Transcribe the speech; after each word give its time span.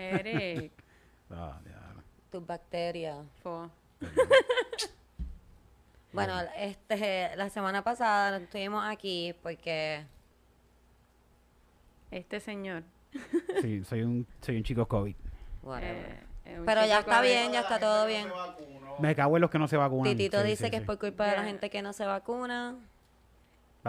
Eric. 0.00 0.72
Ah. 1.30 1.58
Tus 2.30 2.46
bacterias. 2.46 3.18
Bueno, 6.12 6.34
este, 6.56 7.34
la 7.36 7.50
semana 7.50 7.82
pasada 7.84 8.38
no 8.38 8.44
estuvimos 8.44 8.84
aquí 8.84 9.34
porque 9.42 10.04
Este 12.10 12.40
señor. 12.40 12.84
Sí, 13.60 13.84
soy 13.84 14.02
un, 14.02 14.26
soy 14.40 14.56
un 14.58 14.62
chico 14.62 14.86
COVID. 14.86 15.14
eh, 15.82 16.20
un 16.58 16.64
Pero 16.64 16.80
chico 16.82 16.88
ya 16.88 16.98
está 17.00 17.16
COVID. 17.18 17.28
bien, 17.28 17.52
ya 17.52 17.60
está 17.60 17.78
todo 17.78 18.06
bien. 18.06 18.28
Me 18.98 19.14
cago 19.14 19.36
en 19.36 19.40
los 19.42 19.50
que 19.50 19.58
no 19.58 19.68
se 19.68 19.76
vacunan. 19.76 20.04
Titito 20.16 20.40
Sí, 20.42 20.46
dice 20.48 20.64
sí, 20.66 20.70
que 20.70 20.76
sí. 20.78 20.80
es 20.82 20.86
por 20.86 20.98
culpa 20.98 21.26
de 21.26 21.36
la 21.36 21.44
gente 21.44 21.68
que 21.70 21.82
no 21.82 21.92
se 21.92 22.06
vacuna. 22.06 22.76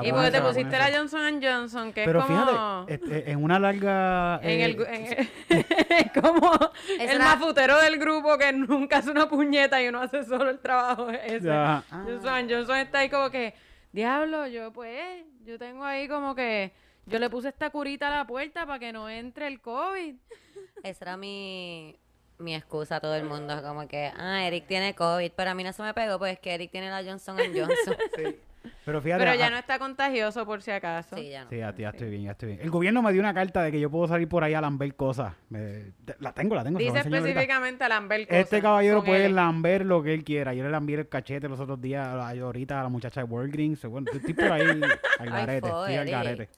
Y 0.04 0.12
porque 0.12 0.32
te 0.32 0.42
pusiste 0.42 0.78
la. 0.78 0.92
Johnson 0.98 1.42
Johnson, 1.42 1.94
que 1.94 2.06
Pero 2.06 2.20
es 2.20 2.26
como... 2.26 2.86
fíjate, 2.88 2.94
este, 2.94 3.32
en 3.32 3.44
una 3.44 3.60
larga... 3.60 4.40
En 4.44 4.50
eh, 4.60 4.66
el, 4.66 4.82
en 4.82 5.06
el- 5.06 5.30
es 5.90 6.12
como 6.22 6.52
el 7.00 7.10
era- 7.10 7.26
mafutero 7.26 7.80
del 7.82 7.98
grupo 7.98 8.38
que 8.38 8.52
nunca 8.54 8.98
hace 8.98 9.12
una 9.12 9.28
puñeta 9.30 9.82
y 9.82 9.88
uno 9.88 10.02
hace 10.02 10.24
solo 10.24 10.50
el 10.50 10.60
trabajo 10.60 11.10
ese. 11.26 11.50
Johnson 11.50 12.50
Johnson 12.50 12.78
está 12.78 13.00
ahí 13.00 13.10
como 13.10 13.30
que, 13.30 13.54
diablo, 13.92 14.48
yo 14.48 14.72
pues, 14.72 15.26
yo 15.44 15.58
tengo 15.58 15.84
ahí 15.84 16.08
como 16.08 16.36
que, 16.36 16.72
yo 17.06 17.20
le 17.20 17.30
puse 17.30 17.50
esta 17.50 17.70
curita 17.70 18.08
a 18.08 18.18
la 18.18 18.28
puerta 18.28 18.66
para 18.66 18.80
que 18.80 18.92
no 18.92 19.10
entre 19.10 19.48
el 19.48 19.62
COVID. 19.62 20.16
Esa 20.84 21.06
era 21.06 21.18
mi, 21.18 21.98
mi 22.38 22.54
excusa 22.56 22.98
a 22.98 23.00
todo 23.00 23.16
el 23.16 23.24
mundo. 23.24 23.62
Como 23.64 23.88
que, 23.88 24.12
ah, 24.16 24.46
Eric 24.46 24.68
tiene 24.68 24.94
COVID. 24.94 25.32
Pero 25.36 25.50
a 25.52 25.54
mí 25.54 25.64
no 25.64 25.74
se 25.74 25.82
me 25.84 25.94
pegó, 25.94 26.20
pues 26.20 26.34
es 26.34 26.40
que 26.40 26.54
Eric 26.54 26.72
tiene 26.72 26.90
la 26.90 27.04
Johnson 27.04 27.38
Johnson. 27.38 27.96
Pero 28.86 29.02
fíjate... 29.02 29.24
Pero 29.24 29.36
ya 29.36 29.50
no 29.50 29.58
está 29.58 29.80
contagioso 29.80 30.46
por 30.46 30.62
si 30.62 30.72
acaso. 30.72 31.16
Sí, 31.16 31.30
ya 31.30 31.44
no. 31.44 31.50
Sí, 31.50 31.58
ya, 31.58 31.74
ya 31.76 31.90
estoy 31.90 32.10
bien, 32.10 32.24
ya 32.24 32.32
estoy 32.32 32.50
bien. 32.50 32.62
El 32.62 32.70
gobierno 32.70 33.02
me 33.02 33.12
dio 33.12 33.22
una 33.22 33.34
carta 33.34 33.64
de 33.64 33.72
que 33.72 33.80
yo 33.80 33.90
puedo 33.90 34.08
salir 34.08 34.28
por 34.28 34.44
ahí 34.44 34.54
a 34.54 34.62
lamber 34.62 34.96
cosas. 34.96 35.34
Me- 35.50 35.94
la 36.20 36.34
tengo, 36.34 36.56
la 36.56 36.64
tengo. 36.64 36.80
Dice 36.80 37.00
específicamente 37.00 37.84
a 37.84 37.90
Lambert 37.90 38.22
Este 38.24 38.44
cosas, 38.44 38.62
caballero 38.62 38.98
con 38.98 39.06
puede 39.06 39.26
L. 39.26 39.34
lamber 39.36 39.86
lo 39.86 40.02
que 40.04 40.14
él 40.14 40.24
quiera. 40.24 40.54
Yo 40.54 40.64
le 40.64 40.70
lambí 40.70 40.94
el 40.94 41.08
cachete 41.10 41.48
los 41.50 41.60
otros 41.60 41.82
días, 41.82 42.06
a- 42.08 42.30
ahorita 42.30 42.80
a 42.80 42.84
la 42.84 42.90
muchacha 42.90 43.22
de 43.22 43.26
Walgreens. 43.26 43.84
Bueno, 43.86 44.08
estoy 44.14 44.34
por 44.34 44.52
ahí 44.52 44.62
al 45.20 45.30
garete, 45.30 45.70
fo, 45.70 45.86
estoy 45.86 45.96
al 45.98 46.10
garete. 46.10 46.50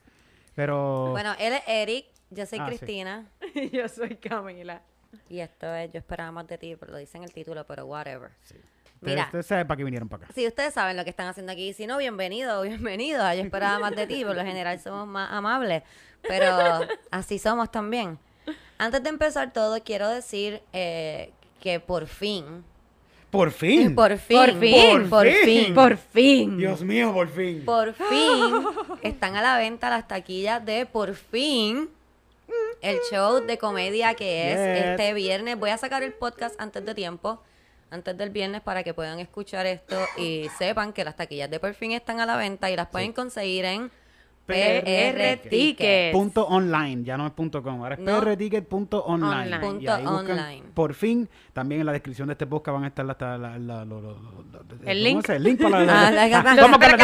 Pero... 0.56 1.12
Bueno, 1.12 1.34
él 1.40 1.54
es 1.54 1.62
Eric, 1.68 2.06
yo 2.30 2.46
soy 2.46 2.60
Ah, 2.60 2.66
sí. 2.70 2.78
Cristina. 2.78 3.26
Y 3.56 3.70
yo 3.78 3.88
soy 3.88 4.16
Camila. 4.18 4.82
Y 5.30 5.40
esto 5.40 5.74
es, 5.74 5.92
yo 5.92 6.00
esperaba 6.00 6.32
más 6.32 6.48
de 6.48 6.58
ti, 6.58 6.76
pero 6.80 6.92
lo 6.92 6.98
dice 6.98 7.18
en 7.18 7.24
el 7.24 7.32
título, 7.34 7.66
pero 7.66 7.86
whatever. 7.86 8.30
pero 8.48 8.60
Mira, 9.02 9.26
usted 9.26 9.44
sabe 9.44 9.66
para 9.66 9.78
qué 9.78 9.84
vinieron 9.86 10.10
para 10.10 10.26
acá. 10.26 10.34
si 10.34 10.46
ustedes 10.46 10.74
saben 10.74 10.98
lo 10.98 11.04
que 11.04 11.10
están 11.10 11.28
haciendo 11.28 11.52
aquí, 11.52 11.74
si 11.74 11.88
no, 11.88 11.98
bienvenido, 11.98 12.62
bienvenido. 12.64 13.22
Yo 13.34 13.42
esperaba 13.42 13.80
más 13.80 13.96
de 13.96 14.08
ti, 14.08 14.26
por 14.26 14.36
lo 14.36 14.44
general 14.44 14.80
somos 14.80 15.08
más 15.08 15.32
amables, 15.32 15.84
pero 16.22 16.82
así 17.12 17.40
somos 17.40 17.72
también. 17.72 18.20
Antes 18.78 19.02
de 19.04 19.10
empezar 19.10 19.54
todo, 19.54 19.82
quiero 19.84 20.10
decir 20.10 20.62
eh, 20.74 21.32
que 21.62 21.80
por 21.80 22.08
fin, 22.08 22.64
¡Por 23.30 23.52
fin! 23.52 23.94
por 23.94 24.18
fin, 24.18 24.38
Por 24.38 24.60
fin, 24.60 25.10
por 25.10 25.28
fin. 25.28 25.46
fin, 25.66 25.74
Por 25.76 25.98
fin. 25.98 26.58
Dios 26.58 26.82
mío, 26.82 27.14
por 27.14 27.28
fin. 27.30 27.64
por 27.64 27.94
fin, 28.10 28.66
están 29.04 29.36
a 29.36 29.42
la 29.42 29.58
venta 29.58 29.90
las 29.90 30.08
taquillas 30.08 30.66
de 30.66 30.86
Por 30.88 31.14
fin, 31.14 31.90
el 32.82 32.98
show 33.12 33.40
de 33.46 33.58
comedia 33.60 34.16
que 34.16 34.52
es 34.54 34.58
Yes. 34.82 34.90
este 34.92 35.14
viernes. 35.14 35.60
Voy 35.60 35.70
a 35.70 35.78
sacar 35.78 36.02
el 36.04 36.12
podcast 36.14 36.60
antes 36.60 36.84
de 36.86 36.96
tiempo, 36.96 37.42
antes 37.92 38.18
del 38.18 38.30
viernes, 38.30 38.62
para 38.62 38.84
que 38.84 38.94
puedan 38.94 39.20
escuchar 39.20 39.66
esto 39.66 39.98
y 40.18 40.48
sepan 40.58 40.94
que 40.94 41.04
las 41.04 41.16
taquillas 41.16 41.50
de 41.50 41.60
Por 41.60 41.74
fin 41.74 41.92
están 41.92 42.20
a 42.20 42.26
la 42.26 42.38
venta 42.38 42.70
y 42.70 42.76
las 42.76 42.88
pueden 42.88 43.14
conseguir 43.14 43.66
en 43.66 43.92
PR 44.54 45.38
Ticket. 45.50 46.12
Punto 46.12 46.46
online, 46.48 47.04
ya 47.04 47.18
no 47.18 47.26
es 47.28 47.34
punto 47.34 47.62
com, 47.64 47.82
ahora 47.82 47.96
es 47.96 48.02
No. 48.02 48.20
prticket.online. 48.22 49.02
Online. 49.02 49.56
Y 49.56 49.60
Punto 49.60 49.94
ahí 49.94 50.04
buscan, 50.06 50.40
online. 50.40 50.64
Por 50.74 50.94
fin, 50.94 51.30
también 51.54 51.82
en 51.82 51.86
la 51.88 51.94
descripción 51.94 52.28
de 52.28 52.34
este 52.34 52.46
podcast 52.48 52.74
van 52.76 52.84
a 52.84 52.88
estar 52.88 53.06
la, 53.06 53.16
la, 53.60 53.82
El 53.84 53.90
¿cómo 53.90 54.16
link. 54.94 55.30
El 55.30 55.44
link 55.44 55.62
para 55.62 55.80
la, 55.86 56.08
Ah, 56.08 56.12
la- 56.12 56.28
la- 56.28 56.62
¿Cómo 56.62 56.80
que 56.80 56.88
las 56.88 56.98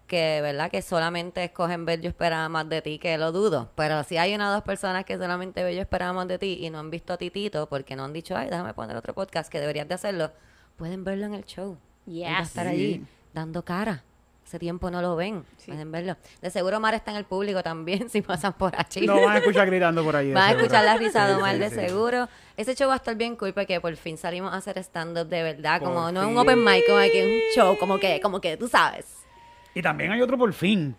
Que, 0.07 0.39
¿verdad? 0.41 0.71
Que 0.71 0.81
solamente 0.81 1.43
escogen 1.43 1.85
ver 1.85 2.01
Yo 2.01 2.09
esperaba 2.09 2.47
más 2.49 2.67
de 2.69 2.81
ti, 2.81 2.97
que 2.99 3.17
lo 3.17 3.31
dudo. 3.31 3.69
Pero 3.75 4.03
si 4.03 4.17
hay 4.17 4.33
una 4.33 4.49
o 4.49 4.53
dos 4.53 4.63
personas 4.63 5.05
que 5.05 5.17
solamente 5.17 5.63
ve 5.63 5.75
Yo 5.75 5.81
esperaba 5.81 6.13
más 6.13 6.27
de 6.27 6.39
ti 6.39 6.59
y 6.61 6.69
no 6.69 6.79
han 6.79 6.89
visto 6.89 7.13
a 7.13 7.17
Titito 7.17 7.67
porque 7.69 7.95
no 7.95 8.05
han 8.05 8.13
dicho, 8.13 8.35
ay, 8.35 8.49
déjame 8.49 8.73
poner 8.73 8.95
otro 8.97 9.13
podcast 9.13 9.51
que 9.51 9.59
deberías 9.59 9.87
de 9.87 9.93
hacerlo, 9.95 10.31
pueden 10.77 11.03
verlo 11.03 11.25
en 11.25 11.33
el 11.35 11.45
show. 11.45 11.77
Él 12.07 12.23
va 12.23 12.37
a 12.37 12.39
Yes. 12.39 12.47
estar 12.49 12.65
Sí. 12.65 12.71
allí 12.71 13.05
dando 13.33 13.63
cara. 13.63 14.03
Hace 14.45 14.59
tiempo 14.59 14.89
no 14.89 15.01
lo 15.01 15.17
ven. 15.17 15.43
Pueden 15.65 15.91
verlo. 15.91 16.15
De 16.41 16.49
seguro 16.49 16.79
Mar 16.79 16.93
está 16.93 17.11
en 17.11 17.17
el 17.17 17.25
público 17.25 17.61
también 17.61 18.09
si 18.09 18.21
pasan 18.21 18.53
por 18.53 18.71
allí. 18.79 19.05
No 19.05 19.19
van 19.21 19.35
a 19.35 19.37
escuchar 19.39 19.67
gritando 19.67 20.05
por 20.05 20.15
ahí. 20.15 20.31
Van 20.31 20.43
a 20.43 20.51
escuchar 20.57 20.85
la 20.85 20.95
risa 20.95 21.27
de 21.27 21.35
Omar 21.35 21.55
sí, 21.55 21.59
de 21.59 21.69
sí. 21.69 21.75
seguro. 21.75 22.29
Ese 22.55 22.73
show 22.73 22.87
va 22.87 22.93
a 22.93 22.95
estar 22.95 23.13
bien 23.15 23.35
cool 23.35 23.53
porque 23.53 23.81
por 23.81 23.93
fin 23.97 24.17
salimos 24.17 24.53
a 24.53 24.55
hacer 24.55 24.77
stand-up 24.77 25.27
de 25.27 25.43
verdad. 25.43 25.79
Por 25.81 25.89
como 25.89 26.13
no 26.13 26.21
es 26.21 26.25
un 26.27 26.31
fin. 26.31 26.39
open 26.39 26.63
mic, 26.63 26.85
como 26.87 26.99
que 27.01 27.19
es 27.19 27.25
un 27.25 27.61
show, 27.61 27.77
como 27.77 27.99
que, 27.99 28.21
como 28.21 28.39
que 28.39 28.55
tú 28.55 28.69
sabes. 28.69 29.16
Y 29.77 29.81
también 29.81 30.11
hay 30.11 30.21
otro 30.21 30.37
por 30.37 30.51
fin. 30.53 30.95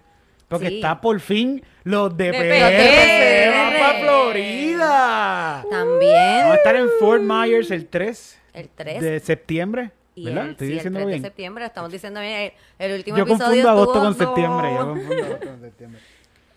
Porque 0.49 0.69
Sí. 0.69 0.75
está 0.77 1.01
por 1.01 1.21
fin 1.21 1.63
los 1.85 2.17
de, 2.17 2.27
De 2.27 2.33
PR. 2.33 3.51
PR. 3.51 3.59
¡Van 3.59 3.73
para 3.81 3.99
Florida! 4.01 5.65
También 5.71 6.37
Vamos 6.41 6.53
a 6.53 6.57
estar 6.57 6.77
en 6.77 6.89
Fort 6.99 7.23
Myers 7.23 7.71
el 7.71 7.87
3 7.87 8.41
el 8.55 8.69
3 8.71 9.01
de 9.03 9.21
septiembre. 9.21 9.91
y 10.15 10.25
¿Verdad? 10.25 10.45
el, 10.47 10.51
Estoy 10.53 10.67
sí, 10.67 10.73
el 10.73 10.79
diciéndolo 10.79 11.05
3 11.05 11.13
de 11.13 11.19
bien. 11.21 11.23
septiembre. 11.23 11.65
Estamos 11.67 11.93
diciendo 11.93 12.21
bien. 12.21 12.53
El, 12.79 12.91
el 12.91 12.97
último 12.99 13.17
Yo 13.19 13.23
episodio 13.25 13.45
confundo 13.47 13.69
agosto 13.71 13.93
estuvo- 13.93 14.05
con 14.05 14.15
septiembre. 14.17 14.69
Yo 14.75 14.79
no. 14.85 14.89
confundo 14.95 15.25
agosto 15.25 15.47
con 15.49 15.61
septiembre. 15.61 16.01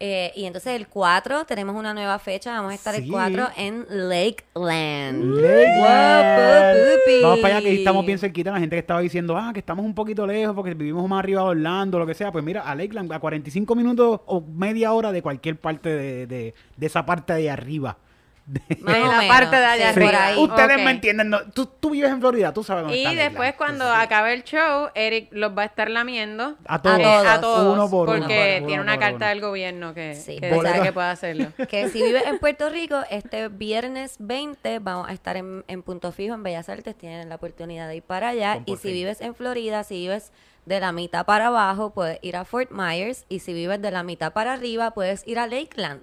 Eh, 0.04 0.32
y 0.36 0.46
entonces 0.46 0.74
el 0.76 0.88
4 0.88 1.46
tenemos 1.46 1.76
una 1.76 1.94
nueva 1.94 2.18
fecha. 2.18 2.54
Vamos 2.54 2.72
a 2.72 2.76
estar 2.76 2.96
Sí. 2.96 3.04
el 3.04 3.12
4 3.12 3.50
en 3.56 3.86
Lakeland. 3.88 5.24
Lakeland. 5.36 5.78
Guapo, 5.78 6.80
pupi. 7.06 7.22
Vamos 7.22 7.40
para 7.40 7.58
allá 7.58 7.64
que 7.68 7.74
estamos 7.76 8.04
bien 8.06 8.18
cerquita. 8.18 8.52
La 8.52 8.60
gente 8.60 8.76
que 8.76 8.80
estaba 8.80 9.00
diciendo, 9.00 9.38
ah, 9.38 9.52
que 9.54 9.60
estamos 9.60 9.86
un 9.86 9.94
poquito 9.94 10.26
lejos 10.26 10.56
porque 10.56 10.74
vivimos 10.74 11.08
más 11.08 11.20
arriba 11.20 11.44
de 11.44 11.50
Orlando, 11.50 12.00
lo 12.00 12.08
que 12.08 12.16
sea. 12.16 12.32
Pues 12.32 12.44
mira, 12.44 12.62
a 12.62 12.74
Lakeland, 12.74 13.14
a 13.14 13.20
45 13.20 13.76
minutos 13.76 14.22
o 14.26 14.42
media 14.42 14.92
hora 14.94 15.12
de 15.12 15.22
cualquier 15.22 15.60
parte 15.60 15.90
de, 15.90 16.26
de, 16.26 16.54
de 16.78 16.86
esa 16.88 17.06
parte 17.06 17.34
de 17.34 17.52
arriba. 17.52 17.98
De 18.46 18.62
la 18.82 18.92
menos, 18.92 19.26
parte 19.26 19.56
de 19.56 19.66
allá 19.66 19.94
sí, 19.94 20.00
por 20.02 20.14
ahí. 20.16 20.38
Ustedes 20.38 20.84
me 20.84 20.92
entienden. 20.92 21.30
¿no? 21.30 21.42
Tú, 21.52 21.68
tú 21.68 21.92
vives 21.92 22.10
en 22.12 22.20
Florida, 22.20 22.52
tú 22.54 22.64
sabes 22.64 22.84
dónde 22.84 22.98
Y 22.98 23.06
está 23.06 23.24
después 23.24 23.54
cuando 23.56 23.86
acabe 23.90 24.34
el 24.34 24.44
show, 24.44 24.90
Eric 24.96 25.30
los 25.32 25.56
va 25.58 25.62
a 25.62 25.66
estar 25.66 25.90
lamiendo. 25.90 26.56
A 26.66 26.82
todos. 26.82 27.00
eh, 27.00 27.04
todos. 27.04 27.26
a 27.28 27.42
todos, 27.42 27.74
Uno 27.74 27.90
por 27.90 28.10
uno. 28.10 28.20
porque 28.20 28.58
Uno 28.58 28.68
tiene 28.68 28.82
por 28.82 28.84
una 28.84 28.94
uno. 28.94 29.00
carta 29.00 29.30
del 29.30 29.42
gobierno 29.42 29.94
que, 29.94 30.16
Sí. 30.16 30.38
que 30.40 30.52
Boleto. 30.54 30.82
que 30.84 30.92
puede 30.92 31.08
hacerlo. 31.08 31.48
Que 31.70 31.90
si 31.90 32.02
vives 32.02 32.24
en 32.26 32.40
Puerto 32.40 32.70
Rico, 32.70 32.98
este 33.10 33.48
viernes 33.48 34.16
20 34.20 34.80
vamos 34.80 35.08
a 35.08 35.14
estar 35.14 35.38
en, 35.38 35.64
en 35.68 35.82
Punto 35.84 36.12
Fijo, 36.12 36.34
en 36.34 36.44
Bellas 36.44 36.68
Artes. 36.68 36.98
Tienen 36.98 37.30
la 37.30 37.36
oportunidad 37.36 37.88
de 37.88 37.98
ir 37.98 38.04
para 38.04 38.30
allá. 38.30 38.62
Y 38.66 38.76
si 38.78 38.92
vives 38.92 39.22
en 39.22 39.36
Florida, 39.36 39.84
si 39.84 39.96
vives 39.96 40.32
de 40.66 40.80
la 40.80 40.92
mitad 40.92 41.26
para 41.26 41.48
abajo, 41.48 41.92
puedes 41.94 42.20
ir 42.22 42.36
a 42.36 42.44
Fort 42.44 42.72
Myers. 42.72 43.26
Y 43.30 43.40
si 43.40 43.54
vives 43.54 43.82
de 43.82 43.92
la 43.92 44.04
mitad 44.04 44.34
para 44.34 44.54
arriba, 44.54 44.92
puedes 44.92 45.26
ir 45.28 45.40
a 45.40 45.48
Lakeland. 45.48 46.02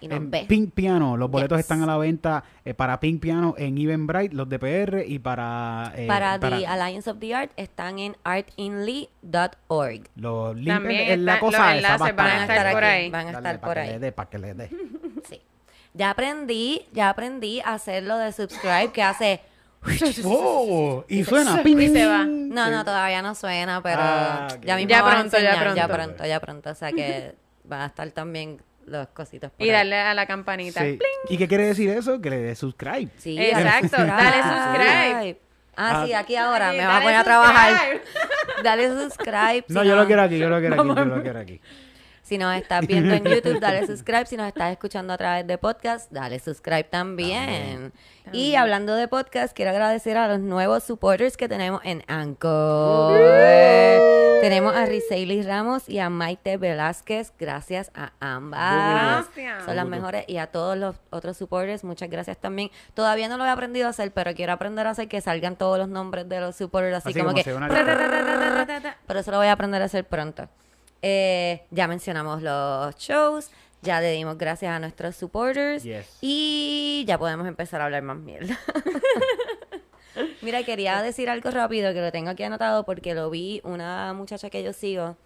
Y 0.00 0.08
nos 0.08 0.16
En 0.18 0.30
ves. 0.30 0.44
Pink 0.46 0.72
Piano, 0.74 1.16
los 1.16 1.30
boletos 1.30 1.56
Yes. 1.58 1.64
están 1.64 1.82
a 1.82 1.86
la 1.86 1.96
venta 1.96 2.44
eh, 2.64 2.74
para 2.74 3.00
Pink 3.00 3.20
Piano 3.20 3.54
en 3.58 3.78
Eventbrite, 3.78 4.34
los 4.34 4.48
de 4.48 4.58
PR 4.58 5.04
y 5.06 5.18
para... 5.18 5.92
eh, 5.96 6.06
para, 6.06 6.38
The 6.38 6.66
Alliance 6.66 7.10
of 7.10 7.18
the 7.18 7.34
Art 7.34 7.50
están 7.56 7.98
en 7.98 8.16
artinly.org. 8.24 10.02
los 10.16 10.56
links 10.56 10.72
También 10.74 11.10
en 11.12 11.24
la 11.24 11.38
cosa 11.40 11.58
los 11.68 11.76
enlaces 11.76 12.00
va 12.00 12.12
van 12.12 12.26
a 12.26 12.42
estar 12.42 12.72
por 12.72 12.84
aquí, 12.84 12.94
ahí. 12.96 13.10
Van 13.10 13.20
a 13.28 13.32
Dale, 13.32 13.36
estar 13.38 13.60
por 13.60 13.78
ahí. 13.78 13.88
le 13.90 13.98
dé, 13.98 14.12
pa' 14.12 14.28
que 14.28 14.38
le 14.38 14.54
dé. 14.54 14.70
Sí. 15.28 15.40
Ya 15.94 16.10
aprendí, 16.10 16.86
ya 16.92 17.08
aprendí 17.08 17.60
a 17.60 17.74
hacer 17.74 18.02
lo 18.04 18.16
de 18.18 18.32
subscribe 18.32 18.92
que 18.92 19.02
hace... 19.02 19.40
Oh, 20.24 21.04
y 21.08 21.22
suena. 21.24 21.62
Y 21.64 21.88
se 21.88 22.06
va. 22.06 22.24
No, 22.26 22.70
no, 22.70 22.84
todavía 22.84 23.22
no 23.22 23.34
suena, 23.34 23.80
pero 23.82 24.00
Ah, 24.00 24.48
ok. 24.52 24.64
ya 24.64 24.76
mismo 24.76 24.90
Ya 24.90 25.02
va 25.02 25.12
a 25.12 25.14
pronto, 25.20 25.38
ya 25.38 25.50
enseñar, 25.54 25.74
ya 25.76 25.86
pronto. 25.88 26.06
pronto, 26.06 26.26
ya 26.26 26.40
pronto. 26.40 26.70
O 26.70 26.74
sea 26.74 26.92
que 26.92 27.34
van 27.64 27.82
a 27.82 27.86
estar 27.86 28.10
también 28.10 28.60
los 28.86 29.08
cositos 29.08 29.50
por 29.50 29.60
Y 29.66 29.70
ahí. 29.70 29.76
darle 29.76 29.96
a 29.98 30.14
la 30.14 30.26
campanita. 30.26 30.80
Sí. 30.82 30.98
¿Y 31.28 31.36
qué 31.36 31.46
quiere 31.48 31.66
decir 31.66 31.90
eso? 31.90 32.20
Que 32.20 32.30
le 32.30 32.38
dé 32.38 32.54
subscribe. 32.54 33.08
Sí, 33.18 33.38
Exacto, 33.38 33.96
dale 34.04 34.42
subscribe. 34.42 35.40
Ah, 35.76 36.04
sí, 36.06 36.12
aquí 36.14 36.36
ahora 36.36 36.72
me 36.72 36.86
va 36.86 36.96
a 36.96 37.00
poner 37.02 37.16
a 37.16 37.24
trabajar. 37.24 38.00
Dale 38.62 38.88
subscribe. 38.88 39.64
No, 39.68 39.82
si 39.82 39.88
yo 39.88 39.96
lo 39.96 40.06
quiero 40.06 40.22
aquí, 40.22 40.38
yo 40.38 40.48
lo 40.48 40.58
quiero 40.58 40.80
aquí, 40.80 40.88
yo 40.88 41.04
lo 41.04 41.22
quiero 41.22 41.38
aquí. 41.40 41.60
Si 42.26 42.38
nos 42.38 42.56
estás 42.56 42.84
viendo 42.84 43.14
en 43.14 43.22
YouTube, 43.22 43.60
dale 43.60 43.86
subscribe. 43.86 44.26
Si 44.26 44.36
nos 44.36 44.48
estás 44.48 44.72
escuchando 44.72 45.12
a 45.12 45.16
través 45.16 45.46
de 45.46 45.58
podcast, 45.58 46.10
dale 46.10 46.40
subscribe 46.40 46.82
también. 46.82 47.92
Y 48.32 48.56
hablando 48.56 48.96
de 48.96 49.06
podcast, 49.06 49.54
quiero 49.54 49.70
agradecer 49.70 50.16
a 50.16 50.26
los 50.26 50.40
nuevos 50.40 50.82
supporters 50.82 51.36
que 51.36 51.48
tenemos 51.48 51.80
en 51.84 52.02
Anchor. 52.08 53.16
tenemos 54.40 54.74
a 54.74 54.86
Rizeili 54.86 55.40
Ramos 55.42 55.88
y 55.88 56.00
a 56.00 56.10
Maite 56.10 56.56
Velázquez. 56.56 57.32
Gracias 57.38 57.92
a 57.94 58.10
ambas. 58.18 59.26
Gracias. 59.32 59.64
Son 59.64 59.76
las 59.76 59.86
mejores. 59.86 60.24
Y 60.26 60.38
a 60.38 60.48
todos 60.48 60.76
los 60.76 60.96
otros 61.10 61.36
supporters, 61.36 61.84
muchas 61.84 62.10
gracias 62.10 62.38
también. 62.38 62.72
Todavía 62.94 63.28
no 63.28 63.36
lo 63.36 63.44
he 63.44 63.50
aprendido 63.50 63.86
a 63.86 63.90
hacer, 63.90 64.10
pero 64.10 64.34
quiero 64.34 64.52
aprender 64.52 64.88
a 64.88 64.90
hacer 64.90 65.06
que 65.06 65.20
salgan 65.20 65.54
todos 65.54 65.78
los 65.78 65.86
nombres 65.88 66.28
de 66.28 66.40
los 66.40 66.56
supporters. 66.56 66.96
Así, 66.96 67.10
Así 67.10 67.20
como, 67.20 67.30
como 67.30 67.44
que... 67.44 67.54
una- 67.54 67.68
Pero 69.06 69.20
eso 69.20 69.30
lo 69.30 69.36
voy 69.36 69.46
a 69.46 69.52
aprender 69.52 69.80
a 69.80 69.84
hacer 69.84 70.04
pronto. 70.04 70.48
Eh, 71.02 71.62
ya 71.70 71.86
mencionamos 71.88 72.42
los 72.42 72.96
shows, 72.96 73.50
ya 73.82 74.00
le 74.00 74.12
dimos 74.12 74.36
gracias 74.38 74.72
a 74.72 74.78
nuestros 74.80 75.14
supporters 75.16 75.82
Yes. 75.84 76.18
y 76.20 77.04
ya 77.06 77.18
podemos 77.18 77.46
empezar 77.46 77.80
a 77.80 77.84
hablar 77.84 78.02
más 78.02 78.16
mierda. 78.16 78.58
Mira, 80.42 80.62
quería 80.62 81.02
decir 81.02 81.28
algo 81.28 81.50
rápido 81.50 81.92
que 81.92 82.00
lo 82.00 82.10
tengo 82.10 82.30
aquí 82.30 82.42
anotado 82.42 82.84
porque 82.84 83.14
lo 83.14 83.28
vi 83.30 83.60
una 83.64 84.12
muchacha 84.14 84.48
que 84.48 84.62
yo 84.62 84.72
sigo. 84.72 85.16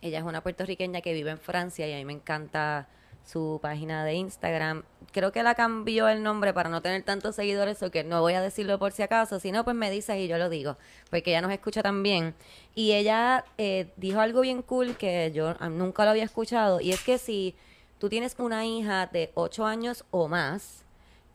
Ella 0.00 0.18
es 0.18 0.24
una 0.24 0.42
puertorriqueña 0.42 1.00
que 1.02 1.12
vive 1.12 1.30
en 1.30 1.38
Francia 1.38 1.86
y 1.86 1.92
a 1.92 1.96
mí 1.96 2.04
me 2.04 2.12
encanta 2.14 2.88
su 3.26 3.58
página 3.60 4.04
de 4.04 4.14
Instagram. 4.14 4.84
Creo 5.12 5.32
que 5.32 5.42
la 5.42 5.54
cambió 5.54 6.08
el 6.08 6.22
nombre 6.22 6.54
para 6.54 6.70
no 6.70 6.80
tener 6.80 7.02
tantos 7.02 7.34
seguidores 7.34 7.82
o 7.82 7.90
que 7.90 8.04
no 8.04 8.20
voy 8.22 8.32
a 8.34 8.40
decirlo 8.40 8.78
por 8.78 8.92
si 8.92 9.02
acaso. 9.02 9.38
Si 9.40 9.52
no, 9.52 9.64
pues 9.64 9.76
me 9.76 9.90
dices 9.90 10.16
y 10.16 10.28
yo 10.28 10.38
lo 10.38 10.48
digo, 10.48 10.76
porque 11.10 11.30
ella 11.32 11.40
nos 11.42 11.52
escucha 11.52 11.82
también. 11.82 12.34
Y 12.74 12.92
ella 12.92 13.44
eh, 13.58 13.92
dijo 13.96 14.20
algo 14.20 14.40
bien 14.40 14.62
cool 14.62 14.96
que 14.96 15.32
yo 15.34 15.54
nunca 15.70 16.04
lo 16.04 16.10
había 16.12 16.24
escuchado 16.24 16.80
y 16.80 16.92
es 16.92 17.02
que 17.02 17.18
si 17.18 17.54
tú 17.98 18.08
tienes 18.08 18.34
una 18.38 18.64
hija 18.64 19.06
de 19.06 19.30
8 19.34 19.66
años 19.66 20.04
o 20.10 20.28
más, 20.28 20.84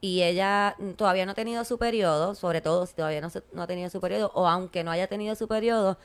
y 0.03 0.23
ella 0.23 0.75
todavía 0.95 1.25
no 1.27 1.33
ha 1.33 1.35
tenido 1.35 1.63
su 1.63 1.77
periodo, 1.77 2.33
sobre 2.33 2.61
todo 2.61 2.87
si 2.87 2.95
todavía 2.95 3.21
no, 3.21 3.29
se- 3.29 3.43
no 3.53 3.61
ha 3.61 3.67
tenido 3.67 3.89
su 3.89 4.01
periodo, 4.01 4.31
o 4.33 4.47
aunque 4.47 4.83
no 4.83 4.89
haya 4.91 5.05
tenido 5.07 5.35
su 5.35 5.47
periodo, 5.47 5.97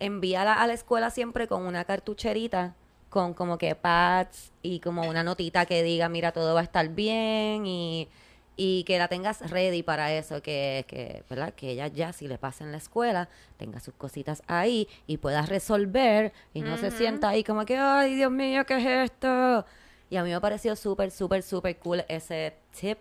envíala 0.00 0.52
a 0.54 0.66
la 0.66 0.74
escuela 0.74 1.10
siempre 1.10 1.48
con 1.48 1.64
una 1.66 1.84
cartucherita, 1.84 2.74
con 3.10 3.34
como 3.34 3.58
que 3.58 3.74
pads 3.74 4.52
y 4.62 4.80
como 4.80 5.08
una 5.08 5.22
notita 5.22 5.66
que 5.66 5.82
diga, 5.82 6.08
mira, 6.08 6.32
todo 6.32 6.54
va 6.54 6.60
a 6.60 6.64
estar 6.64 6.88
bien 6.88 7.66
y, 7.66 8.08
y 8.56 8.84
que 8.84 8.98
la 8.98 9.08
tengas 9.08 9.50
ready 9.50 9.82
para 9.82 10.12
eso, 10.12 10.42
que, 10.42 10.84
que, 10.88 11.22
¿verdad? 11.30 11.54
que 11.54 11.70
ella 11.70 11.86
ya 11.86 12.12
si 12.12 12.28
le 12.28 12.38
pasa 12.38 12.64
en 12.64 12.72
la 12.72 12.78
escuela, 12.78 13.28
tenga 13.56 13.80
sus 13.80 13.94
cositas 13.94 14.42
ahí 14.46 14.88
y 15.06 15.18
pueda 15.18 15.42
resolver 15.42 16.32
y 16.52 16.62
no 16.62 16.76
se 16.76 16.90
sienta 16.90 17.30
ahí 17.30 17.44
como 17.44 17.64
que, 17.64 17.76
ay, 17.78 18.14
Dios 18.14 18.32
mío, 18.32 18.66
¿qué 18.66 18.76
es 18.76 19.10
esto? 19.10 19.64
Y 20.10 20.16
a 20.16 20.24
mí 20.24 20.30
me 20.30 20.40
pareció 20.40 20.74
súper, 20.76 21.10
súper, 21.10 21.42
súper 21.42 21.76
cool 21.78 22.04
ese 22.08 22.54
tip. 22.78 22.98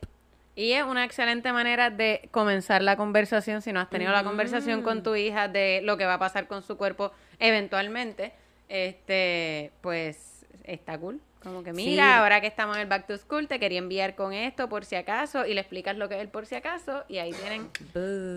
Y 0.56 0.72
es 0.72 0.84
una 0.84 1.06
excelente 1.06 1.52
manera 1.54 1.90
de 1.90 2.30
comenzar 2.32 2.82
la 2.82 2.98
conversación, 2.98 3.62
si 3.62 3.72
no 3.72 3.80
has 3.80 3.90
tenido 3.90 4.12
la 4.12 4.24
conversación 4.24 4.82
con 4.82 5.04
tu 5.04 5.16
hija 5.16 5.48
de 5.48 5.82
lo 5.84 5.98
que 5.98 6.06
va 6.06 6.16
a 6.16 6.20
pasar 6.20 6.48
con 6.48 6.64
su 6.64 6.78
cuerpo 6.78 7.12
eventualmente, 7.40 8.34
este, 8.70 9.72
pues 9.82 10.46
está 10.64 10.98
cool. 10.98 11.20
Como 11.44 11.64
que 11.64 11.72
mira, 11.72 12.04
Sí. 12.04 12.10
ahora 12.10 12.42
que 12.42 12.48
estamos 12.48 12.76
en 12.76 12.82
el 12.82 12.88
back 12.90 13.06
to 13.08 13.18
school, 13.18 13.48
te 13.48 13.58
quería 13.60 13.78
enviar 13.78 14.16
con 14.16 14.34
esto 14.34 14.68
por 14.68 14.84
si 14.84 14.96
acaso 14.96 15.46
y 15.46 15.54
le 15.54 15.62
explicas 15.62 15.96
lo 15.96 16.10
que 16.10 16.16
es 16.16 16.22
el 16.22 16.28
por 16.30 16.46
si 16.46 16.56
acaso 16.56 17.06
y 17.08 17.20
ahí 17.20 17.32
tienen 17.32 17.70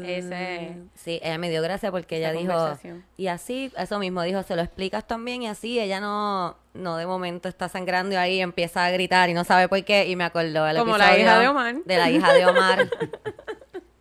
Ese- 0.07 0.77
Sí, 0.95 1.19
ella 1.23 1.39
me 1.39 1.51
dio 1.51 1.63
gracia 1.63 1.91
porque 1.91 2.19
ella 2.19 2.31
dijo, 2.33 2.79
y 3.17 3.27
así, 3.27 3.73
eso 3.77 3.99
mismo, 3.99 4.23
dijo, 4.23 4.43
se 4.43 4.55
lo 4.55 4.63
explicas 4.63 5.07
también 5.07 5.43
y 5.43 5.49
así, 5.49 5.81
ella 5.81 5.99
no, 5.99 6.57
no 6.75 6.99
de 6.99 7.07
momento 7.07 7.49
está 7.49 7.69
sangrando 7.69 8.15
y 8.15 8.19
ahí 8.19 8.41
empieza 8.41 8.85
a 8.85 8.91
gritar 8.91 9.29
y 9.31 9.35
no 9.35 9.45
sabe 9.45 9.67
por 9.67 9.83
qué 9.83 10.07
y 10.07 10.15
me 10.15 10.23
acordó 10.25 10.67
Como 10.79 10.97
la 10.99 11.19
hija 11.19 11.39
de 11.41 11.49
Omar. 11.49 11.77
De 11.85 11.97
la 11.97 12.11
hija 12.11 12.33
de 12.33 12.47
Omar. 12.47 12.89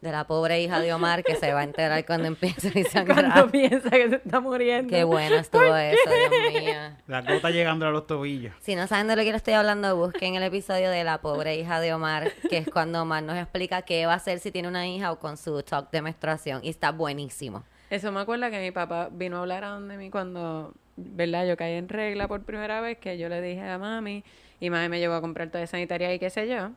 de 0.02 0.12
la 0.12 0.26
pobre 0.28 0.62
hija 0.62 0.80
de 0.80 0.94
Omar 0.94 1.24
que 1.24 1.36
se 1.36 1.52
va 1.54 1.60
a 1.60 1.64
enterar 1.64 2.06
cuando 2.06 2.28
empiece 2.28 2.70
a 2.70 2.84
sangrar. 2.90 3.26
cuando 3.32 3.52
piensa 3.52 3.90
que 3.90 4.10
se 4.10 4.16
está 4.16 4.40
muriendo. 4.40 4.90
Qué 4.90 5.04
bueno 5.04 5.36
estuvo 5.36 5.76
eso, 5.76 5.98
Dios 6.10 6.64
mío. 6.64 6.74
La 7.08 7.22
gota 7.22 7.50
llegando 7.50 7.86
a 7.86 7.92
los 7.92 8.08
tobillos. 8.08 8.54
Si 8.62 8.76
no 8.76 8.88
saben 8.88 9.08
de 9.08 9.16
lo 9.16 9.24
que 9.24 9.32
le 9.32 9.38
estoy 9.38 9.56
hablando, 9.56 9.96
busquen 9.98 10.36
el 10.36 10.44
episodio 10.44 10.90
de 10.90 11.04
la 11.04 11.20
pobre 11.20 11.56
hija 11.58 11.82
de 11.82 11.94
Omar, 11.94 12.32
que 12.50 12.58
es 12.60 12.70
cuando 12.70 13.02
Omar 13.02 13.24
nos 13.24 13.38
explica 13.38 13.82
qué 13.82 14.06
va 14.06 14.14
a 14.14 14.16
hacer 14.18 14.40
si 14.40 14.52
tiene 14.52 14.68
una 14.68 14.88
hija 14.88 15.12
o 15.12 15.20
con 15.20 15.36
su 15.38 15.62
talk 15.64 15.92
de 15.92 16.02
menstruación. 16.02 16.62
Y 16.64 16.70
está 16.70 16.92
buenísimo. 16.92 17.64
Eso 17.90 18.12
me 18.12 18.22
acuerda 18.22 18.52
que 18.52 18.60
mi 18.62 18.72
papá 18.72 19.10
vino 19.12 19.38
a 19.38 19.40
hablar 19.42 19.64
a 19.64 19.70
donde 19.70 19.98
mí 19.98 20.10
cuando, 20.12 20.74
¿verdad? 20.96 21.46
Yo 21.48 21.58
caí 21.58 21.74
en 21.74 21.90
regla 21.90 22.28
por 22.28 22.44
primera 22.44 22.82
vez, 22.82 22.98
que 23.00 23.18
yo 23.18 23.28
le 23.30 23.42
dije 23.42 23.68
a 23.68 23.78
mami, 23.80 24.24
y 24.60 24.70
mami 24.70 24.90
me 24.90 25.00
llevó 25.00 25.16
a 25.16 25.22
comprar 25.22 25.50
toda 25.50 25.66
sanitaria 25.68 26.14
y 26.14 26.20
qué 26.20 26.30
sé 26.30 26.48
yo, 26.48 26.70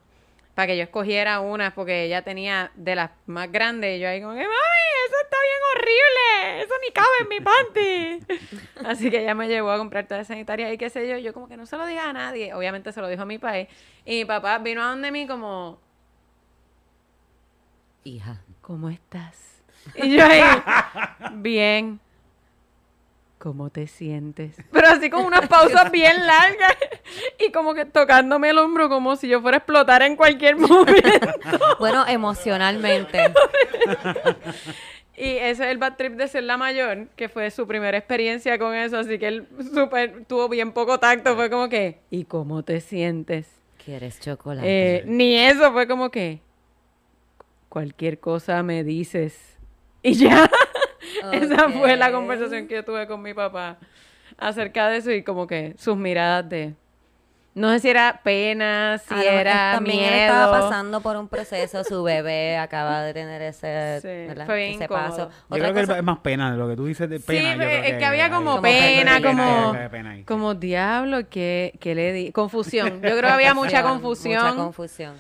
para 0.55 0.67
que 0.67 0.77
yo 0.77 0.83
escogiera 0.83 1.41
una, 1.41 1.75
porque 1.75 2.05
ella 2.05 2.23
tenía 2.23 2.71
de 2.75 2.95
las 2.95 3.11
más 3.27 3.51
grandes, 3.51 3.97
y 3.97 4.01
yo 4.01 4.09
ahí 4.09 4.21
como 4.21 4.35
que, 4.35 4.41
mami, 4.41 4.53
eso 5.07 5.17
está 5.25 5.37
bien 5.41 5.61
horrible, 5.75 6.63
eso 6.63 6.75
ni 6.83 6.91
cabe 6.93 7.09
en 7.21 7.29
mi 7.29 7.41
panty. 7.41 8.59
Así 8.87 9.11
que 9.11 9.23
ella 9.23 9.35
me 9.35 9.49
llevó 9.49 9.71
a 9.71 9.79
comprar 9.79 10.07
toda 10.07 10.25
sanitaria 10.25 10.73
y 10.73 10.79
qué 10.79 10.91
sé 10.91 11.09
yo, 11.09 11.17
yo 11.17 11.33
como 11.33 11.49
que 11.49 11.57
no 11.57 11.65
se 11.67 11.77
lo 11.77 11.87
diga 11.87 12.09
a 12.09 12.13
nadie, 12.13 12.53
obviamente 12.55 12.93
se 12.93 13.01
lo 13.01 13.09
dijo 13.09 13.23
a 13.23 13.27
mi 13.27 13.39
país, 13.39 13.69
y 14.05 14.19
mi 14.19 14.25
papá 14.25 14.59
vino 14.59 14.83
a 14.83 14.91
donde 14.91 15.11
mí 15.11 15.27
como, 15.27 15.81
Hija. 18.05 18.41
¿cómo 18.61 18.91
estás? 18.91 19.63
Y 19.95 20.17
yo 20.17 20.25
ahí, 20.25 20.43
bien. 21.35 22.01
¿Cómo 23.43 23.71
te 23.71 23.89
sientes? 23.89 24.55
Pero 24.71 24.87
así 24.87 25.11
con 25.11 25.25
unas 25.25 25.49
pausas 25.49 25.91
bien 25.91 26.25
largas 26.25 26.77
y 27.45 27.51
como 27.51 27.75
que 27.75 27.85
tocándome 27.85 28.51
el 28.51 28.59
hombro 28.59 28.89
como 28.89 29.17
si 29.17 29.27
yo 29.27 29.41
fuera 29.41 29.57
a 29.57 29.59
explotar 29.59 30.03
en 30.03 30.15
cualquier 30.15 30.57
momento. 30.57 31.29
Bueno, 31.81 32.07
emocionalmente. 32.07 33.33
Y 35.17 35.25
ese 35.25 35.65
es 35.65 35.71
el 35.73 35.79
bad 35.79 35.97
trip 35.97 36.13
de 36.13 36.29
ser 36.29 36.45
la 36.45 36.57
mayor, 36.57 37.09
que 37.17 37.29
fue 37.29 37.51
su 37.51 37.67
primera 37.67 37.99
experiencia 37.99 38.61
con 38.61 38.77
eso, 38.77 38.99
así 38.99 39.19
que 39.19 39.27
él 39.27 39.49
súper 39.75 40.25
tuvo 40.27 40.49
bien 40.49 40.71
poco 40.71 41.01
tacto, 41.01 41.35
fue 41.35 41.51
como 41.51 41.69
que, 41.69 41.99
¿y 42.11 42.25
cómo 42.25 42.63
te 42.63 42.81
sientes? 42.81 43.49
¿Quieres 43.85 44.21
chocolate? 44.21 44.69
Eh, 44.69 45.05
ni 45.07 45.35
eso, 45.35 45.73
fue 45.73 45.89
como 45.89 46.13
que 46.13 46.39
cualquier 47.69 48.21
cosa 48.21 48.63
me 48.63 48.85
dices. 48.85 49.59
Y 50.05 50.15
ya. 50.15 50.49
Esa 51.33 51.69
fue 51.71 51.97
la 51.97 52.11
conversación 52.13 52.67
que 52.69 52.75
yo 52.77 52.85
tuve 52.85 53.07
con 53.07 53.23
mi 53.23 53.35
papá 53.35 53.79
acerca 54.39 54.89
de 54.89 54.97
eso 54.99 55.11
y 55.11 55.23
como 55.23 55.47
que 55.47 55.75
sus 55.79 55.97
miradas 55.97 56.49
de... 56.49 56.75
No 57.55 57.71
sé 57.71 57.81
si 57.81 57.91
era 57.91 58.23
pena, 58.25 58.97
si 59.07 59.13
era 59.15 59.73
también 59.75 59.99
miedo. 59.99 60.11
él 60.15 60.21
estaba 60.21 60.59
pasando 60.59 61.03
por 61.03 61.19
un 61.19 61.29
proceso, 61.29 61.85
su 61.85 62.03
bebé 62.03 62.57
acaba 62.57 63.03
de 63.03 63.13
tener 63.13 63.43
ese, 63.43 64.01
Sí, 64.01 64.43
fue 64.47 64.71
ese 64.71 64.89
paso. 64.89 65.29
Yo 65.51 65.59
creo 65.59 65.75
que 65.75 65.81
es 65.83 66.03
más 66.03 66.21
pena 66.21 66.51
de 66.53 66.57
lo 66.57 66.67
que 66.67 66.77
tú 66.77 66.87
dices 66.87 67.11
de 67.11 67.19
Sí, 67.19 67.25
pena. 67.27 67.51
yo 67.53 67.59
creo 67.59 67.83
es 67.83 67.99
que 67.99 68.05
había 68.07 68.31
como 68.31 68.63
pena, 68.63 69.21
como- 69.21 69.73
pena. 69.91 70.17
Como 70.25 70.55
diablo, 70.55 71.29
que, 71.29 71.75
que 71.79 71.95
le 71.95 72.15
di... 72.15 72.33
Confusión. 72.33 72.95
Yo 73.03 73.11
creo 73.11 73.21
que 73.21 73.27
había 73.29 73.53
mucha 73.55 73.83
confusión. 73.83 74.43
Mucha 74.43 74.55
confusión. 74.57 75.15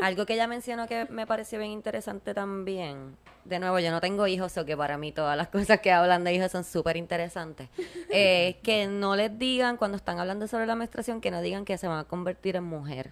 Algo 0.00 0.24
que 0.24 0.34
ella 0.34 0.46
mencionó 0.46 0.86
que 0.86 1.06
me 1.10 1.26
pareció 1.26 1.58
bien 1.58 1.72
interesante 1.72 2.32
también. 2.32 3.16
De 3.48 3.58
nuevo, 3.58 3.78
yo 3.78 3.90
no 3.90 4.00
tengo 4.00 4.26
hijos, 4.26 4.56
o 4.58 4.64
que 4.64 4.76
para 4.76 4.98
mí 4.98 5.12
todas 5.12 5.36
las 5.36 5.48
cosas 5.56 5.80
que 5.80 5.92
hablan 5.92 6.24
de 6.24 6.34
hijos 6.34 6.50
son 6.52 6.64
súper 6.64 6.96
interesantes. 6.96 7.68
Eh, 8.10 8.56
que 8.62 8.86
no 8.86 9.16
les 9.16 9.38
digan, 9.38 9.76
cuando 9.76 9.96
están 9.96 10.18
hablando 10.18 10.46
sobre 10.48 10.66
la 10.66 10.74
menstruación, 10.74 11.20
que 11.20 11.30
no 11.30 11.40
digan 11.40 11.64
que 11.64 11.78
se 11.78 11.86
van 11.88 11.98
a 12.00 12.04
convertir 12.04 12.56
en 12.56 12.64
mujer. 12.64 13.10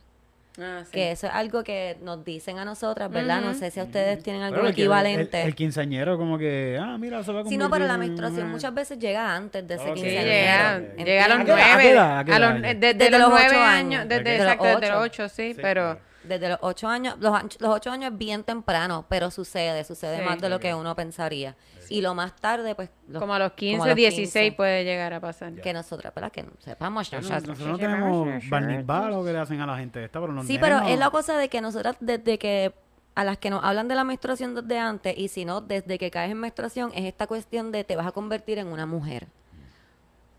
Ah, 0.56 0.82
sí. 0.84 0.92
Que 0.92 1.10
eso 1.10 1.26
es 1.26 1.32
algo 1.34 1.64
que 1.64 1.96
nos 2.00 2.24
dicen 2.24 2.60
a 2.60 2.64
nosotras, 2.64 3.10
¿verdad? 3.10 3.40
No 3.40 3.54
sé 3.54 3.72
si 3.72 3.80
a 3.80 3.82
ustedes 3.84 4.22
tienen 4.22 4.54
que- 4.54 4.68
equivalente. 4.68 5.40
El, 5.42 5.48
el 5.48 5.54
quinceañero 5.56 6.16
como 6.16 6.38
que, 6.38 6.78
ah, 6.80 6.96
mira, 6.96 7.24
se 7.24 7.32
va 7.32 7.40
a 7.40 7.44
Sí, 7.44 7.56
no, 7.56 7.68
pero 7.68 7.88
la 7.88 7.98
menstruación 7.98 8.50
muchas 8.52 8.72
veces 8.72 9.00
llega 9.00 9.34
antes 9.34 9.66
de 9.66 9.74
ese 9.74 9.92
quinceañero. 9.94 10.94
llega, 11.04 11.24
a 11.24 11.28
los 11.28 11.38
¿A 11.40 11.44
qué 11.78 11.90
edad? 11.90 12.18
¿A 12.20 12.24
qué 12.24 12.32
nueve. 12.38 12.74
desde, 12.74 12.94
Desde 12.94 13.10
los 13.10 13.20
los 13.20 13.30
nueve 13.30 13.46
ocho 13.48 13.58
años. 13.60 14.00
años. 14.00 14.08
Desde, 14.08 14.36
exacto, 14.36 14.64
desde 14.64 14.80
los 14.90 14.90
ocho. 14.90 15.24
ocho, 15.24 15.28
sí, 15.28 15.54
Sí, 15.54 15.60
pero 15.60 15.82
claro. 15.82 16.00
Desde 16.26 16.48
los 16.48 16.58
ocho 16.62 16.88
años, 16.88 17.16
los, 17.20 17.32
los 17.60 17.70
ocho 17.74 17.90
años 17.90 18.12
es 18.12 18.18
bien 18.18 18.44
temprano, 18.44 19.04
pero 19.08 19.30
sucede, 19.30 19.84
sucede 19.84 20.18
Sí. 20.18 20.24
más 20.24 20.40
de 20.40 20.48
lo 20.48 20.58
que 20.58 20.74
uno 20.74 20.94
pensaría. 20.96 21.54
Y 21.90 22.00
lo 22.00 22.14
más 22.14 22.34
tarde, 22.36 22.74
pues... 22.74 22.88
los- 23.08 23.20
Como 23.20 23.34
a 23.34 23.38
los 23.38 23.52
15, 23.52 23.72
como 23.76 23.84
a 23.84 23.88
los 23.88 23.96
16 23.96 24.32
15, 24.32 24.56
puede 24.56 24.84
llegar 24.84 25.12
a 25.12 25.20
pasar. 25.20 25.52
Que 25.60 25.72
nosotras, 25.74 26.14
¿verdad? 26.14 26.32
Que 26.32 26.42
no 26.42 26.50
sepamos. 26.58 27.12
No- 27.12 27.20
Nosotros 27.20 27.58
no 27.60 27.76
tenemos 27.78 28.26
barniz 28.48 28.86
lo 28.86 29.22
que 29.24 29.32
le 29.32 29.38
hacen 29.38 29.60
a 29.60 29.66
la 29.66 29.76
gente 29.76 30.02
esta, 30.02 30.18
pero 30.20 30.32
los 30.32 30.46
Sí, 30.46 30.58
pero 30.58 30.80
no. 30.80 30.88
es 30.88 30.98
la 30.98 31.10
cosa 31.10 31.36
de 31.36 31.48
que 31.50 31.60
nosotras 31.60 31.96
desde 32.00 32.38
que 32.38 32.72
a 33.14 33.22
las 33.24 33.38
que 33.38 33.48
nos 33.50 33.62
hablan 33.62 33.86
de 33.86 33.94
la 33.94 34.02
menstruación 34.02 34.54
desde 34.56 34.78
antes 34.78 35.14
y 35.16 35.28
si 35.28 35.44
no, 35.44 35.60
desde 35.60 35.98
que 35.98 36.10
caes 36.10 36.32
en 36.32 36.38
menstruación, 36.40 36.90
es 36.96 37.04
esta 37.04 37.26
cuestión 37.28 37.70
de 37.70 37.84
te 37.84 37.94
vas 37.96 38.06
a 38.06 38.12
convertir 38.12 38.58
en 38.58 38.66
una 38.68 38.86
mujer. 38.86 39.28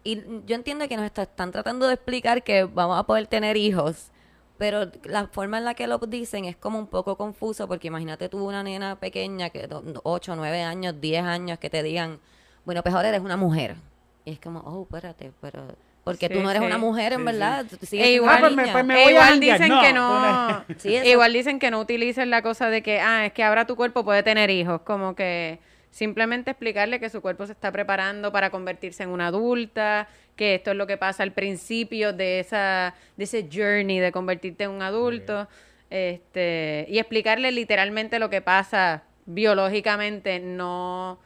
Y 0.03 0.21
yo 0.45 0.55
entiendo 0.55 0.87
que 0.87 0.97
nos 0.97 1.05
está- 1.05 1.23
están 1.23 1.51
tratando 1.51 1.87
de 1.87 1.93
explicar 1.93 2.43
que 2.43 2.63
vamos 2.65 2.99
a 2.99 3.03
poder 3.03 3.27
tener 3.27 3.55
hijos, 3.57 4.11
pero 4.57 4.89
la 5.03 5.27
forma 5.27 5.57
en 5.57 5.65
la 5.65 5.73
que 5.73 5.87
lo 5.87 5.97
dicen 5.99 6.45
es 6.45 6.55
como 6.55 6.79
un 6.79 6.87
poco 6.87 7.17
confuso 7.17 7.67
porque 7.67 7.87
imagínate 7.87 8.29
tú 8.29 8.45
una 8.47 8.63
nena 8.63 8.95
pequeña, 8.99 9.49
que 9.49 9.67
8, 10.03 10.35
9 10.35 10.61
años, 10.63 10.95
10 10.99 11.23
años, 11.23 11.59
que 11.59 11.69
te 11.69 11.83
digan, 11.83 12.19
bueno, 12.65 12.81
pues 12.83 12.95
ahora 12.95 13.09
eres 13.09 13.21
una 13.21 13.37
mujer. 13.37 13.75
Y 14.23 14.31
es 14.31 14.39
como, 14.39 14.59
oh, 14.61 14.83
espérate, 14.83 15.31
pero... 15.41 15.67
Porque 16.03 16.29
tú 16.29 16.35
Sí, 16.37 16.43
no 16.43 16.51
eres 16.51 16.61
sí. 16.61 16.67
una 16.67 16.77
mujer, 16.77 17.13
en 17.13 17.19
Sí, 17.19 17.25
verdad. 17.25 17.65
tú 17.67 17.77
E 17.91 18.11
igual, 18.11 18.35
Ah, 18.35 18.39
pues 18.39 18.55
me- 18.55 18.71
pues 18.71 18.85
me 18.85 19.03
e 19.03 19.39
dicen 19.39 19.67
No, 19.69 19.81
que 19.81 19.89
tú 19.89 19.95
no. 19.95 20.65
Sí, 20.77 20.95
eso- 20.95 21.07
igual 21.09 21.33
dicen 21.33 21.57
que 21.57 21.71
no 21.71 21.79
utilicen 21.79 22.29
la 22.29 22.43
cosa 22.43 22.69
de 22.69 22.83
que, 22.83 22.99
ah, 23.01 23.25
es 23.25 23.33
que 23.33 23.43
ahora 23.43 23.65
tu 23.65 23.75
cuerpo 23.75 24.03
puede 24.05 24.21
tener 24.21 24.51
hijos. 24.51 24.81
Como 24.81 25.15
que 25.15 25.59
simplemente 25.95 26.51
explicarle 26.51 26.99
que 26.99 27.09
su 27.09 27.21
cuerpo 27.21 27.45
se 27.45 27.53
está 27.53 27.71
preparando 27.71 28.29
para 28.29 28.49
convertirse 28.49 29.03
en 29.03 29.09
una 29.11 29.27
adulta, 29.27 30.09
que 30.35 30.55
esto 30.55 30.71
es 30.71 30.75
lo 30.75 30.87
que 30.87 30.97
pasa 30.97 31.23
al 31.23 31.31
principio 31.31 32.11
de 32.11 32.41
esa, 32.41 32.93
de 33.15 33.23
ese 33.23 33.47
journey 33.49 33.99
de 33.99 34.11
convertirte 34.11 34.65
en 34.65 34.71
un 34.71 34.81
adulto. 34.81 35.47
Este, 35.89 36.85
y 36.89 36.99
explicarle 36.99 37.49
literalmente 37.53 38.19
lo 38.19 38.29
que 38.29 38.41
pasa 38.41 39.03
biológicamente, 39.25 40.41
no 40.41 41.17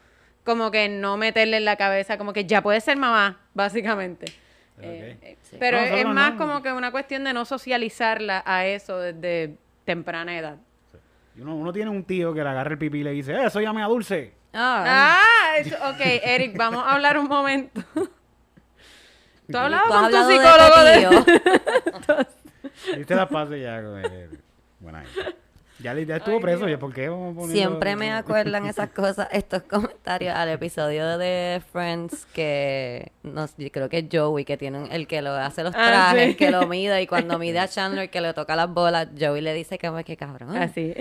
como 0.44 0.70
que 0.70 0.88
no 0.88 1.18
meterle 1.18 1.58
en 1.58 1.66
la 1.66 1.76
cabeza 1.76 2.20
como 2.20 2.32
que 2.32 2.46
ya 2.46 2.62
puedes 2.62 2.84
ser 2.84 2.96
mamá, 2.96 3.40
básicamente. 3.56 4.28
Eh, 4.82 5.18
eh, 5.24 5.38
Pero 5.60 5.78
No, 5.80 5.84
es 5.84 6.06
más 6.06 6.34
no. 6.34 6.38
como 6.38 6.62
que 6.62 6.72
una 6.72 6.92
cuestión 6.92 7.24
de 7.24 7.34
no 7.34 7.44
socializarla 7.44 8.44
a 8.46 8.68
eso 8.68 9.00
desde 9.00 9.56
temprana 9.84 10.38
edad. 10.38 10.58
Y 11.36 11.42
Uno, 11.42 11.56
uno 11.56 11.74
tiene 11.74 11.90
un 11.90 12.04
tío 12.04 12.36
que 12.36 12.44
le 12.44 12.50
agarra 12.50 12.74
el 12.74 12.78
pipí 12.78 13.00
y 13.00 13.04
le 13.04 13.12
dice, 13.14 13.34
¡eh, 13.34 13.46
eso 13.48 13.60
llame 13.62 13.82
a 13.82 13.88
Dulce! 13.88 14.38
Ah, 14.54 14.84
Ah, 14.88 15.58
eso- 15.58 15.76
ok, 15.76 16.00
Eric, 16.24 16.58
vamos 16.58 16.84
a 16.86 16.94
hablar 16.94 17.18
un 17.18 17.28
momento. 17.28 17.82
¿Tú 17.94 19.58
has 19.58 19.64
hablado 19.66 19.84
tú 19.88 19.94
has 19.94 20.02
con 20.02 20.12
tu 20.12 20.18
hablado 20.18 20.30
de 20.30 20.36
psicólogo 20.38 20.84
de, 20.84 20.98
tío. 22.14 22.26
Y 23.02 23.06
te 23.06 23.16
la 23.16 23.28
pase 23.28 23.60
ya 23.62 23.82
con 23.84 23.98
él. 24.00 24.40
Buena 24.80 25.04
idea. 25.04 25.34
Ya, 25.82 25.94
estuvo 26.18 26.42
preso, 26.42 26.68
¿ya 26.68 26.78
por 26.78 26.94
qué 26.94 27.08
vamos 27.08 27.34
poniendo- 27.36 27.54
Siempre 27.56 27.96
me 27.96 28.12
acuerdan 28.12 28.66
esas 28.66 28.90
cosas, 28.96 29.28
estos 29.32 29.64
comentarios 29.64 30.36
al 30.36 30.50
episodio 30.50 31.18
de 31.18 31.62
Friends 31.72 32.26
que 32.34 33.12
nos, 33.24 33.56
yo 33.58 33.72
creo 33.72 33.88
que 33.88 34.00
es 34.00 34.06
Joey 34.12 34.44
que 34.46 34.58
tiene 34.58 34.80
un- 34.80 34.92
el 34.92 35.08
que 35.08 35.22
lo 35.22 35.32
hace 35.32 35.64
los 35.64 35.74
Ah, 35.76 35.88
trajes, 35.88 36.24
sí. 36.24 36.30
el 36.32 36.38
que 36.38 36.52
lo 36.52 36.68
mide 36.68 37.02
y 37.02 37.08
cuando 37.08 37.40
mide 37.40 37.60
a 37.60 37.68
Chandler 37.68 38.10
que 38.10 38.20
le 38.22 38.34
toca 38.34 38.56
las 38.58 38.70
bolas, 38.70 39.08
Joey 39.18 39.42
le 39.42 39.54
dice 39.54 39.78
que, 39.78 40.04
que 40.04 40.18
cabrón. 40.18 40.56
Así. 40.58 40.94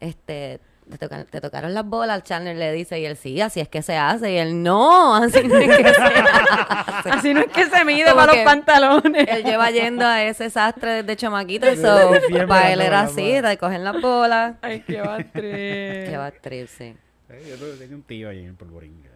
Este, 0.00 0.60
te, 0.90 0.98
tocan- 0.98 1.26
te 1.26 1.40
tocaron 1.40 1.72
las 1.74 1.84
bolas, 1.86 2.22
Chandler 2.24 2.56
le 2.56 2.72
dice 2.72 2.98
y 3.00 3.06
él 3.06 3.16
sí, 3.16 3.40
así 3.40 3.60
es 3.60 3.68
que 3.68 3.82
se 3.82 3.96
hace 3.96 4.32
y 4.32 4.36
él 4.36 4.62
no, 4.62 5.14
así 5.16 5.42
no 5.46 5.56
es 5.58 5.76
que 5.76 5.94
se 5.94 6.00
hace. 6.02 7.10
Así 7.10 7.34
no 7.34 7.40
es 7.40 7.46
que 7.52 7.66
se 7.66 7.84
mide 7.84 8.04
Como 8.10 8.16
para 8.16 8.34
los 8.34 8.44
pantalones. 8.44 9.28
Él 9.28 9.44
lleva 9.44 9.70
yendo 9.70 10.04
a 10.06 10.22
ese 10.24 10.50
sastre 10.50 11.02
desde 11.02 11.16
chamaquito, 11.16 11.66
Sí, 11.70 11.76
so, 11.76 12.14
siempre 12.26 12.46
para 12.46 12.62
las 12.64 12.72
él 12.72 12.80
era 12.82 13.00
bolas, 13.02 13.12
así, 13.12 13.40
de 13.40 13.58
coger 13.58 13.80
las 13.80 14.00
bolas. 14.00 14.54
Ay, 14.62 14.80
qué 14.86 15.00
batri. 15.00 15.40
Qué 15.42 16.16
actriz, 16.20 16.70
sí. 16.76 16.94
Eh, 17.30 17.56
Yo 17.58 17.66
tenía 17.78 17.96
un 17.96 18.02
tío 18.02 18.28
ahí 18.28 18.44
en 18.44 18.56
Polvorín. 18.56 19.02
Ay, 19.04 19.10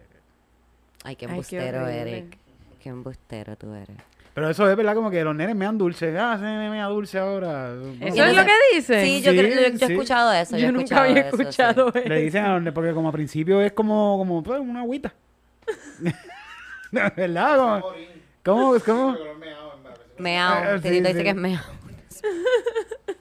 qué 1.03 1.07
Ay, 1.07 1.15
qué 1.15 1.25
embustero, 1.25 1.83
horrible. 1.83 2.01
Eric. 2.01 2.37
Qué 2.81 2.89
embustero 2.89 3.55
tú 3.55 3.73
eres. 3.73 3.95
Pero 4.33 4.49
eso 4.49 4.69
es 4.69 4.77
verdad 4.77 4.93
como 4.95 5.09
que 5.11 5.23
los 5.23 5.35
nenes 5.35 5.55
me 5.55 5.65
dan 5.65 5.77
dulce. 5.77 6.17
Ah, 6.17 6.37
se 6.37 6.43
me 6.45 6.77
da 6.77 6.85
dulce 6.85 7.19
ahora. 7.19 7.73
¿Eso 7.99 8.23
es 8.23 8.33
no 8.35 8.41
lo 8.41 8.45
que 8.45 8.51
dicen? 8.75 9.05
Sí, 9.05 9.21
yo, 9.21 9.31
Sí, 9.31 9.37
creo- 9.37 9.49
yo- 9.49 9.77
yo 9.77 9.85
he 9.87 9.91
escuchado 9.91 10.31
eso. 10.33 10.55
Yo, 10.55 10.61
Yo 10.63 10.67
he 10.69 10.71
nunca 10.71 10.83
escuchado 10.83 11.09
había 11.09 11.21
eso, 11.27 11.35
sí. 11.35 11.41
escuchado 11.43 11.89
eso. 11.93 12.07
Le 12.09 12.21
dicen 12.21 12.43
a 12.45 12.49
los 12.53 12.59
nenes, 12.61 12.73
porque 12.73 12.93
como 12.93 13.09
a 13.09 13.11
principio 13.11 13.59
es 13.61 13.71
como, 13.73 14.17
como 14.17 14.41
pues, 14.43 14.59
una 14.61 14.81
agüita. 14.81 15.13
¿Verdad? 16.91 17.81
Como, 17.81 17.93
¿Cómo? 18.43 18.75
es 18.75 18.83
como? 18.83 19.17
Meao. 20.17 20.53
Ah, 20.53 20.77
sí, 20.77 20.83
Titito 20.89 21.07
dice 21.09 21.23
que 21.23 21.29
es 21.29 21.35
meao. 21.35 21.63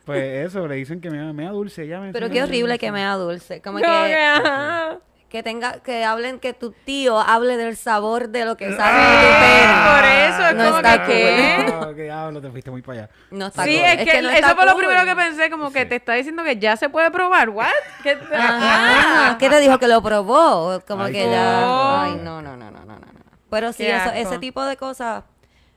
Pues 0.04 0.46
eso, 0.46 0.66
le 0.66 0.76
dicen 0.76 1.00
que 1.00 1.10
me 1.10 1.18
da, 1.18 1.32
me 1.32 1.44
da 1.44 1.50
dulce. 1.50 1.86
Ya 1.86 2.00
me 2.00 2.12
Pero 2.12 2.30
qué 2.30 2.42
horrible 2.42 2.78
que 2.78 2.90
mea 2.90 3.14
dulce. 3.14 3.60
Como 3.60 3.78
Como 3.78 3.90
que, 4.04 4.08
que. 4.10 4.98
Que 5.28 5.42
tenga, 5.42 5.80
que 5.80 6.04
hablen, 6.06 6.38
que 6.40 6.54
tu 6.54 6.70
tío 6.72 7.20
hable 7.20 7.56
del 7.58 7.76
sabor 7.76 8.30
de 8.30 8.46
lo 8.46 8.56
que 8.56 8.74
sabe 8.74 8.98
Ah, 8.98 9.10
de 9.10 9.26
tu 9.26 9.34
pene. 9.44 9.90
Por 9.92 10.04
eso 10.34 10.48
es 10.48 10.54
No 10.54 10.64
como 10.64 10.76
está 10.78 11.06
que, 11.06 11.12
¿qué? 11.12 11.72
Ah, 11.74 11.92
que 11.94 12.02
diablo, 12.04 12.40
te 12.40 12.50
fuiste 12.50 12.70
muy 12.70 12.80
para 12.80 13.00
allá. 13.02 13.10
No 13.30 13.46
está 13.48 13.64
Sí, 13.64 13.76
cool. 13.76 13.84
es 13.84 14.10
que, 14.10 14.22
no 14.22 14.30
eso 14.30 14.56
fue 14.56 14.64
lo 14.66 14.72
cool. 14.72 14.84
primero 14.86 15.04
que 15.04 15.14
pensé, 15.16 15.50
como 15.50 15.70
que 15.70 15.84
te 15.84 15.96
está 15.96 16.14
diciendo 16.14 16.44
que 16.44 16.56
ya 16.58 16.76
se 16.78 16.88
puede 16.88 17.10
probar. 17.10 17.50
¿What? 17.50 17.66
¿Qué 18.02 18.16
te- 18.16 18.34
Ajá. 18.36 19.36
¿Qué 19.38 19.50
te 19.50 19.60
dijo 19.60 19.78
que 19.78 19.86
lo 19.88 20.00
probó? 20.02 20.80
Como 20.88 21.04
Ay, 21.04 21.12
que 21.12 21.30
ya. 21.30 22.02
Ay, 22.04 22.20
no, 22.22 22.40
no, 22.40 22.56
no, 22.56 22.70
no, 22.70 22.80
no, 22.80 22.86
no. 22.86 22.98
no. 22.98 23.06
Pero 23.50 23.72
sí, 23.74 23.86
eso, 23.86 24.10
ese 24.12 24.38
tipo 24.38 24.64
de 24.64 24.76
cosas 24.78 25.24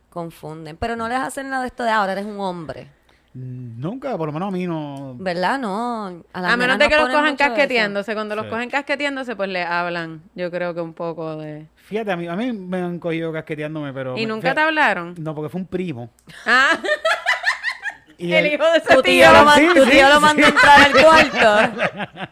confunden. 0.09 0.77
Pero 0.77 0.95
no 0.95 1.07
les 1.07 1.19
hacen 1.19 1.49
nada 1.49 1.63
de 1.63 1.67
esto 1.67 1.83
de 1.83 1.89
ahora, 1.91 2.13
eres 2.13 2.25
un 2.25 2.39
hombre. 2.39 2.89
Nunca, 3.33 4.17
por 4.17 4.27
lo 4.27 4.33
menos 4.33 4.49
a 4.49 4.51
mí 4.51 4.67
no. 4.67 5.15
¿Verdad? 5.17 5.57
No. 5.57 6.23
A 6.33 6.57
menos 6.57 6.77
de 6.77 6.89
que 6.89 6.95
los 6.97 7.07
cojan 7.09 7.37
casqueteándose. 7.37 8.13
Cuando 8.13 8.35
los 8.35 8.45
Sí. 8.45 8.49
cogen 8.51 8.69
casqueteándose, 8.69 9.35
pues 9.37 9.47
le 9.49 9.63
hablan. 9.63 10.21
Yo 10.35 10.51
creo 10.51 10.73
que 10.73 10.81
un 10.81 10.93
poco 10.93 11.37
de... 11.37 11.65
Fíjate, 11.75 12.11
a 12.11 12.17
mí, 12.17 12.27
a 12.27 12.35
mí 12.35 12.51
me 12.51 12.79
han 12.81 12.99
cogido 12.99 13.31
casqueteándome, 13.31 13.93
pero. 13.93 14.17
¿Y 14.17 14.21
me- 14.21 14.33
nunca 14.33 14.53
te 14.53 14.59
hablaron? 14.61 15.15
No, 15.17 15.33
porque 15.33 15.49
fue 15.49 15.61
un 15.61 15.67
primo. 15.67 16.09
Ah, 16.45 16.77
Y 18.17 18.33
el 18.33 18.53
hijo 18.53 18.63
de 18.71 18.77
ese 18.77 18.93
Tu 18.93 19.01
tío, 19.01 19.29
tío. 19.31 19.43
lo, 19.43 19.51
Sí, 19.53 19.67
tu 19.75 19.83
sí, 19.85 19.91
tío 19.91 20.07
lo 20.09 20.15
sí. 20.15 20.21
mandó 20.21 20.45
a 20.45 20.49
entrar 20.49 20.81
al 20.81 20.91
cuarto. 21.03 22.31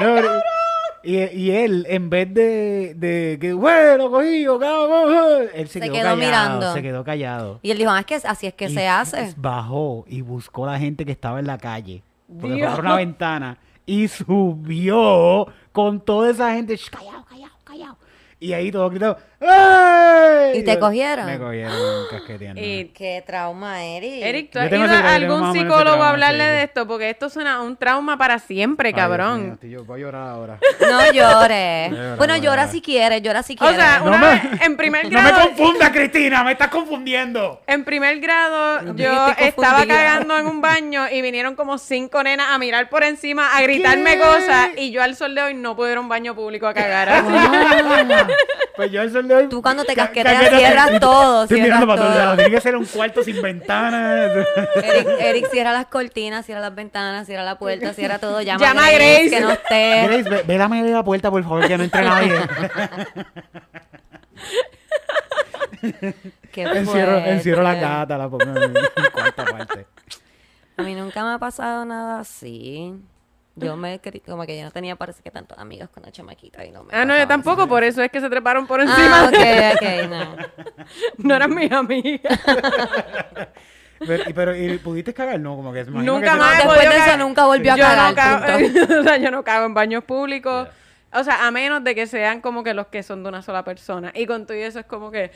No, 0.00 0.14
pero- 0.14 0.40
y, 1.08 1.16
y 1.38 1.50
él, 1.52 1.86
en 1.88 2.10
vez 2.10 2.32
de, 2.34 2.94
de 2.94 3.38
que, 3.40 3.52
bueno, 3.54 4.10
cogido, 4.10 4.58
cabrón, 4.58 5.48
él 5.54 5.66
se, 5.68 5.74
Se 5.74 5.80
quedó, 5.80 5.92
quedó 5.92 6.02
callado, 6.02 6.16
mirando. 6.16 6.72
Se 6.74 6.82
quedó 6.82 7.04
callado. 7.04 7.60
Y 7.62 7.70
él 7.70 7.78
dijo, 7.78 7.90
ah, 7.90 8.00
es 8.00 8.06
que 8.06 8.14
así 8.16 8.46
es 8.46 8.54
que 8.54 8.66
Y 8.66 8.74
se 8.74 8.86
hace. 8.88 9.34
Bajó 9.38 10.04
y 10.08 10.20
buscó 10.20 10.66
a 10.66 10.72
la 10.72 10.78
gente 10.78 11.04
que 11.06 11.12
estaba 11.12 11.38
en 11.38 11.46
la 11.46 11.56
calle. 11.58 12.02
Porque 12.40 12.56
Dios. 12.56 12.66
fue 12.68 12.76
por 12.76 12.84
una 12.84 12.96
ventana. 12.96 13.58
Y 13.86 14.06
subió 14.08 15.46
con 15.72 16.00
toda 16.00 16.30
esa 16.30 16.52
gente. 16.52 16.76
"Shh, 16.76 16.90
Callado, 16.90 17.24
callado, 17.24 17.52
callado. 17.64 17.96
Y 18.40 18.52
ahí 18.52 18.70
todos 18.70 18.90
gritando. 18.90 19.16
¡Ey! 19.40 20.58
¿Y 20.58 20.62
te 20.64 20.78
cogieron? 20.78 21.26
Me 21.26 21.38
cogieron 21.38 22.06
casqueteando. 22.10 22.60
Y 22.60 22.86
Qué 22.94 23.22
trauma, 23.26 23.84
Eric. 23.84 24.22
Eric, 24.24 24.50
¿tú 24.50 24.58
Yo 24.58 24.64
has 24.64 24.70
tengo 24.70 24.84
ido 24.86 24.94
ese- 24.94 25.02
a 25.06 25.12
yo 25.12 25.18
tengo 25.20 25.24
algún 25.34 25.40
más 25.40 25.50
o 25.50 25.52
menos 25.54 25.56
ese 25.56 25.78
psicólogo 25.84 26.02
a 26.02 26.10
hablarle 26.10 26.44
sí. 26.44 26.50
de 26.50 26.62
esto? 26.64 26.86
Porque 26.88 27.10
esto 27.10 27.28
suena 27.30 27.60
un 27.62 27.76
trauma 27.76 28.18
para 28.18 28.38
siempre, 28.40 28.88
Ay, 28.88 28.94
Dios 28.94 29.04
cabrón. 29.04 29.58
mío, 29.62 29.78
yo 29.78 29.84
voy 29.84 30.00
a 30.00 30.02
llorar 30.04 30.28
ahora. 30.28 30.58
No 30.80 31.00
llores. 31.12 31.90
Llora, 31.92 32.16
bueno, 32.16 32.34
llora. 32.36 32.38
llora 32.38 32.68
si 32.68 32.80
quieres, 32.82 33.22
llora 33.22 33.42
si 33.44 33.54
O 33.54 33.56
quieres. 33.58 33.76
sea, 33.76 33.98
No 34.00 34.06
una 34.06 34.18
me- 34.18 34.26
vez, 34.26 34.42
en 34.62 34.76
primer 34.76 35.04
No 35.12 35.22
me 35.22 35.30
grado... 35.30 35.46
confundas, 35.48 35.90
Cristina, 35.90 36.42
me 36.44 36.52
estás 36.52 36.68
confundiendo. 36.68 37.62
En 37.66 37.84
primer 37.84 38.18
grado, 38.20 38.94
Yo 38.96 39.28
estaba 39.38 39.72
confundida. 39.78 39.86
cagando 39.86 40.38
en 40.38 40.46
un 40.46 40.60
baño 40.60 41.08
y 41.10 41.22
vinieron 41.22 41.54
como 41.54 41.78
cinco 41.78 42.22
nenas 42.24 42.48
a 42.50 42.58
mirar 42.58 42.88
por 42.88 43.04
encima, 43.04 43.56
a 43.56 43.62
gritarme 43.62 44.14
¿Qué? 44.16 44.20
cosas 44.20 44.68
y 44.76 44.90
yo 44.90 45.02
al 45.02 45.14
sol 45.14 45.34
de 45.36 45.42
hoy 45.42 45.54
no 45.54 45.76
puedo 45.76 45.92
ir 45.92 45.96
a 45.98 46.00
un 46.00 46.08
baño 46.08 46.34
público 46.34 46.66
a 46.66 46.74
cagar. 46.74 47.08
Ah, 47.20 48.26
Pues 48.76 48.90
yo 48.92 49.02
el 49.02 49.10
Tú 49.50 49.62
cuando 49.62 49.84
te 49.84 49.94
Ca- 49.94 50.04
casqueteas 50.06 50.42
casquetea- 50.42 50.58
cierras 50.58 51.00
todo, 51.00 51.42
Estoy 51.44 51.58
cierras 51.58 51.80
mirando 51.80 51.86
para 51.86 52.00
todos 52.00 52.12
todo. 52.14 52.22
lados. 52.22 52.36
Tiene 52.38 52.50
que 52.54 52.60
ser 52.60 52.76
un 52.76 52.84
cuarto 52.86 53.22
sin 53.22 53.40
ventanas. 53.42 54.30
Eric, 54.82 55.08
Eric 55.20 55.50
cierra 55.50 55.72
las 55.72 55.86
cortinas, 55.86 56.44
cierra 56.46 56.60
las 56.60 56.74
ventanas, 56.74 57.26
cierra 57.26 57.42
la 57.44 57.58
puerta, 57.58 57.92
cierra 57.94 58.18
todo. 58.18 58.40
Llama, 58.42 58.64
Llama 58.64 58.86
a 58.86 58.90
Grace, 58.90 59.28
Grace. 59.28 59.30
que 59.30 59.40
no 59.40 59.50
esté. 59.50 60.02
Grace, 60.06 60.28
ve, 60.30 60.42
vélame 60.46 60.82
de 60.82 60.90
la 60.92 61.02
puerta, 61.04 61.30
por 61.30 61.42
favor, 61.42 61.66
que 61.66 61.76
no 61.78 61.84
entre 61.84 62.02
nadie. 62.02 62.32
Qué 66.52 66.62
encierro, 66.62 67.18
encierro 67.18 67.62
la 67.62 67.74
gata, 67.74 68.18
la 68.18 68.28
pongo 68.28 68.44
en 68.44 68.74
cuarta 69.12 69.44
parte. 69.44 69.86
A 70.76 70.82
mí 70.82 70.94
nunca 70.94 71.24
me 71.24 71.32
ha 71.34 71.38
pasado 71.38 71.84
nada 71.84 72.20
así. 72.20 72.94
Yo 73.66 73.76
me 73.76 74.00
como 74.26 74.46
que 74.46 74.58
yo 74.58 74.64
no 74.64 74.70
tenía 74.70 74.96
parece 74.96 75.22
que 75.22 75.30
tantos 75.30 75.58
amigos 75.58 75.88
con 75.90 76.02
la 76.02 76.10
chamaquita 76.12 76.64
y 76.64 76.70
no 76.70 76.84
me 76.84 76.94
Ah, 76.94 77.04
no, 77.04 77.16
yo 77.16 77.26
tampoco, 77.26 77.62
eso. 77.62 77.68
por 77.68 77.84
eso 77.84 78.02
es 78.02 78.10
que 78.10 78.20
se 78.20 78.28
treparon 78.30 78.66
por 78.66 78.80
encima. 78.80 79.24
Ah, 79.24 79.28
ok, 79.28 79.74
ok, 79.74 80.08
no. 80.08 80.36
No 81.28 81.34
eran 81.34 81.54
mis 81.54 81.70
amigas. 81.72 82.40
Pero, 84.00 84.30
y- 84.30 84.32
pero, 84.32 84.56
¿y 84.56 84.78
pudiste 84.78 85.12
cagar? 85.12 85.40
No, 85.40 85.56
como 85.56 85.72
que 85.72 85.84
Nunca 85.84 86.32
que 86.32 86.38
más 86.38 86.56
Después 86.58 86.78
de 86.78 86.86
eso 86.86 86.98
cagar. 86.98 87.18
nunca 87.18 87.46
volvió 87.46 87.72
a 87.72 87.76
yo 87.76 87.82
cagar, 87.82 88.10
No 88.10 88.14
cago, 88.14 88.58
punto. 88.62 88.94
o 89.00 89.02
sea, 89.02 89.16
yo 89.16 89.30
no 89.32 89.42
cago 89.42 89.66
en 89.66 89.74
baños 89.74 90.04
públicos. 90.04 90.68
O 91.12 91.24
sea, 91.24 91.46
a 91.46 91.50
menos 91.50 91.82
de 91.82 91.96
que 91.96 92.06
sean 92.06 92.40
como 92.40 92.62
que 92.62 92.74
los 92.74 92.86
que 92.86 93.02
son 93.02 93.24
de 93.24 93.28
una 93.30 93.42
sola 93.42 93.64
persona. 93.64 94.12
Y 94.14 94.26
con 94.26 94.46
todo 94.46 94.56
y 94.56 94.60
eso 94.60 94.78
es 94.78 94.86
como 94.86 95.10
que... 95.10 95.32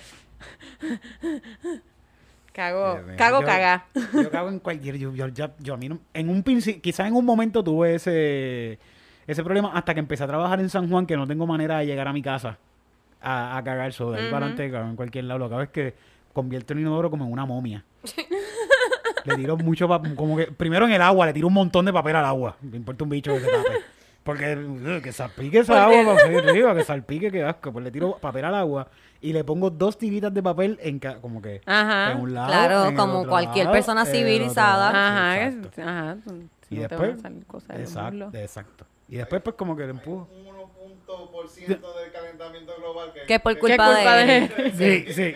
Cago, 2.53 3.01
Dios 3.05 3.17
cago 3.17 3.41
Yo- 3.41 3.47
cagá. 3.47 3.87
Yo 4.13 4.31
cago 4.31 4.49
en 4.51 4.59
cualquier. 4.59 4.99
Yo, 4.99 5.15
yo, 5.15 5.29
ya- 5.29 5.53
yo 5.59 5.75
a 5.75 5.77
mí 5.77 5.89
no- 5.89 5.99
en 6.13 6.29
un 6.29 6.43
quizás 6.43 7.07
en 7.07 7.15
un 7.15 7.25
momento 7.25 7.65
tuve 7.65 7.95
ese, 7.95 8.79
ese 9.27 9.43
problema 9.43 9.73
hasta 9.75 9.95
que 9.95 10.01
empecé 10.01 10.25
a 10.25 10.27
trabajar 10.27 10.61
en 10.61 10.69
San 10.69 10.89
Juan, 10.91 11.07
que 11.07 11.17
no 11.17 11.27
tengo 11.27 11.47
manera 11.47 11.79
de 11.79 11.87
llegar 11.87 12.09
a 12.09 12.13
mi 12.13 12.23
casa 12.23 12.59
a, 13.21 13.57
a 13.57 13.65
cagar 13.65 13.89
eso. 13.89 14.11
De 14.13 14.21
ahí 14.21 14.31
para 14.31 14.47
adelante, 14.47 14.71
cago 14.71 14.89
en 14.89 14.97
cualquier 14.97 15.25
lado. 15.25 15.39
Lo 15.39 15.49
que 15.49 15.55
hago 15.55 15.63
es 15.63 15.71
que 15.71 15.95
convierto 16.33 16.73
el 16.75 16.81
inodoro 16.81 17.11
como 17.11 17.25
en 17.25 17.33
una 17.33 17.47
momia. 17.47 17.85
le 19.25 19.37
tiro 19.37 19.57
mucho, 19.57 19.89
como 20.17 20.37
que 20.37 20.47
primero 20.47 20.87
en 20.87 20.93
el 20.93 21.03
agua, 21.03 21.27
le 21.27 21.33
tiro 21.33 21.47
un 21.47 21.55
montón 21.55 21.85
de 21.85 21.93
papel 21.93 22.17
al 22.17 22.25
agua. 22.25 22.57
Me 22.61 22.77
importa 22.77 23.05
un 23.05 23.11
bicho 23.11 23.33
que 23.33 23.41
se 23.41 23.47
tape. 23.47 23.79
Porque 24.25 24.57
uh, 24.57 25.01
que 25.03 25.11
salpique 25.11 25.59
esa 25.59 25.85
agua, 25.85 26.15
para 26.15 26.39
arriba, 26.39 26.75
que 26.77 26.85
salpique, 26.85 27.31
que 27.31 27.43
asco. 27.43 27.73
Pues 27.73 27.85
le 27.85 27.91
tiro 27.91 28.19
papel 28.19 28.45
al 28.45 28.55
agua 28.55 28.89
y 29.23 29.33
le 29.33 29.45
pongo 29.45 29.71
dos 29.71 29.97
tiritas 29.97 30.35
de 30.35 30.43
papel 30.43 30.79
en 30.83 30.99
ca- 30.99 31.21
como 31.21 31.41
que 31.41 31.61
Ajá. 31.65 32.13
en 32.13 32.21
un 32.21 32.35
lado. 32.35 32.49
Claro, 32.49 32.85
en 32.87 32.97
como 32.97 33.27
cualquier 33.27 33.67
lado, 33.67 33.75
persona 33.75 34.05
civilizada. 34.05 34.91
Ajá, 34.91 35.33
Sí, 35.35 35.39
que- 35.39 35.57
exacto. 35.57 35.83
ajá. 35.83 36.17
Y 36.71 36.75
no 36.77 36.81
te 36.83 36.89
después, 36.89 37.09
van 37.11 37.19
a 37.19 37.23
salir 37.23 37.47
cosas 37.47 37.69
de 37.69 37.83
exacto. 38.43 38.87
Y 39.09 39.17
después 39.17 39.43
pues 39.43 39.57
como 39.57 39.77
que 39.77 39.85
le 39.85 39.91
empujo. 39.91 40.29
Un 41.07 41.29
1% 41.29 41.67
del 41.67 42.13
calentamiento 42.13 42.75
global. 42.79 43.13
Que, 43.13 43.21
Que 43.27 43.41
por 43.41 43.55
¿Qué 43.55 43.61
culpa, 43.61 43.87
culpa 43.95 44.17
de, 44.17 44.25
de 44.27 44.37
él. 44.39 44.73
Sí, 45.07 45.13
sí. 45.13 45.35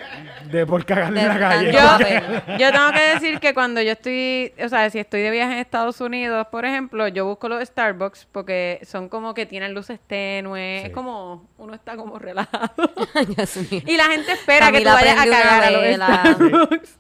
De 0.50 0.66
por 0.66 0.84
cagarle 0.84 1.20
en 1.22 1.28
la 1.28 1.38
calle. 1.38 1.72
Yo, 1.72 1.78
yo 2.58 2.72
tengo 2.72 2.92
que 2.92 3.00
decir 3.14 3.40
que 3.40 3.52
cuando 3.54 3.82
yo 3.82 3.92
estoy, 3.92 4.52
o 4.64 4.68
sea, 4.68 4.88
si 4.90 4.98
estoy 4.98 5.20
de 5.22 5.30
viaje 5.30 5.52
en 5.52 5.58
Estados 5.58 6.00
Unidos, 6.00 6.46
por 6.50 6.64
ejemplo, 6.64 7.08
yo 7.08 7.26
busco 7.26 7.48
los 7.48 7.62
Starbucks 7.66 8.26
porque 8.32 8.80
son 8.84 9.08
como 9.08 9.34
que 9.34 9.44
tienen 9.46 9.74
luces 9.74 10.00
tenues, 10.06 10.80
Sí. 10.82 10.86
es 10.88 10.92
como, 10.92 11.48
uno 11.58 11.74
está 11.74 11.96
como 11.96 12.18
relajado. 12.18 12.72
Y 13.86 13.96
la 13.96 14.04
gente 14.04 14.32
espera 14.32 14.70
que 14.72 14.80
tú 14.80 14.88
vayas 14.88 15.18
a 15.18 15.24
cagar 15.24 15.64
a 15.64 15.70
los. 15.70 15.94
Starbucks. 15.94 16.98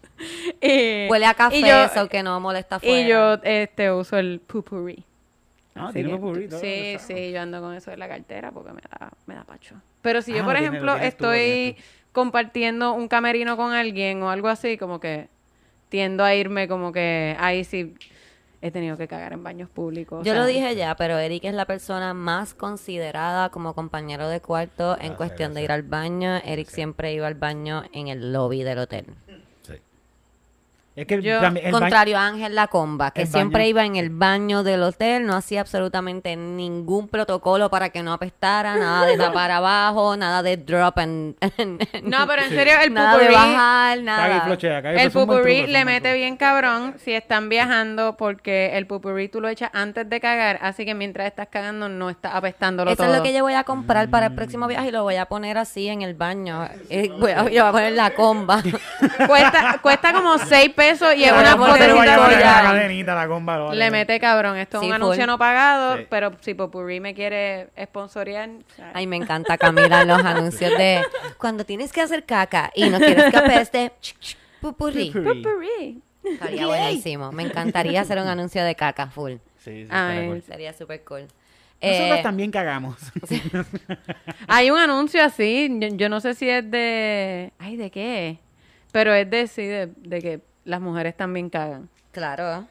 Y- 0.60 1.08
Huele 1.08 1.26
a 1.26 1.34
café, 1.34 1.58
y 1.58 1.60
yo, 1.62 1.84
eso 1.84 2.08
que 2.08 2.22
no 2.22 2.40
molesta 2.40 2.76
afuera. 2.76 2.98
y 3.00 3.06
yo 3.08 3.34
este, 3.42 3.90
uso 3.92 4.16
el 4.18 4.40
pupurri. 4.40 5.04
Ah, 5.76 5.84
Así 5.86 5.94
tiene 5.94 6.10
que- 6.10 6.16
popurrí, 6.16 6.48
todo 6.48 6.60
Sí, 6.60 6.96
sí, 7.00 7.32
yo 7.32 7.40
ando 7.40 7.60
con 7.60 7.74
eso 7.74 7.90
en 7.92 7.98
la 7.98 8.08
cartera 8.08 8.50
porque 8.50 8.72
me 8.72 8.80
da, 8.80 9.10
me 9.26 9.34
da 9.34 9.44
pacho. 9.44 9.74
Pero 10.02 10.22
si 10.22 10.32
Ah, 10.32 10.36
yo, 10.36 10.40
lo 10.42 10.44
por 10.48 10.54
tienes- 10.56 10.70
ejemplo, 10.70 10.96
estoy 10.96 11.74
tú. 11.76 11.82
compartiendo 12.12 12.92
un 12.94 13.08
camerino 13.08 13.56
con 13.56 13.72
alguien 13.72 14.22
o 14.22 14.30
algo 14.30 14.48
así, 14.48 14.78
como 14.78 15.00
que 15.00 15.28
tiendo 15.88 16.24
a 16.24 16.34
irme 16.34 16.66
como 16.68 16.92
que 16.92 17.36
ahí 17.38 17.62
sí 17.64 17.94
he 18.62 18.70
tenido 18.70 18.96
que 18.96 19.06
cagar 19.06 19.32
en 19.34 19.44
baños 19.44 19.68
públicos. 19.68 20.20
o 20.20 20.24
Yo 20.24 20.32
sea, 20.32 20.40
lo 20.40 20.46
dije 20.46 20.74
ya, 20.74 20.96
pero 20.96 21.18
Eric 21.18 21.44
es 21.44 21.54
la 21.54 21.66
persona 21.66 22.14
más 22.14 22.54
considerada 22.54 23.50
como 23.50 23.74
compañero 23.74 24.28
de 24.28 24.40
cuarto 24.40 24.92
en 24.94 24.96
Gracias, 24.96 25.16
cuestión 25.18 25.54
de 25.54 25.62
ir 25.62 25.70
al 25.70 25.82
baño. 25.82 26.36
Eric 26.44 26.68
siempre 26.68 27.12
iba 27.12 27.26
al 27.26 27.34
baño 27.34 27.84
en 27.92 28.08
el 28.08 28.32
lobby 28.32 28.62
del 28.64 28.78
hotel. 28.78 29.06
Es 30.96 31.06
que 31.06 31.20
Yo- 31.20 31.40
también 31.42 31.66
el 31.66 31.72
Contrario 31.72 32.16
a 32.18 32.26
Ángel 32.26 32.54
Lacomba, 32.54 33.10
que 33.10 33.26
siempre 33.26 33.60
baño- 33.64 33.68
iba 33.68 33.84
en 33.84 33.96
el 33.96 34.08
baño 34.08 34.62
del 34.62 34.82
hotel, 34.82 35.26
no 35.26 35.34
hacía 35.36 35.60
absolutamente 35.60 36.34
ningún 36.36 37.08
protocolo 37.08 37.68
para 37.68 37.90
que 37.90 38.02
no 38.02 38.14
apestara, 38.14 38.76
nada 38.76 39.04
de 39.04 39.18
tapar 39.18 39.50
abajo, 39.50 40.16
nada 40.16 40.42
de 40.42 40.56
drop 40.56 40.98
and... 40.98 41.34
No, 42.02 42.26
pero 42.26 42.42
en 42.44 42.48
serio, 42.48 42.72
el 42.82 42.94
nada 42.94 43.12
de 43.12 43.26
pupurrí, 43.26 43.34
bajar, 43.34 43.98
Caga 43.98 44.00
y 44.00 44.02
nada. 44.04 44.40
flochea, 44.46 44.78
el 44.78 45.10
pupurrí 45.10 45.56
truco, 45.58 45.72
le 45.72 45.84
mete 45.84 46.14
bien 46.14 46.36
cabrón 46.38 46.94
si 46.98 47.12
están 47.12 47.50
viajando 47.50 48.16
porque 48.16 48.78
el 48.78 48.86
pupurrí 48.86 49.28
tú 49.28 49.42
lo 49.42 49.48
echas 49.50 49.68
antes 49.74 50.08
de 50.08 50.18
cagar, 50.18 50.58
así 50.62 50.86
que 50.86 50.94
mientras 50.94 51.26
estás 51.26 51.48
cagando 51.48 51.90
no 51.90 52.08
estás 52.08 52.34
apestándolo 52.34 52.90
Eso 52.92 53.02
todo. 53.02 53.12
es 53.12 53.18
lo 53.18 53.22
que 53.22 53.34
yo 53.34 53.42
voy 53.42 53.52
a 53.52 53.64
comprar 53.64 54.08
para 54.08 54.26
el 54.28 54.34
próximo 54.34 54.66
viaje 54.66 54.88
y 54.88 54.92
lo 54.92 55.02
voy 55.02 55.16
a 55.16 55.26
poner 55.26 55.58
así 55.58 55.88
en 55.88 56.00
el 56.00 56.14
baño. 56.14 56.66
Voy 57.18 57.32
a, 57.32 57.42
yo 57.50 57.62
voy 57.64 57.68
a 57.68 57.72
poner 57.72 57.92
la 57.92 58.10
comba. 58.14 58.62
cuesta, 59.26 59.78
cuesta 59.82 60.14
como 60.14 60.38
6 60.38 60.70
pesos 60.70 60.85
y 60.86 61.24
es 61.24 61.32
Pero 61.32 61.96
una 61.96 62.16
la 62.16 62.62
cadenita, 62.62 63.14
la 63.14 63.28
comba, 63.28 63.56
lo 63.58 63.64
vale. 63.66 63.78
Le 63.78 63.90
mete 63.90 64.18
cabrón. 64.20 64.56
Esto 64.56 64.78
es 64.78 64.80
Sí, 64.82 64.86
un 64.88 64.94
anuncio 64.94 65.22
full. 65.22 65.26
no 65.26 65.38
pagado, 65.38 65.96
Sí. 65.98 66.06
pero 66.08 66.32
si 66.40 66.54
Popurrí 66.54 67.00
me 67.00 67.14
quiere 67.14 67.68
sponsorear. 67.82 68.50
Ay, 68.94 69.06
me 69.06 69.16
encanta 69.16 69.56
Camila 69.58 70.04
los 70.04 70.24
anuncios 70.24 70.70
de 70.76 71.02
cuando 71.38 71.64
tienes 71.64 71.92
que 71.92 72.00
hacer 72.02 72.24
caca 72.24 72.70
y 72.74 72.88
no 72.88 72.98
quieres 72.98 73.30
que 73.30 73.36
apeste, 73.36 73.92
ch, 74.00 74.14
ch, 74.18 74.36
pupurrí. 74.60 75.10
Pupurrí. 75.10 75.42
Popurrí. 75.42 76.02
Estaría 76.24 76.66
buenísimo. 76.66 77.30
Me 77.32 77.44
encantaría 77.44 78.00
hacer 78.00 78.18
un 78.18 78.26
anuncio 78.28 78.64
de 78.64 78.74
caca 78.74 79.06
full. 79.08 79.34
Sí, 79.58 79.84
sí, 79.84 79.88
Ay, 79.90 80.16
estaría 80.18 80.28
cool. 80.28 80.42
Sería 80.42 80.72
súper 80.72 81.04
cool. 81.04 81.20
Nosotros 81.82 82.18
Eh, 82.18 82.22
también 82.22 82.50
cagamos. 82.50 82.96
Hay 84.48 84.70
un 84.70 84.78
anuncio 84.78 85.22
así, 85.22 85.68
yo, 85.78 85.88
yo 85.88 86.08
no 86.08 86.20
sé 86.20 86.34
si 86.34 86.48
es 86.48 86.68
de... 86.70 87.52
Ay, 87.58 87.76
¿de 87.76 87.90
qué? 87.90 88.38
Pero 88.92 89.12
es 89.12 89.28
de, 89.28 89.46
sí, 89.46 89.66
de, 89.66 89.88
de 89.96 90.22
que 90.22 90.40
las 90.66 90.80
mujeres 90.80 91.16
también 91.16 91.48
cagan. 91.48 91.88
Claro. 92.12 92.66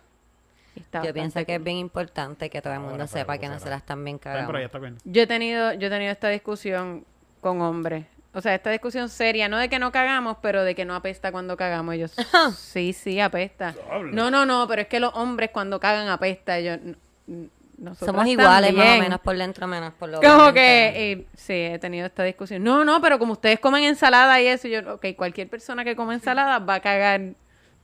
Yo 1.04 1.14
pienso 1.14 1.46
que 1.46 1.56
es 1.56 1.64
bien 1.64 1.78
importante 1.78 2.50
que 2.50 2.62
todo 2.62 2.74
el 2.74 2.80
mundo 2.82 2.98
para 2.98 3.08
sepa 3.08 3.34
que 3.34 3.40
que 3.40 3.46
sepa. 3.46 3.54
nosotras 3.56 3.86
también 3.86 4.20
pero 4.20 4.36
ya 4.36 4.46
cagamos. 4.46 4.62
está 4.66 4.80
bien. 4.80 4.98
Yo 5.06 5.22
he 5.22 5.28
tenido, 5.28 5.74
yo 5.74 5.88
he 5.88 5.90
tenido 5.90 6.12
esta 6.12 6.28
discusión 6.30 7.06
con 7.40 7.62
hombres. 7.62 8.06
O 8.34 8.42
sea, 8.42 8.54
esta 8.54 8.70
discusión 8.70 9.08
seria, 9.08 9.48
no 9.48 9.58
de 9.58 9.70
que 9.70 9.80
no 9.80 9.94
cagamos, 9.94 10.36
pero 10.42 10.64
de 10.64 10.76
que 10.76 10.84
no 10.84 10.94
apesta 10.94 11.32
cuando 11.32 11.56
cagamos. 11.56 11.96
Ellos, 11.96 12.14
sí, 12.58 12.92
sí, 12.92 13.22
apesta. 13.22 13.74
No, 14.12 14.30
no, 14.30 14.46
no, 14.46 14.68
pero 14.68 14.82
es 14.82 14.88
que 14.90 15.00
los 15.00 15.14
hombres 15.16 15.52
cuando 15.52 15.80
cagan 15.80 16.10
apesta. 16.10 16.58
Nosotras 17.78 18.08
Somos 18.08 18.28
iguales, 18.28 18.74
más 18.74 18.98
o 18.98 19.02
menos 19.02 19.20
por 19.22 19.38
dentro, 19.38 19.68
menos 19.68 19.94
por 19.94 20.10
lo 20.10 20.22
Como 20.22 20.34
obviamente. 20.34 20.54
que, 20.54 21.28
sí, 21.36 21.54
he 21.54 21.80
tenido 21.80 22.06
esta 22.06 22.24
discusión. 22.24 22.64
No, 22.64 22.84
no, 22.84 23.02
pero 23.02 23.20
como 23.20 23.34
ustedes 23.34 23.60
comen 23.60 23.84
ensalada 23.86 24.42
y 24.42 24.48
eso, 24.48 24.68
yo, 24.68 24.96
ok, 24.96 25.08
cualquier 25.16 25.50
persona 25.50 25.84
que 25.86 25.96
come 25.96 26.16
ensalada 26.16 26.60
va 26.60 26.76
a 26.76 26.80
cagar 26.82 27.36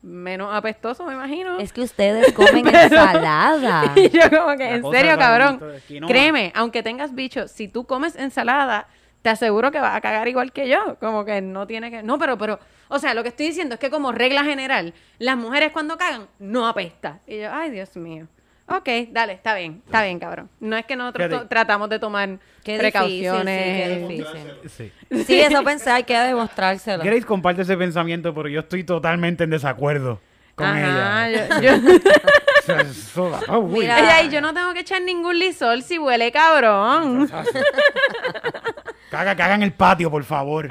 menos 0.02 0.54
apestoso, 0.54 1.06
me 1.06 1.14
imagino. 1.14 1.60
Es 1.60 1.72
que 1.74 1.82
ustedes 1.82 2.34
comen 2.34 2.68
ensalada. 2.76 3.94
Y 3.96 4.10
yo 4.10 4.30
como 4.30 4.56
que, 4.58 4.64
La 4.64 4.76
en 4.76 4.92
serio, 4.92 5.18
cabrón, 5.18 5.62
créeme, 6.08 6.52
aunque 6.56 6.84
tengas 6.84 7.14
bicho, 7.14 7.48
si 7.48 7.68
tú 7.68 7.86
comes 7.86 8.16
ensalada, 8.16 8.88
te 9.22 9.30
aseguro 9.30 9.72
que 9.72 9.80
vas 9.80 9.96
a 9.96 10.02
cagar 10.02 10.28
igual 10.28 10.52
que 10.52 10.68
yo. 10.68 10.98
Como 11.00 11.26
que 11.26 11.42
no 11.42 11.68
tiene 11.68 11.92
que... 11.92 12.02
No, 12.04 12.18
pero, 12.18 12.38
pero, 12.38 12.60
o 12.88 13.00
sea, 13.00 13.14
lo 13.14 13.24
que 13.24 13.30
estoy 13.30 13.48
diciendo 13.48 13.76
es 13.76 13.80
que 13.80 13.90
como 13.90 14.12
regla 14.12 14.44
general, 14.44 14.94
las 15.20 15.38
mujeres 15.38 15.72
cuando 15.72 15.98
cagan, 15.98 16.28
no 16.40 16.68
apesta. 16.68 17.20
Y 17.28 17.40
yo, 17.40 17.50
ay, 17.52 17.70
Dios 17.70 17.96
mío. 17.98 18.28
Ok, 18.78 18.90
dale, 19.12 19.34
está 19.34 19.56
bien, 19.56 19.82
está 19.86 20.04
bien, 20.04 20.20
cabrón. 20.20 20.50
No 20.60 20.78
es 20.78 20.86
que 20.86 20.96
nosotros 20.96 21.28
Fíjate. 21.28 21.44
to- 21.44 21.50
tratamos 21.50 21.90
de 21.90 22.00
tomar 22.00 22.30
Qué 22.64 22.78
precauciones. 22.78 24.02
difícil, 24.08 24.26
sí, 24.26 24.34
qué 24.34 24.42
difícil. 24.70 24.92
Sí. 25.10 25.24
Sí, 25.26 25.42
eso 25.42 25.64
pensé, 25.64 25.90
hay 25.92 26.04
que 26.04 26.18
demostrárselo. 26.18 27.04
Grace 27.04 27.24
comparte 27.26 27.64
ese 27.64 27.76
pensamiento, 27.78 28.34
pero 28.34 28.48
yo 28.50 28.62
estoy 28.62 28.84
totalmente 28.84 29.44
en 29.44 29.50
desacuerdo 29.50 30.20
con 30.56 30.68
Ajá, 30.68 31.30
ella. 31.30 31.60
yo- 31.62 31.76
yo- 31.76 31.92
O 32.62 32.64
sea, 32.64 32.82
eso- 32.82 33.40
ah, 33.48 33.58
uy. 33.58 33.80
Mira. 33.80 33.96
Ay, 33.96 34.06
ay, 34.26 34.30
yo 34.30 34.40
no 34.40 34.54
tengo 34.54 34.72
que 34.74 34.82
echar 34.82 35.02
ningún 35.02 35.40
lisol 35.40 35.82
si 35.82 35.98
huele 35.98 36.32
cabrón. 36.32 37.28
Caga, 39.10 39.36
caga 39.36 39.56
en 39.56 39.64
el 39.64 39.74
patio, 39.74 40.10
por 40.10 40.24
favor. 40.24 40.70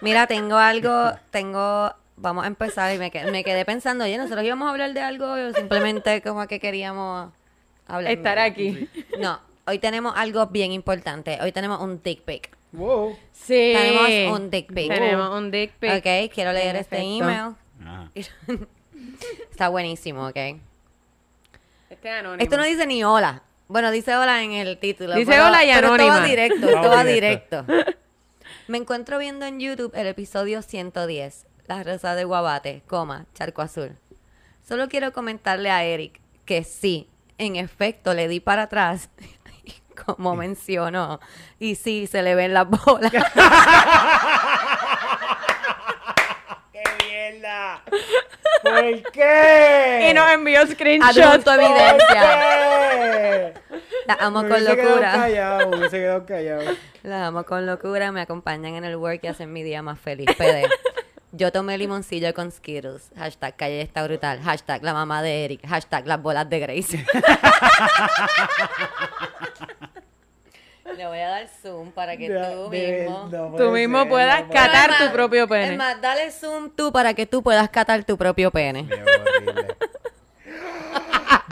Mira, 0.00 0.26
tengo 0.26 0.56
algo, 0.56 1.12
tengo, 1.30 1.94
vamos 2.16 2.44
a 2.44 2.46
empezar 2.46 2.94
y 2.94 2.98
me, 2.98 3.10
que- 3.10 3.24
me 3.30 3.44
quedé 3.44 3.64
pensando, 3.64 4.04
oye, 4.04 4.16
nosotros 4.18 4.44
íbamos 4.44 4.68
a 4.68 4.70
hablar 4.70 4.92
de 4.92 5.00
algo 5.00 5.32
o 5.32 5.52
simplemente 5.54 6.22
como 6.22 6.46
que 6.46 6.60
queríamos 6.60 7.32
hablar. 7.86 8.12
Estar 8.12 8.38
aquí. 8.38 8.88
No, 9.18 9.40
hoy 9.66 9.78
tenemos 9.78 10.14
algo 10.16 10.46
bien 10.46 10.72
importante. 10.72 11.38
Hoy 11.42 11.52
tenemos 11.52 11.80
un 11.80 12.02
dick 12.02 12.22
pic. 12.22 12.50
Wow. 12.72 13.16
Sí. 13.32 13.72
Tenemos 13.76 14.40
un 14.40 14.50
dick 14.50 14.72
pic. 14.72 14.88
Tenemos 14.88 15.36
un 15.38 15.50
dick 15.50 15.72
pic. 15.72 15.90
Ok, 15.98 16.32
quiero 16.32 16.52
leer 16.52 16.76
este 16.76 16.98
email. 16.98 17.54
Ajá. 17.84 18.10
Está 19.50 19.68
buenísimo, 19.68 20.26
ok. 20.28 20.36
Este 21.90 22.08
es 22.08 22.14
anónimo. 22.14 22.42
Esto 22.42 22.56
no 22.56 22.64
dice 22.64 22.86
ni 22.86 23.04
hola. 23.04 23.42
Bueno, 23.68 23.90
dice 23.90 24.14
hola 24.16 24.42
en 24.42 24.52
el 24.52 24.78
título. 24.78 25.14
Dice 25.14 25.30
pero- 25.32 25.46
hola 25.46 25.64
y 25.64 25.72
pero 25.72 25.88
anónima. 25.88 26.18
va 26.20 26.26
directo, 26.26 26.66
directo. 26.66 27.04
directo. 27.04 27.66
Me 28.68 28.78
encuentro 28.78 29.18
viendo 29.18 29.44
en 29.46 29.60
YouTube 29.60 29.92
el 29.94 30.06
episodio 30.06 30.62
110, 30.62 31.46
La 31.72 31.82
Rosa 31.82 32.14
de 32.14 32.24
Guabate, 32.24 32.82
coma, 32.86 33.24
Charco 33.32 33.62
Azul. 33.62 33.96
Solo 34.62 34.90
quiero 34.90 35.14
comentarle 35.14 35.70
a 35.70 35.82
Eric 35.84 36.20
que 36.44 36.64
sí, 36.64 37.08
en 37.38 37.56
efecto, 37.56 38.12
le 38.12 38.28
di 38.28 38.40
para 38.40 38.64
atrás, 38.64 39.08
como 40.04 40.36
mencionó, 40.36 41.18
y 41.58 41.76
sí, 41.76 42.06
se 42.06 42.20
le 42.20 42.34
ven 42.34 42.52
las 42.52 42.68
bolas. 42.68 43.10
¡Qué 46.72 46.82
mierda! 47.06 47.82
¿Por 48.62 49.02
qué? 49.12 50.08
Y 50.10 50.14
nos 50.14 50.30
envió 50.30 50.66
screenshots. 50.66 51.16
Adjunto 51.18 51.54
evidencia. 51.54 52.22
¿Qué? 53.00 53.54
La 54.06 54.14
amo 54.20 54.42
Me 54.42 54.48
con 54.50 54.62
locura. 54.62 55.12
callado, 55.12 55.70
me 55.70 55.76
hubiese 55.78 56.00
quedado 56.00 56.26
callado. 56.26 56.62
La 57.02 57.28
amo 57.28 57.44
con 57.44 57.64
locura, 57.64 58.12
me 58.12 58.20
acompañan 58.20 58.74
en 58.74 58.84
el 58.84 58.96
work 58.96 59.20
y 59.22 59.28
hacen 59.28 59.50
mi 59.54 59.62
día 59.62 59.80
más 59.80 59.98
feliz. 59.98 60.26
PD. 60.36 60.68
Yo 61.34 61.50
tomé 61.50 61.78
limoncillo 61.78 62.34
con 62.34 62.50
Skittles. 62.52 63.10
Hashtag 63.16 63.56
calle 63.56 63.80
está 63.80 64.04
brutal. 64.04 64.40
Hashtag 64.42 64.82
la 64.82 64.92
mamá 64.92 65.22
de 65.22 65.44
Eric. 65.46 65.66
Hashtag 65.66 66.06
las 66.06 66.20
bolas 66.20 66.48
de 66.50 66.58
Grace. 66.60 67.06
Le 70.96 71.06
voy 71.06 71.18
a 71.20 71.28
dar 71.28 71.48
zoom 71.62 71.90
para 71.92 72.16
que 72.18 72.28
Ya, 72.28 72.52
tú 72.52 72.68
de- 72.68 73.00
mismo. 73.00 73.28
no 73.32 73.46
Tú 73.52 73.56
puede 73.56 73.70
mismo 73.80 74.00
ser, 74.00 74.08
puedas 74.10 74.40
no 74.42 74.46
puede 74.48 74.60
catar 74.60 74.90
Es 74.90 74.98
tu 74.98 75.12
propio 75.12 75.48
pene. 75.48 75.72
Es 75.72 75.78
más, 75.78 76.00
dale 76.02 76.30
zoom 76.30 76.68
tú 76.70 76.92
para 76.92 77.14
que 77.14 77.24
tú 77.24 77.42
puedas 77.42 77.68
catar 77.70 78.04
tu 78.04 78.18
propio 78.18 78.50
pene. 78.50 78.86
Qué 78.86 78.94
horrible. 79.02 79.76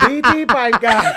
Titi 0.06 0.44
palca. 0.46 1.14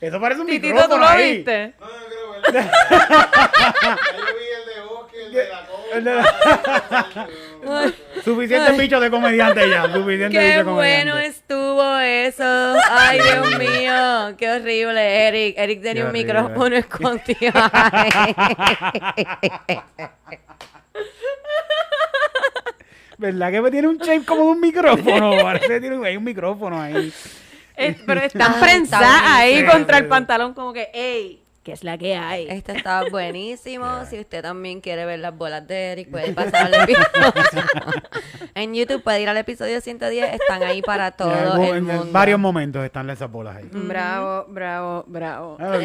Eso 0.00 0.20
parece 0.20 0.40
un 0.42 0.46
Titito, 0.46 0.88
¿tú 0.88 0.96
lo 0.98 1.06
ahí. 1.06 1.36
viste? 1.38 1.74
No, 1.80 1.86
no 1.86 1.92
creo 2.06 2.32
que 2.42 2.52
Ya 2.52 2.62
yo 4.12 4.24
vi 4.36 4.46
el 4.48 4.64
de 4.74 4.80
Bosque, 4.88 5.01
el 5.26 5.32
de 5.32 5.48
la 5.48 5.66
El 5.92 6.04
de 6.04 6.12
copa. 7.62 7.92
Suficiente 8.24 8.72
bicho 8.72 9.00
de 9.00 9.10
comediante 9.10 9.68
ya. 9.68 9.82
Suficiente 9.92 10.38
Qué 10.38 10.44
bicho 10.46 10.58
de 10.58 10.64
comediante. 10.64 11.10
bueno 11.10 11.18
estuvo 11.18 11.98
eso. 11.98 12.74
Ay, 12.90 13.20
Dios 13.20 13.58
mío. 13.58 14.34
Qué 14.36 14.50
horrible, 14.50 15.28
Eric. 15.28 15.54
Eric 15.58 15.82
tenía 15.82 15.94
Qué 15.94 16.00
un 16.02 16.08
horrible. 16.08 16.34
micrófono 16.34 16.76
escondido. 16.76 17.52
¿Verdad 23.18 23.52
que 23.52 23.70
tiene 23.70 23.88
un 23.88 23.98
shape 23.98 24.24
como 24.24 24.42
de 24.44 24.48
un 24.50 24.60
micrófono? 24.60 25.32
Parece 25.42 25.68
que 25.68 25.80
tiene 25.80 25.96
un, 25.96 26.04
hay 26.04 26.16
un 26.16 26.24
micrófono 26.24 26.80
ahí. 26.80 27.12
Es- 27.76 27.96
pero 28.06 28.20
está 28.22 28.46
ahí 29.36 29.52
buenísimo. 29.52 29.72
contra 29.72 29.98
el 29.98 30.06
pantalón 30.06 30.54
como 30.54 30.72
que, 30.72 30.90
ey, 30.92 31.41
¿qué 31.62 31.72
es 31.72 31.84
la 31.84 31.96
que 31.98 32.16
hay? 32.16 32.46
Este 32.48 32.72
está 32.76 33.04
buenísimo. 33.10 34.04
Si 34.06 34.18
usted 34.18 34.42
también 34.42 34.80
quiere 34.80 35.04
ver 35.04 35.20
las 35.20 35.36
bolas 35.36 35.66
de 35.66 35.92
Eric, 35.92 36.10
puede 36.10 36.32
pasar 36.32 36.66
al 36.66 36.74
episodio. 36.74 37.32
en 38.54 38.74
YouTube 38.74 39.02
puede 39.02 39.22
ir 39.22 39.28
al 39.28 39.36
episodio 39.36 39.80
110. 39.80 40.34
Están 40.34 40.62
ahí 40.62 40.82
para 40.82 41.10
todo 41.12 41.32
el 41.64 41.76
en 41.76 41.84
mundo. 41.84 42.08
varios 42.12 42.38
momentos 42.38 42.84
están 42.84 43.08
esas 43.10 43.30
bolas 43.30 43.56
ahí. 43.56 43.68
Bravo, 43.72 44.46
bravo, 44.48 45.04
bravo. 45.06 45.56
Ah, 45.60 45.78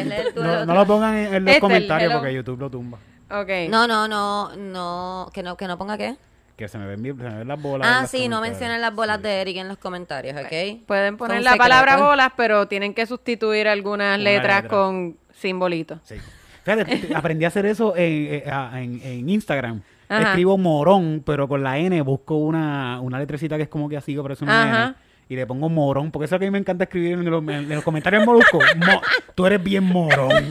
no, 0.66 0.74
lo 0.74 0.86
pongan 0.86 1.14
en, 1.16 1.34
en 1.34 1.44
los 1.44 1.50
Este, 1.54 1.60
comentarios 1.60 2.12
porque 2.12 2.34
YouTube 2.34 2.58
lo 2.60 2.70
tumba. 2.70 2.98
Ok. 3.30 3.48
No, 3.68 3.86
no, 3.86 4.08
no, 4.08 4.56
no. 4.56 5.30
Que 5.32 5.42
no, 5.42 5.56
que 5.56 5.66
no 5.66 5.76
ponga 5.78 5.96
qué. 5.98 6.16
Que 6.56 6.66
se 6.66 6.76
me 6.76 6.86
ven, 6.86 7.00
bien- 7.02 7.16
se 7.16 7.22
me 7.22 7.36
ven 7.38 7.46
las 7.48 7.60
bolas. 7.62 7.86
Ah, 7.88 8.06
sí, 8.08 8.26
no 8.28 8.40
mencionen 8.40 8.80
las 8.80 8.92
bolas 8.92 9.18
Sí. 9.18 9.22
de 9.24 9.40
Eric 9.42 9.56
en 9.58 9.68
los 9.68 9.78
comentarios, 9.78 10.36
¿ok? 10.36 10.84
Pueden 10.88 11.16
poner 11.16 11.42
la 11.42 11.54
palabra 11.56 11.98
bolas, 11.98 12.32
pero 12.36 12.66
tienen 12.66 12.94
que 12.94 13.06
sustituir 13.06 13.68
algunas 13.68 14.16
Una 14.16 14.24
letras 14.24 14.62
letra. 14.64 14.68
con 14.68 15.16
simbolitos. 15.38 15.98
Sí. 16.04 16.16
Fíjate, 16.64 16.84
t- 16.84 17.14
aprendí 17.14 17.44
a 17.44 17.48
hacer 17.48 17.64
eso 17.66 17.96
en, 17.96 18.42
en- 18.44 18.50
a- 18.50 18.82
en- 18.82 19.00
en 19.02 19.28
Instagram. 19.30 19.80
Ajá. 20.10 20.22
Escribo 20.30 20.56
morón, 20.58 21.22
pero 21.24 21.48
con 21.48 21.62
la 21.62 21.78
N 21.78 22.00
busco 22.02 22.36
una, 22.36 23.00
una 23.00 23.18
letrecita 23.18 23.56
que 23.56 23.64
es 23.64 23.68
como 23.68 23.88
que 23.88 23.96
así, 23.96 24.14
que 24.14 24.22
parece 24.22 24.44
una 24.44 24.62
Ajá. 24.62 24.84
N. 24.86 24.94
Y 25.30 25.36
le 25.36 25.46
pongo 25.46 25.68
morón, 25.68 26.10
porque 26.10 26.24
eso 26.24 26.36
es 26.36 26.38
lo 26.38 26.40
que 26.40 26.46
a 26.46 26.50
mí 26.50 26.52
me 26.52 26.58
encanta 26.58 26.84
escribir 26.84 27.12
en 27.12 27.30
los, 27.30 27.46
en 27.46 27.68
los 27.68 27.84
comentarios 27.84 28.24
moluscos. 28.24 28.64
Mo- 28.76 29.02
tú 29.34 29.44
eres 29.46 29.62
bien 29.62 29.84
morón. 29.84 30.30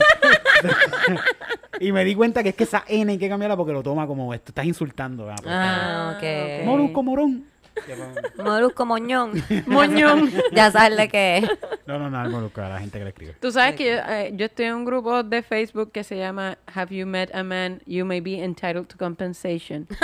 y 1.80 1.92
me 1.92 2.04
di 2.04 2.14
cuenta 2.14 2.42
que 2.42 2.50
es 2.50 2.54
que 2.54 2.64
esa 2.64 2.84
N 2.88 3.10
hay 3.12 3.18
que 3.18 3.28
cambiarla 3.28 3.56
porque 3.56 3.72
lo 3.72 3.82
toma 3.82 4.06
como 4.06 4.32
esto. 4.34 4.50
Estás 4.50 4.64
insultando. 4.66 5.30
ah, 5.30 5.34
pues, 5.42 5.54
Ah, 5.56 6.14
ok. 6.16 6.22
ok. 6.60 6.66
Molusco, 6.66 7.02
morón. 7.02 7.44
Molusco 8.36 8.86
Moñón. 8.86 9.32
Moñón. 9.66 10.30
ya 10.52 10.70
sabes 10.70 10.96
de 10.96 11.08
qué 11.08 11.38
es. 11.38 11.50
No, 11.86 11.98
no, 11.98 12.10
no, 12.10 12.22
el 12.24 12.30
molusco, 12.30 12.60
a 12.60 12.68
la 12.68 12.80
gente 12.80 12.98
que 12.98 13.04
le 13.04 13.10
escribe. 13.10 13.34
Tú 13.40 13.50
sabes 13.50 13.76
que 13.76 13.86
yo, 13.86 13.92
eh, 14.08 14.32
yo 14.34 14.46
estoy 14.46 14.66
en 14.66 14.74
un 14.74 14.84
grupo 14.84 15.22
de 15.22 15.42
Facebook 15.42 15.92
que 15.92 16.04
se 16.04 16.16
llama 16.16 16.58
Have 16.74 16.94
you 16.94 17.06
met 17.06 17.34
a 17.34 17.42
man 17.42 17.80
you 17.86 18.04
may 18.04 18.20
be 18.20 18.42
entitled 18.42 18.86
to 18.88 18.96
compensation? 18.98 19.86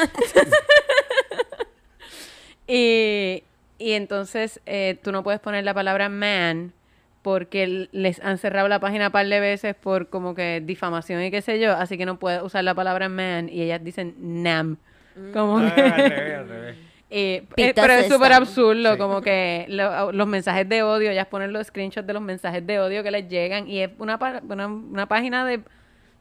y, 2.66 3.42
y 3.78 3.92
entonces 3.92 4.60
eh, 4.66 4.98
tú 5.02 5.12
no 5.12 5.22
puedes 5.22 5.40
poner 5.40 5.64
la 5.64 5.74
palabra 5.74 6.08
man 6.08 6.72
porque 7.22 7.88
les 7.92 8.20
han 8.20 8.36
cerrado 8.38 8.68
la 8.68 8.80
página 8.80 9.06
un 9.06 9.12
par 9.12 9.26
de 9.26 9.40
veces 9.40 9.74
por 9.74 10.08
como 10.10 10.34
que 10.34 10.60
difamación 10.62 11.22
y 11.22 11.30
qué 11.30 11.40
sé 11.40 11.58
yo, 11.58 11.72
así 11.72 11.96
que 11.96 12.04
no 12.04 12.18
puedes 12.18 12.42
usar 12.42 12.64
la 12.64 12.74
palabra 12.74 13.08
man 13.08 13.48
y 13.48 13.62
ellas 13.62 13.82
dicen 13.82 14.14
nam. 14.18 14.76
Como 15.32 15.58
Ah, 15.58 15.72
que... 15.74 15.80
al 15.82 16.10
revés, 16.10 16.38
al 16.38 16.48
revés. 16.48 16.76
Eh, 17.10 17.44
eh, 17.56 17.72
pero 17.74 17.92
es 17.92 18.08
súper 18.08 18.32
absurdo, 18.32 18.92
Sí. 18.92 18.98
como 18.98 19.20
que 19.22 19.66
lo- 19.68 20.10
los 20.12 20.26
mensajes 20.26 20.68
de 20.68 20.82
odio, 20.82 21.10
ellas 21.10 21.26
ponen 21.26 21.52
los 21.52 21.66
screenshots 21.66 22.06
de 22.06 22.12
los 22.12 22.22
mensajes 22.22 22.66
de 22.66 22.80
odio 22.80 23.02
que 23.02 23.10
les 23.10 23.28
llegan 23.28 23.68
y 23.68 23.80
es 23.80 23.90
una, 23.98 24.18
una, 24.48 24.66
una 24.66 25.06
página 25.06 25.44
de 25.44 25.60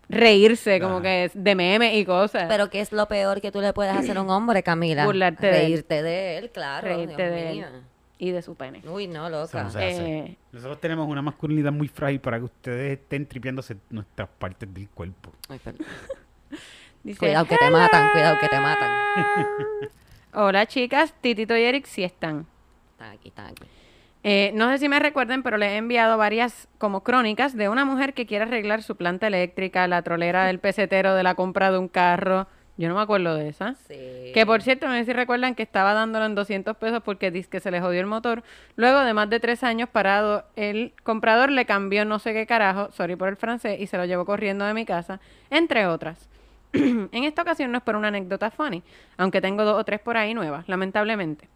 reírse, 0.10 0.80
como 0.80 0.96
Ajá. 0.96 1.02
que 1.04 1.24
es 1.26 1.32
de 1.34 1.56
memes 1.56 1.96
y 1.96 2.06
cosas. 2.06 2.46
Pero 2.48 2.70
¿qué 2.70 2.82
es 2.82 2.92
lo 2.92 3.08
peor 3.08 3.42
que 3.42 3.52
tú 3.52 3.62
le 3.62 3.74
puedes 3.74 3.96
hacer 3.96 4.18
a 4.18 4.22
un 4.22 4.30
hombre, 4.30 4.62
Camila? 4.62 5.06
Burlarte 5.06 5.48
de 5.48 5.56
él. 5.58 5.62
Reírte 5.64 6.04
de 6.04 6.38
él, 6.38 6.52
claro. 6.52 6.88
reírte 6.88 7.16
Dios 7.24 7.32
de 7.32 7.52
él 7.52 7.66
y 8.20 8.32
de 8.32 8.42
su 8.42 8.56
pene. 8.56 8.82
Uy, 8.88 9.08
no, 9.08 9.30
loca. 9.30 9.64
no. 9.64 9.80
Eh, 9.80 10.38
Nosotros 10.52 10.80
tenemos 10.80 11.08
una 11.10 11.22
masculinidad 11.22 11.72
muy 11.72 11.88
frágil 11.88 12.20
para 12.20 12.38
que 12.38 12.44
ustedes 12.46 13.00
estén 13.00 13.26
tripiándose 13.26 13.78
nuestras 13.90 14.30
partes 14.38 14.72
del 14.72 14.88
cuerpo. 14.90 15.32
Ay, 15.50 15.60
perdón. 15.60 15.86
dice, 17.04 17.18
Cuidado 17.20 17.46
que 17.46 17.58
te 17.58 17.70
matan, 17.72 18.10
cuidado 18.12 18.38
que 18.40 18.48
te 18.50 18.60
matan. 18.60 18.92
Hola 20.36 20.66
chicas, 20.66 21.14
Titito 21.22 21.56
y 21.56 21.62
Eric 21.62 21.86
sí 21.86 22.04
están. 22.04 22.48
Están 22.94 23.12
aquí, 23.12 23.28
están 23.28 23.46
aquí. 23.48 23.64
Eh, 24.24 24.52
no 24.56 24.68
sé 24.72 24.80
si 24.80 24.90
me 24.90 24.98
recuerden, 24.98 25.44
pero 25.44 25.58
les 25.58 25.74
he 25.74 25.78
enviado 25.78 26.18
varias 26.18 26.68
como 26.80 27.04
crónicas 27.04 27.56
de 27.56 27.70
una 27.70 27.86
mujer 27.86 28.16
que 28.16 28.26
quiere 28.26 28.46
arreglar 28.46 28.82
su 28.82 28.96
planta 28.96 29.28
eléctrica, 29.28 29.88
la 29.88 30.02
trolera 30.02 30.46
del 30.46 30.60
pesetero 30.62 31.14
de 31.14 31.22
la 31.22 31.36
compra 31.36 31.72
de 31.72 31.78
un 31.78 31.88
carro. 31.88 32.48
Yo 32.78 32.90
no 32.90 32.96
me 32.96 33.02
acuerdo 33.02 33.36
de 33.36 33.50
esa. 33.50 33.76
Sí. 33.76 34.32
Que 34.34 34.44
por 34.48 34.64
cierto, 34.64 34.88
no 34.88 34.94
sé 34.94 35.06
si 35.06 35.14
recuerdan 35.14 35.54
que 35.54 35.62
estaba 35.62 35.94
dándolo 35.94 36.26
en 36.26 36.34
200 36.34 36.78
pesos 36.78 37.04
porque 37.04 37.30
dice 37.30 37.48
que 37.48 37.60
se 37.60 37.70
le 37.70 37.80
jodió 37.80 38.00
el 38.00 38.08
motor. 38.08 38.42
Luego 38.76 39.02
de 39.02 39.14
más 39.14 39.30
de 39.30 39.40
tres 39.40 39.64
años 39.64 39.88
parado, 39.90 40.46
el 40.56 40.94
comprador 41.04 41.52
le 41.52 41.68
cambió 41.68 42.06
no 42.06 42.18
sé 42.18 42.34
qué 42.34 42.48
carajo, 42.48 42.90
sorry 42.92 43.16
por 43.16 43.30
el 43.30 43.36
francés, 43.38 43.80
y 43.80 43.86
se 43.86 43.98
lo 43.98 44.06
llevó 44.06 44.26
corriendo 44.26 44.66
de 44.66 44.74
mi 44.74 44.86
casa, 44.86 45.20
entre 45.52 45.86
otras. 45.86 46.28
en 47.12 47.24
esta 47.24 47.44
ocasión 47.44 47.72
no 47.72 47.78
es 47.78 47.84
por 47.84 47.96
una 47.96 48.08
anécdota 48.10 48.52
funny, 48.52 48.84
aunque 49.18 49.42
tengo 49.42 49.64
dos 49.64 49.80
o 49.80 49.84
tres 49.84 50.00
por 50.00 50.18
ahí 50.18 50.34
nuevas, 50.34 50.68
lamentablemente. 50.68 51.48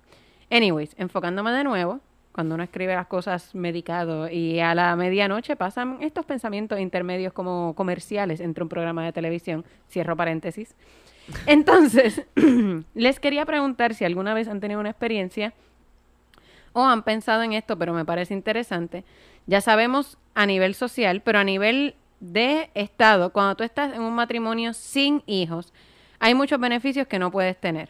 Anyways, 0.50 0.96
enfocándome 0.98 1.52
de 1.52 1.64
nuevo, 1.64 2.00
cuando 2.32 2.54
uno 2.54 2.64
escribe 2.64 2.94
las 2.94 3.08
cosas 3.08 3.56
medicado 3.56 4.30
y 4.30 4.60
a 4.60 4.76
la 4.76 4.96
medianoche 4.96 5.56
pasan 5.56 5.98
estos 6.02 6.24
pensamientos 6.24 6.80
intermedios 6.80 7.34
como 7.34 7.74
comerciales 7.74 8.42
entre 8.42 8.64
un 8.64 8.70
programa 8.70 9.04
de 9.04 9.12
televisión, 9.12 9.66
cierro 9.90 10.16
paréntesis. 10.16 10.76
Entonces, 11.48 12.26
les 12.94 13.20
quería 13.20 13.44
preguntar 13.46 13.96
si 13.96 14.06
alguna 14.06 14.36
vez 14.36 14.48
han 14.48 14.60
tenido 14.60 14.80
una 14.80 14.92
experiencia 14.92 15.54
o 16.74 16.86
han 16.86 17.02
pensado 17.02 17.42
en 17.42 17.54
esto, 17.54 17.76
pero 17.76 17.92
me 17.92 18.06
parece 18.06 18.36
interesante. 18.36 19.04
Ya 19.48 19.60
sabemos 19.60 20.20
a 20.36 20.46
nivel 20.46 20.76
social, 20.76 21.22
pero 21.22 21.40
a 21.40 21.44
nivel 21.44 21.96
de 22.20 22.70
Estado, 22.74 23.32
cuando 23.32 23.56
tú 23.56 23.64
estás 23.64 23.94
en 23.94 24.02
un 24.02 24.14
matrimonio 24.14 24.74
sin 24.74 25.24
hijos, 25.26 25.74
hay 26.20 26.34
muchos 26.34 26.60
beneficios 26.60 27.08
que 27.08 27.20
no 27.20 27.32
puedes 27.32 27.58
tener. 27.60 27.90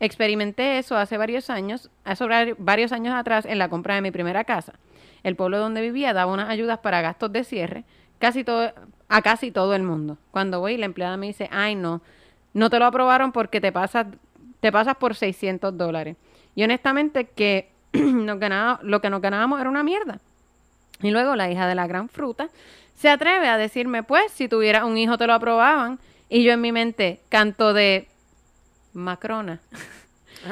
Experimenté 0.00 0.78
eso 0.78 0.96
hace 0.96 1.16
varios 1.16 1.50
años, 1.50 1.88
hace 2.04 2.24
vari- 2.24 2.56
varios 2.58 2.92
años 2.92 3.14
atrás 3.14 3.44
en 3.46 3.58
la 3.58 3.68
compra 3.68 3.94
de 3.94 4.00
mi 4.02 4.10
primera 4.10 4.44
casa. 4.44 4.74
El 5.22 5.36
pueblo 5.36 5.58
donde 5.58 5.80
vivía 5.80 6.12
daba 6.12 6.32
unas 6.32 6.48
ayudas 6.50 6.78
para 6.78 7.00
gastos 7.00 7.32
de 7.32 7.44
cierre 7.44 7.84
casi 8.18 8.44
todo, 8.44 8.72
a 9.08 9.22
casi 9.22 9.50
todo 9.50 9.74
el 9.74 9.82
mundo. 9.82 10.18
Cuando 10.30 10.60
voy, 10.60 10.76
la 10.76 10.86
empleada 10.86 11.16
me 11.16 11.26
dice, 11.26 11.48
ay 11.52 11.74
no, 11.76 12.02
no 12.52 12.70
te 12.70 12.78
lo 12.78 12.86
aprobaron 12.86 13.32
porque 13.32 13.60
te 13.60 13.70
pasas, 13.72 14.06
te 14.60 14.72
pasas 14.72 14.96
por 14.96 15.14
600 15.14 15.76
dólares. 15.78 16.16
Y 16.54 16.64
honestamente 16.64 17.26
que 17.26 17.70
nos 17.92 18.38
ganaba, 18.38 18.80
lo 18.82 19.00
que 19.00 19.10
nos 19.10 19.22
ganábamos 19.22 19.60
era 19.60 19.70
una 19.70 19.82
mierda. 19.84 20.18
Y 21.02 21.10
luego 21.10 21.36
la 21.36 21.50
hija 21.50 21.66
de 21.66 21.74
la 21.74 21.86
gran 21.86 22.08
fruta 22.08 22.48
se 22.96 23.08
atreve 23.08 23.48
a 23.48 23.56
decirme, 23.56 24.02
pues, 24.02 24.32
si 24.32 24.48
tuviera 24.48 24.84
un 24.84 24.96
hijo 24.96 25.18
te 25.18 25.26
lo 25.26 25.34
aprobaban. 25.34 25.98
Y 26.28 26.42
yo 26.42 26.52
en 26.52 26.60
mi 26.60 26.72
mente 26.72 27.20
canto 27.28 27.72
de 27.72 28.08
Macrona. 28.92 29.60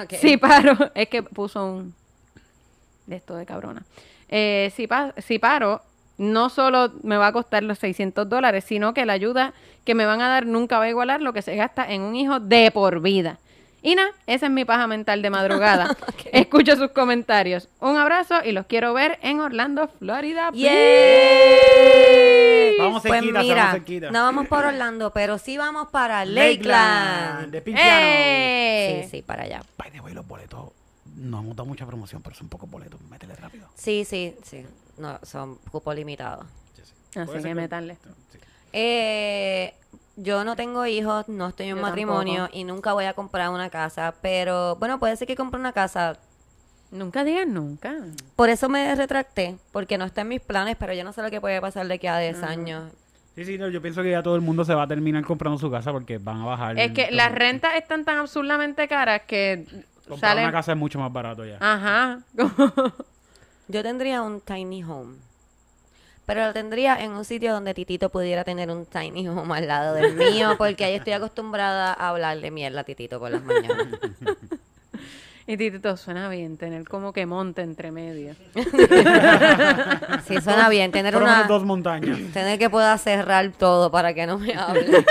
Ok. 0.02 0.14
Sí, 0.20 0.36
paro. 0.38 0.74
Es 0.94 1.08
que 1.08 1.22
puso 1.22 1.66
un 1.66 1.94
de 3.06 3.16
esto 3.16 3.36
de 3.36 3.44
cabrona. 3.44 3.82
Eh, 4.30 4.72
si, 4.74 4.86
pa- 4.86 5.12
si 5.18 5.38
paro, 5.38 5.82
no 6.16 6.48
solo 6.48 6.92
me 7.02 7.18
va 7.18 7.26
a 7.26 7.32
costar 7.32 7.62
los 7.62 7.78
600 7.78 8.26
dólares, 8.28 8.64
sino 8.64 8.94
que 8.94 9.04
la 9.04 9.12
ayuda 9.12 9.52
que 9.84 9.94
me 9.94 10.06
van 10.06 10.22
a 10.22 10.28
dar 10.28 10.46
nunca 10.46 10.78
va 10.78 10.84
a 10.84 10.88
igualar 10.88 11.20
lo 11.20 11.34
que 11.34 11.42
se 11.42 11.56
gasta 11.56 11.90
en 11.92 12.00
un 12.02 12.14
hijo 12.16 12.40
de 12.40 12.70
por 12.70 13.00
vida. 13.02 13.38
Y 13.82 13.96
nada, 13.96 14.12
esa 14.26 14.46
es 14.46 14.52
mi 14.52 14.64
paja 14.64 14.86
mental 14.86 15.20
de 15.20 15.28
madrugada. 15.28 15.94
Escucho 16.32 16.76
sus 16.76 16.92
comentarios. 16.92 17.68
Un 17.80 17.98
abrazo 17.98 18.36
y 18.44 18.52
los 18.52 18.64
quiero 18.64 18.94
ver 18.94 19.18
en 19.20 19.40
Orlando, 19.40 19.88
Florida. 19.98 20.50
Vamos 22.82 23.02
Pues 23.02 23.12
cerquita, 23.14 23.40
mira, 23.40 23.54
vamos 23.56 23.72
cerquita. 23.74 24.10
no 24.10 24.22
vamos 24.22 24.46
por 24.48 24.64
Orlando, 24.64 25.12
pero 25.12 25.38
sí 25.38 25.56
vamos 25.56 25.88
para 25.90 26.24
Lakeland, 26.24 26.66
Lakeland. 26.66 27.52
de 27.52 27.62
Pinchiano. 27.62 27.90
¡Eh! 28.02 29.00
Sí, 29.04 29.10
sí, 29.18 29.22
para 29.22 29.44
allá. 29.44 29.62
By 29.78 29.90
the 29.90 30.00
way, 30.00 30.14
los 30.14 30.26
boletos. 30.26 30.70
No 31.16 31.40
hemos 31.40 31.54
dado 31.56 31.66
mucha 31.66 31.86
promoción, 31.86 32.22
pero 32.22 32.34
son 32.34 32.48
pocos 32.48 32.70
boletos. 32.70 33.00
Métele 33.02 33.34
rápido. 33.36 33.68
Sí, 33.74 34.04
sí, 34.04 34.34
sí. 34.44 34.64
No, 34.98 35.18
son 35.22 35.56
cupo 35.70 35.92
limitado. 35.92 36.44
Así 37.14 37.26
Puede 37.26 37.40
ser 37.42 37.50
que 37.50 37.54
métanle. 37.54 37.94
Sí. 38.32 38.38
Eh, 38.72 39.74
yo 40.16 40.44
no 40.44 40.56
tengo 40.56 40.86
hijos, 40.86 41.28
no 41.28 41.48
estoy 41.48 41.68
en 41.68 41.76
Yo 41.76 41.82
matrimonio 41.82 42.34
tampoco. 42.44 42.58
y 42.58 42.64
nunca 42.64 42.92
voy 42.92 43.04
a 43.04 43.14
comprar 43.14 43.50
una 43.50 43.68
casa, 43.70 44.14
pero 44.22 44.76
bueno, 44.76 44.98
puede 44.98 45.16
ser 45.16 45.26
que 45.26 45.36
compre 45.36 45.58
una 45.60 45.72
casa 45.72 46.18
Nunca 46.92 47.24
digas 47.24 47.48
nunca. 47.48 47.96
Por 48.36 48.50
eso 48.50 48.68
me 48.68 48.94
retracté, 48.94 49.56
porque 49.72 49.96
no 49.96 50.04
está 50.04 50.20
en 50.20 50.28
mis 50.28 50.42
planes, 50.42 50.76
pero 50.78 50.92
yo 50.92 51.04
no 51.04 51.12
sé 51.14 51.22
lo 51.22 51.30
que 51.30 51.40
puede 51.40 51.58
pasar 51.58 51.88
de 51.88 51.94
aquí 51.94 52.06
a 52.06 52.18
10 52.18 52.42
años. 52.42 52.92
Sí, 53.34 53.46
sí, 53.46 53.56
no, 53.56 53.70
yo 53.70 53.80
pienso 53.80 54.02
que 54.02 54.10
ya 54.10 54.22
todo 54.22 54.36
el 54.36 54.42
mundo 54.42 54.62
se 54.62 54.74
va 54.74 54.82
a 54.82 54.86
terminar 54.86 55.24
comprando 55.24 55.58
su 55.58 55.70
casa 55.70 55.90
porque 55.90 56.18
van 56.18 56.42
a 56.42 56.44
bajar. 56.44 56.78
Es 56.78 56.92
que 56.92 57.06
todo. 57.06 57.16
las 57.16 57.32
rentas 57.32 57.76
están 57.76 58.04
tan 58.04 58.18
absurdamente 58.18 58.86
caras 58.88 59.22
que 59.26 59.64
Comprar 60.06 60.32
salen... 60.32 60.44
una 60.44 60.52
casa 60.52 60.72
es 60.72 60.78
mucho 60.78 60.98
más 60.98 61.10
barato 61.10 61.46
ya. 61.46 61.56
Ajá. 61.60 62.20
Yo 63.68 63.82
tendría 63.82 64.20
un 64.20 64.42
tiny 64.42 64.84
home. 64.84 65.16
Pero 66.26 66.46
lo 66.46 66.52
tendría 66.52 67.02
en 67.02 67.12
un 67.12 67.24
sitio 67.24 67.54
donde 67.54 67.72
Titito 67.72 68.10
pudiera 68.10 68.44
tener 68.44 68.70
un 68.70 68.84
tiny 68.84 69.26
home 69.28 69.56
al 69.56 69.66
lado 69.66 69.94
del 69.94 70.14
mío, 70.14 70.56
porque 70.58 70.84
ahí 70.84 70.94
estoy 70.94 71.14
acostumbrada 71.14 71.94
a 71.94 72.10
hablarle 72.10 72.50
mierda 72.50 72.80
a 72.80 72.84
Titito 72.84 73.18
por 73.18 73.30
las 73.30 73.42
mañanas. 73.42 73.86
y 75.46 75.56
Titito, 75.56 75.96
suena 75.96 76.28
bien 76.28 76.56
tener 76.56 76.86
como 76.88 77.12
que 77.12 77.26
monte 77.26 77.62
entre 77.62 77.90
medio. 77.90 78.34
Sí, 80.26 80.40
suena 80.40 80.68
bien. 80.68 80.92
Tener 80.92 81.12
Por 81.14 81.22
una... 81.22 81.44
dos 81.44 81.64
montañas. 81.64 82.18
Tener 82.32 82.58
que 82.58 82.70
pueda 82.70 82.96
cerrar 82.98 83.50
todo 83.52 83.90
para 83.90 84.14
que 84.14 84.26
no 84.26 84.38
me 84.38 84.54
hable. 84.56 85.04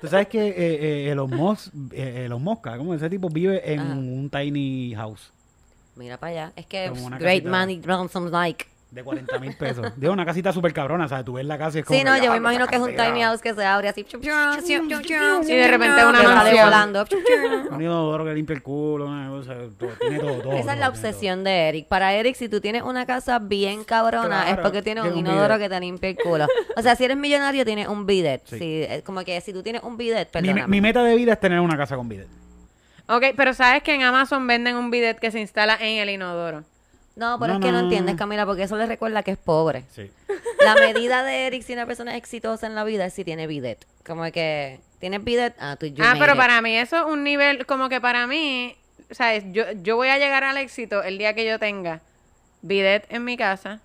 Tú 0.00 0.08
sabes 0.08 0.28
que 0.28 0.48
eh, 0.48 0.54
eh, 0.56 1.10
Elon 1.10 1.30
Musk, 1.30 1.72
eh, 1.92 2.24
Elon 2.26 2.42
Musk, 2.42 2.64
como 2.76 2.94
ese 2.94 3.10
tipo 3.10 3.28
vive 3.28 3.72
en 3.72 3.80
Ajá. 3.80 3.92
un 3.94 4.30
tiny 4.30 4.94
house 4.94 5.32
Mira 5.96 6.16
para 6.18 6.30
allá. 6.32 6.52
Es 6.56 6.66
que 6.66 6.90
great 6.90 7.44
casita. 7.44 7.50
man 7.50 7.70
it 7.70 7.86
runs 7.86 8.10
some 8.12 8.30
like. 8.30 8.66
De 8.94 9.02
40 9.02 9.38
mil 9.40 9.56
pesos. 9.56 9.92
Digo, 9.96 10.12
una 10.12 10.24
casita 10.24 10.52
súper 10.52 10.72
cabrona, 10.72 11.08
¿sabes? 11.08 11.24
Tú 11.24 11.32
ves 11.34 11.44
la 11.44 11.58
casa 11.58 11.78
y 11.78 11.80
es 11.80 11.86
como... 11.86 11.98
Sí, 11.98 12.04
no, 12.04 12.16
yo 12.16 12.30
me 12.30 12.34
"Ah, 12.34 12.36
imagino 12.36 12.66
que 12.68 12.76
es 12.76 12.80
un 12.80 12.94
tiny 12.94 13.22
house 13.22 13.40
que 13.40 13.52
se 13.52 13.64
abre 13.64 13.88
así. 13.88 14.06
Y 14.12 15.52
de 15.54 15.68
repente 15.68 16.06
una 16.06 16.22
mansión. 16.22 16.64
volando. 16.64 17.04
Un 17.70 17.82
inodoro 17.82 18.24
que 18.24 18.34
limpia 18.34 18.54
el 18.54 18.62
culo, 18.62 19.06
una 19.06 19.28
cosa, 19.28 19.54
todo, 19.78 19.90
tiene 20.00 20.18
todo, 20.20 20.34
todo. 20.42 20.52
Esa 20.52 20.74
es 20.74 20.78
la 20.78 20.88
obsesión 20.88 21.42
de 21.44 21.68
Eric. 21.68 21.88
Para 21.88 22.14
Eric, 22.14 22.36
si 22.36 22.48
tú 22.48 22.60
tienes 22.60 22.82
una 22.82 23.04
casa 23.04 23.38
bien 23.40 23.82
cabrona, 23.84 24.50
es 24.50 24.58
porque 24.58 24.82
tienes 24.82 25.04
un 25.04 25.12
tiene 25.12 25.28
un 25.28 25.34
inodoro 25.34 25.58
que 25.58 25.68
te 25.68 25.80
limpia 25.80 26.10
el 26.10 26.16
culo. 26.16 26.46
O 26.76 26.82
sea, 26.82 26.94
si 26.96 27.04
eres 27.04 27.16
millonario, 27.16 27.64
tienes 27.64 27.88
un 27.88 28.06
bidet. 28.06 28.42
Es 28.52 29.02
como 29.02 29.24
que 29.24 29.40
si 29.40 29.52
tú 29.52 29.62
tienes 29.62 29.82
un 29.82 29.96
bidet, 29.96 30.28
mi 30.68 30.80
meta 30.80 31.02
de 31.02 31.16
vida 31.16 31.32
es 31.32 31.40
tener 31.40 31.60
una 31.60 31.76
casa 31.76 31.96
con 31.96 32.08
bidet. 32.08 32.28
Ok, 33.06 33.24
pero 33.36 33.52
sabes 33.52 33.82
que 33.82 33.94
en 33.94 34.02
Amazon 34.02 34.46
venden 34.46 34.76
un 34.76 34.90
bidet 34.90 35.18
que 35.18 35.30
se 35.30 35.38
instala 35.40 35.76
en 35.80 35.98
el 35.98 36.08
inodoro. 36.10 36.64
No, 37.16 37.38
pero 37.38 37.54
No, 37.54 37.58
es 37.60 37.64
que 37.64 37.70
no, 37.70 37.78
no. 37.78 37.84
entiendes, 37.84 38.16
Camila, 38.16 38.44
porque 38.44 38.64
eso 38.64 38.76
le 38.76 38.86
recuerda 38.86 39.22
que 39.22 39.30
es 39.32 39.38
pobre. 39.38 39.84
Sí. 39.94 40.10
La 40.64 40.74
medida 40.74 41.22
de 41.22 41.46
Eric 41.46 41.62
si 41.62 41.72
una 41.72 41.86
persona 41.86 42.10
es 42.12 42.18
exitosa 42.18 42.66
en 42.66 42.74
la 42.74 42.82
vida 42.84 43.04
es 43.06 43.14
si 43.14 43.24
tiene 43.24 43.46
bidet. 43.46 43.86
Como 44.04 44.24
que, 44.32 44.80
¿tienes 44.98 45.22
bidet? 45.22 45.54
Ah, 45.60 45.76
tú, 45.78 45.86
ah, 46.00 46.14
pero 46.18 46.32
it. 46.32 46.38
para 46.38 46.60
mí 46.60 46.76
eso 46.76 46.96
es 46.98 47.04
un 47.04 47.22
nivel, 47.22 47.66
como 47.66 47.88
que 47.88 48.00
para 48.00 48.26
mí, 48.26 48.76
¿sabes? 49.12 49.44
Yo, 49.52 49.64
yo 49.82 49.94
voy 49.96 50.08
a 50.08 50.18
llegar 50.18 50.42
al 50.42 50.56
éxito 50.56 51.02
el 51.04 51.18
día 51.18 51.34
que 51.34 51.46
yo 51.46 51.58
tenga 51.60 52.00
bidet 52.62 53.06
en 53.10 53.24
mi 53.24 53.36
casa, 53.36 53.78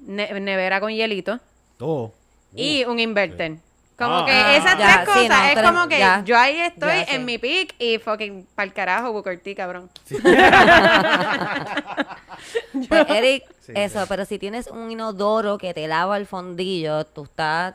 ne- 0.00 0.38
nevera 0.40 0.78
con 0.80 0.92
hielito 0.92 1.40
Todo. 1.76 2.12
y 2.54 2.84
un 2.84 3.00
inverter. 3.00 3.56
Como 3.96 4.18
Ah. 4.18 4.26
que 4.26 4.56
esas 4.58 4.78
Ya, 4.78 5.02
tres 5.04 5.16
sí, 5.16 5.22
cosas 5.28 5.54
no, 5.54 5.60
es 5.60 5.66
como 5.68 5.88
que 5.88 5.98
ya. 5.98 6.22
yo 6.24 6.38
ahí 6.38 6.60
estoy 6.60 6.88
Ya, 7.00 7.06
sí. 7.06 7.14
en 7.16 7.24
mi 7.24 7.38
pick 7.38 7.74
y 7.80 7.98
fucking 7.98 8.46
pa'l 8.54 8.72
carajo 8.72 9.10
Booker 9.12 9.40
T, 9.40 9.56
cabrón. 9.56 9.90
Pues, 12.88 13.06
Eric, 13.10 13.44
Sí, 13.60 13.72
eso, 13.74 14.04
pero 14.08 14.24
si 14.24 14.38
tienes 14.38 14.66
un 14.68 14.90
inodoro 14.90 15.58
que 15.58 15.74
te 15.74 15.86
lava 15.88 16.16
el 16.16 16.26
fondillo, 16.26 17.04
tú 17.04 17.24
estás... 17.24 17.74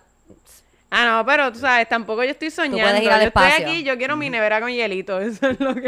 Ah, 0.90 1.06
no, 1.06 1.26
pero 1.26 1.52
tú 1.52 1.60
sabes, 1.60 1.90
tampoco 1.90 2.24
yo 2.24 2.32
estoy 2.32 2.52
soñando. 2.52 2.78
puedes 2.84 3.02
ir 3.04 3.10
al 3.12 3.22
yo 3.22 3.28
estoy 3.28 3.44
espacio. 3.44 3.68
aquí, 3.68 3.84
yo 3.84 3.98
quiero 3.98 4.16
mi 4.16 4.30
nevera 4.30 4.60
con 4.62 4.70
hielito, 4.72 5.20
eso 5.22 5.50
es 5.50 5.60
lo 5.60 5.74
que... 5.76 5.88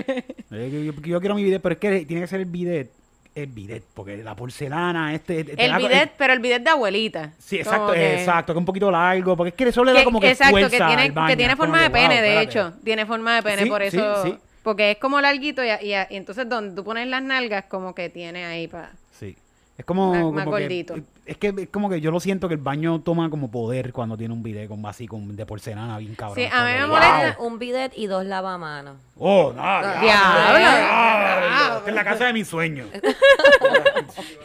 Eh, 0.52 0.70
Yo, 0.72 0.92
yo- 0.94 1.02
yo 1.02 1.20
quiero 1.20 1.36
mi 1.36 1.44
bidet, 1.44 1.62
pero 1.62 1.74
es 1.74 1.80
que 1.80 2.06
tiene 2.06 2.22
que 2.22 2.28
ser 2.28 2.40
el 2.40 2.46
bidet. 2.48 2.92
El 3.36 3.48
bidet, 3.48 3.84
porque 3.94 4.16
la 4.18 4.34
porcelana, 4.36 5.14
este... 5.14 5.44
te 5.44 5.64
El 5.66 5.72
da- 5.72 5.78
bidet, 5.78 6.12
pero 6.18 6.34
el 6.34 6.40
bidet 6.40 6.64
de 6.64 6.70
abuelita. 6.70 7.34
Sí, 7.38 7.58
exacto, 7.58 7.92
que- 7.94 8.20
exacto, 8.20 8.54
que 8.54 8.58
es 8.58 8.62
un 8.62 8.66
poquito 8.66 8.90
largo, 8.90 9.36
porque 9.36 9.50
es 9.50 9.56
que 9.56 9.68
eso 9.70 9.84
le 9.84 9.92
da 9.94 10.00
que- 10.00 10.06
como 10.06 10.20
que 10.22 10.32
exacto, 10.32 10.52
fuerza 10.52 10.70
que 10.70 10.78
tiene, 10.86 11.02
al 11.04 11.12
baño, 11.12 11.28
que 11.28 11.36
tiene 11.38 11.54
es 11.54 11.60
como 11.60 11.68
forma 11.72 11.82
de 11.84 11.90
wow, 11.90 11.94
pene, 11.94 12.22
de 12.22 12.28
espérate. 12.40 12.44
hecho. 12.72 12.74
Tiene 12.84 13.06
forma 13.06 13.36
de 13.36 13.44
pene, 13.44 13.64
Sí, 13.64 13.70
por 13.70 13.82
sí, 13.82 13.88
eso... 13.88 14.24
sí. 14.24 14.38
Porque 14.66 14.90
es 14.90 14.98
como 14.98 15.22
larguito 15.22 15.64
y, 15.64 15.68
y- 15.70 15.94
y 15.94 16.16
entonces 16.16 16.50
donde 16.50 16.76
tú 16.76 16.84
pones 16.84 17.08
las 17.08 17.22
nalgas, 17.22 17.66
como 17.66 17.94
que 17.94 18.10
tiene 18.10 18.46
ahí 18.46 18.68
para... 18.68 18.92
Sí. 19.12 19.38
Es 19.78 19.86
como, 19.86 20.10
Más- 20.12 20.22
como 20.24 20.32
más 20.32 20.46
que- 20.46 20.50
gordito. 20.50 20.96
Es 21.26 21.38
que 21.38 21.54
es 21.58 21.70
como 21.70 21.90
que 21.90 22.00
yo 22.02 22.12
lo 22.12 22.20
siento 22.20 22.48
que 22.48 22.54
el 22.54 22.60
baño 22.62 23.02
toma 23.02 23.30
como 23.30 23.50
poder 23.50 23.92
cuando 23.92 24.16
tiene 24.16 24.34
un 24.34 24.44
bidet 24.44 24.68
con 24.68 24.86
así 24.86 25.08
con 25.08 25.36
de 25.36 25.46
porcelana 25.46 25.98
bien 25.98 26.14
cabrón. 26.16 26.36
Sí, 26.38 26.46
a 26.52 26.64
mí 26.66 26.72
me 26.74 26.88
molesta- 26.88 27.36
wow. 27.38 27.48
Un 27.48 27.60
bidet 27.60 27.94
y 27.96 28.06
dos 28.08 28.26
lavamanos. 28.26 28.98
Oh, 29.18 29.52
no, 29.56 29.62
diablo. 29.62 30.58
diablo. 30.58 31.78
Esta 31.78 31.84
es 31.88 31.96
la 31.96 32.04
casa 32.04 32.26
de 32.26 32.34
mis 32.34 32.48
sueños. 32.48 32.88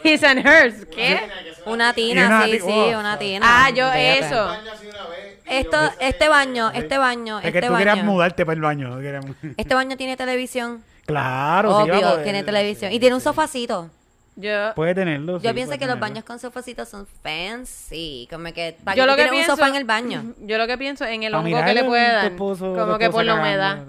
His 0.03 0.23
and 0.23 0.45
hers, 0.45 0.85
¿qué? 0.87 1.19
Una 1.65 1.93
tina, 1.93 2.45
sí, 2.45 2.59
sí, 2.59 2.65
oh. 2.67 2.99
una 2.99 3.19
tina. 3.19 3.45
Ah, 3.47 3.69
yo 3.69 3.91
eso. 3.91 4.51
Esto, 5.45 5.77
este 5.99 6.29
baño, 6.29 6.71
este 6.73 6.97
baño, 6.97 7.39
Es 7.39 7.51
que 7.51 7.57
este 7.59 7.67
tú 7.67 7.75
querías 7.75 8.03
mudarte 8.03 8.45
para 8.45 8.55
el 8.55 8.61
baño. 8.61 8.87
no 8.89 9.35
Este 9.57 9.75
baño 9.75 9.97
tiene 9.97 10.15
televisión. 10.17 10.83
Claro, 11.05 11.77
Obvio, 11.77 12.19
tiene 12.23 12.43
televisión. 12.43 12.91
Y 12.91 12.99
tiene 12.99 13.15
un 13.15 13.21
sofacito. 13.21 13.89
Yo... 14.37 14.73
Puede 14.75 14.95
tenerlo. 14.95 15.39
Yo 15.41 15.49
sí, 15.49 15.53
pienso 15.55 15.77
que 15.77 15.85
los 15.85 15.99
baños 15.99 16.23
con 16.23 16.39
sofacitos 16.39 16.87
son 16.89 17.05
fancy. 17.05 18.27
Como 18.31 18.51
que 18.53 18.77
para 18.83 18.95
Yo 18.95 19.03
que 19.03 19.07
lo 19.11 19.15
que 19.17 19.27
pienso, 19.29 19.51
un 19.51 19.57
sofá 19.57 19.69
en 19.69 19.75
el 19.75 19.83
baño. 19.83 20.33
Yo 20.39 20.57
lo 20.57 20.67
que 20.67 20.77
pienso 20.77 21.05
en 21.05 21.23
el 21.23 21.33
hongo 21.35 21.63
que 21.65 21.73
le 21.73 21.83
puede 21.83 22.11
dar. 22.11 22.31
esposo- 22.31 22.73
como 22.75 22.97
que 22.97 23.09
por 23.09 23.23
la 23.25 23.35
humedad. 23.35 23.79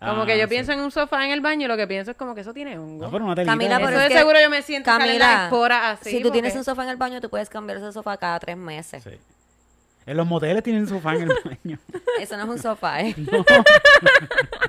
Como 0.00 0.22
Ah, 0.22 0.26
que 0.26 0.36
yo 0.36 0.44
sí. 0.44 0.48
pienso 0.50 0.72
en 0.72 0.80
un 0.80 0.90
sofá 0.90 1.24
en 1.24 1.30
el 1.30 1.40
baño 1.40 1.66
y 1.66 1.68
lo 1.68 1.76
que 1.76 1.86
pienso 1.86 2.10
es 2.10 2.16
como 2.16 2.34
que 2.34 2.40
eso 2.40 2.52
tiene 2.52 2.76
hongo. 2.76 3.04
No, 3.04 3.10
pero 3.12 3.24
una 3.24 3.36
telita. 3.36 3.52
Camila, 3.52 3.76
Eso 3.76 3.84
pero 3.86 3.98
de 3.98 4.04
es 4.06 4.10
que- 4.12 4.18
seguro 4.18 4.40
yo 4.40 4.50
me 4.50 4.62
siento 4.62 4.90
Camila, 4.90 5.44
esporas 5.44 6.00
así. 6.00 6.10
si 6.10 6.16
tú 6.16 6.22
porque- 6.24 6.32
tienes 6.40 6.56
un 6.56 6.64
sofá 6.64 6.82
en 6.82 6.88
el 6.88 6.96
baño, 6.96 7.20
tú 7.20 7.30
puedes 7.30 7.48
cambiar 7.48 7.78
ese 7.78 7.92
sofá 7.92 8.16
cada 8.16 8.40
tres 8.40 8.56
meses. 8.56 9.04
Sí. 9.04 9.10
En 10.06 10.16
los 10.16 10.26
moteles 10.26 10.64
tienen 10.64 10.88
sofá 10.88 11.14
en 11.14 11.22
el 11.22 11.28
baño. 11.44 11.78
Eso 12.20 12.36
no 12.36 12.42
es 12.44 12.48
un 12.48 12.58
sofá, 12.58 13.00
¿eh? 13.02 13.14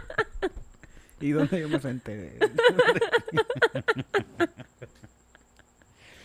¿Y 1.19 1.31
dónde 1.31 1.61
yo 1.61 1.69
me 1.69 1.79
senté? 1.79 2.37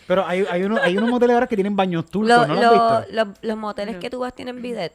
Pero 0.08 0.26
hay, 0.26 0.44
hay, 0.50 0.64
unos, 0.64 0.80
hay 0.80 0.96
unos 0.96 1.10
moteles 1.10 1.34
ahora 1.34 1.46
que 1.46 1.54
tienen 1.54 1.76
baños 1.76 2.06
turcos, 2.06 2.28
Lo- 2.28 2.46
¿no 2.46 2.54
lo 2.54 2.60
lo- 2.60 2.66
has 2.90 3.06
visto? 3.06 3.14
lo- 3.26 3.34
los 3.42 3.56
moteles 3.58 3.96
que 3.98 4.10
tú 4.10 4.18
vas 4.20 4.34
tienen 4.34 4.60
bidet. 4.60 4.92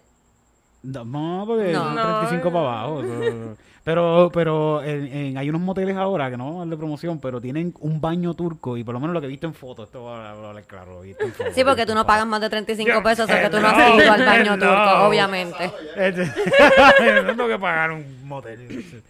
No, 0.82 1.06
no, 1.06 1.46
porque 1.48 1.72
No. 1.72 1.84
son 1.84 1.96
No, 1.96 2.02
35 2.20 2.52
para 2.52 2.60
abajo. 2.82 3.02
eso- 3.04 3.56
Pero, 3.86 4.32
pero 4.34 4.82
en- 4.82 5.08
en- 5.08 5.38
hay 5.38 5.50
unos 5.50 5.60
moteles 5.62 5.98
ahora 5.98 6.30
que 6.32 6.38
no 6.38 6.46
vamos 6.46 6.58
a 6.58 6.60
darle 6.62 6.78
promoción, 6.78 7.20
pero 7.20 7.40
tienen 7.42 7.74
un 7.82 8.00
baño 8.02 8.34
turco 8.34 8.76
y 8.78 8.84
por 8.84 8.94
lo 8.94 9.00
menos 9.02 9.14
lo 9.14 9.20
que 9.20 9.28
he 9.28 9.30
visto 9.30 9.46
en 9.46 9.54
fotos, 9.54 9.88
esto 9.88 10.04
va 10.06 10.30
a 10.30 10.32
hablar 10.32 10.64
claro, 10.64 10.94
lo 10.94 11.04
he 11.04 11.08
visto 11.08 11.24
en 11.26 11.34
fotos, 11.34 11.54
Sí, 11.54 11.64
porque 11.66 11.86
tú 11.86 11.94
no 11.94 12.06
pagas 12.06 12.26
más 12.26 12.40
de 12.42 12.50
35 12.50 12.90
Yo- 12.92 13.04
pesos, 13.04 13.26
o 13.26 13.28
sea 13.28 13.42
que 13.44 13.50
tú 13.50 13.58
no 13.62 13.72
no, 13.72 13.78
has 13.78 13.94
ido 14.04 14.12
al 14.14 14.26
baño 14.26 14.56
no. 14.58 14.66
turco, 14.66 15.08
obviamente. 15.08 15.72
Este- 15.98 16.26
no 16.26 17.26
tengo 17.36 17.48
que 17.50 17.60
pagar 17.60 17.92
un 17.92 18.26
motel. 18.28 19.04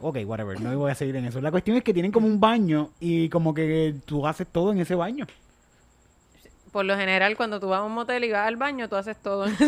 Ok, 0.00 0.18
whatever, 0.24 0.60
no 0.60 0.76
voy 0.78 0.90
a 0.90 0.94
seguir 0.94 1.16
en 1.16 1.24
eso. 1.24 1.40
La 1.40 1.50
cuestión 1.50 1.76
es 1.76 1.82
que 1.82 1.92
tienen 1.92 2.12
como 2.12 2.26
un 2.26 2.38
baño 2.38 2.90
y 3.00 3.28
como 3.30 3.52
que 3.52 3.94
tú 4.04 4.26
haces 4.26 4.46
todo 4.46 4.70
en 4.72 4.78
ese 4.80 4.94
baño. 4.94 5.26
Por 6.70 6.84
lo 6.84 6.96
general, 6.96 7.36
cuando 7.36 7.58
tú 7.58 7.68
vas 7.68 7.80
a 7.80 7.82
un 7.82 7.92
motel 7.92 8.22
y 8.24 8.30
vas 8.30 8.46
al 8.46 8.56
baño, 8.56 8.88
tú 8.88 8.96
haces 8.96 9.16
todo. 9.16 9.46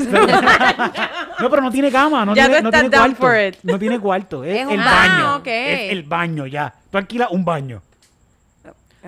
No, 1.41 1.49
pero 1.49 1.63
no 1.63 1.71
tiene 1.71 1.91
cama, 1.91 2.25
no 2.27 2.35
Ya 2.35 2.45
tiene, 2.45 2.59
tú 2.59 2.63
no 2.65 2.69
estás 2.69 2.81
tiene 2.83 2.97
down 2.97 3.15
cuarto. 3.15 3.27
for 3.27 3.41
it. 3.49 3.57
No 3.63 3.79
tiene 3.79 3.99
cuarto, 4.01 4.45
es, 4.45 4.59
Es 4.59 4.67
un 4.67 4.73
el 4.73 4.79
baño. 4.81 4.91
baño. 4.91 5.27
Ah, 5.27 5.37
ok. 5.37 5.47
Es 5.47 5.93
el 5.93 6.03
baño 6.03 6.47
ya. 6.47 6.75
Tú 6.91 6.99
alquilas 6.99 7.31
un 7.31 7.45
baño. 7.45 7.83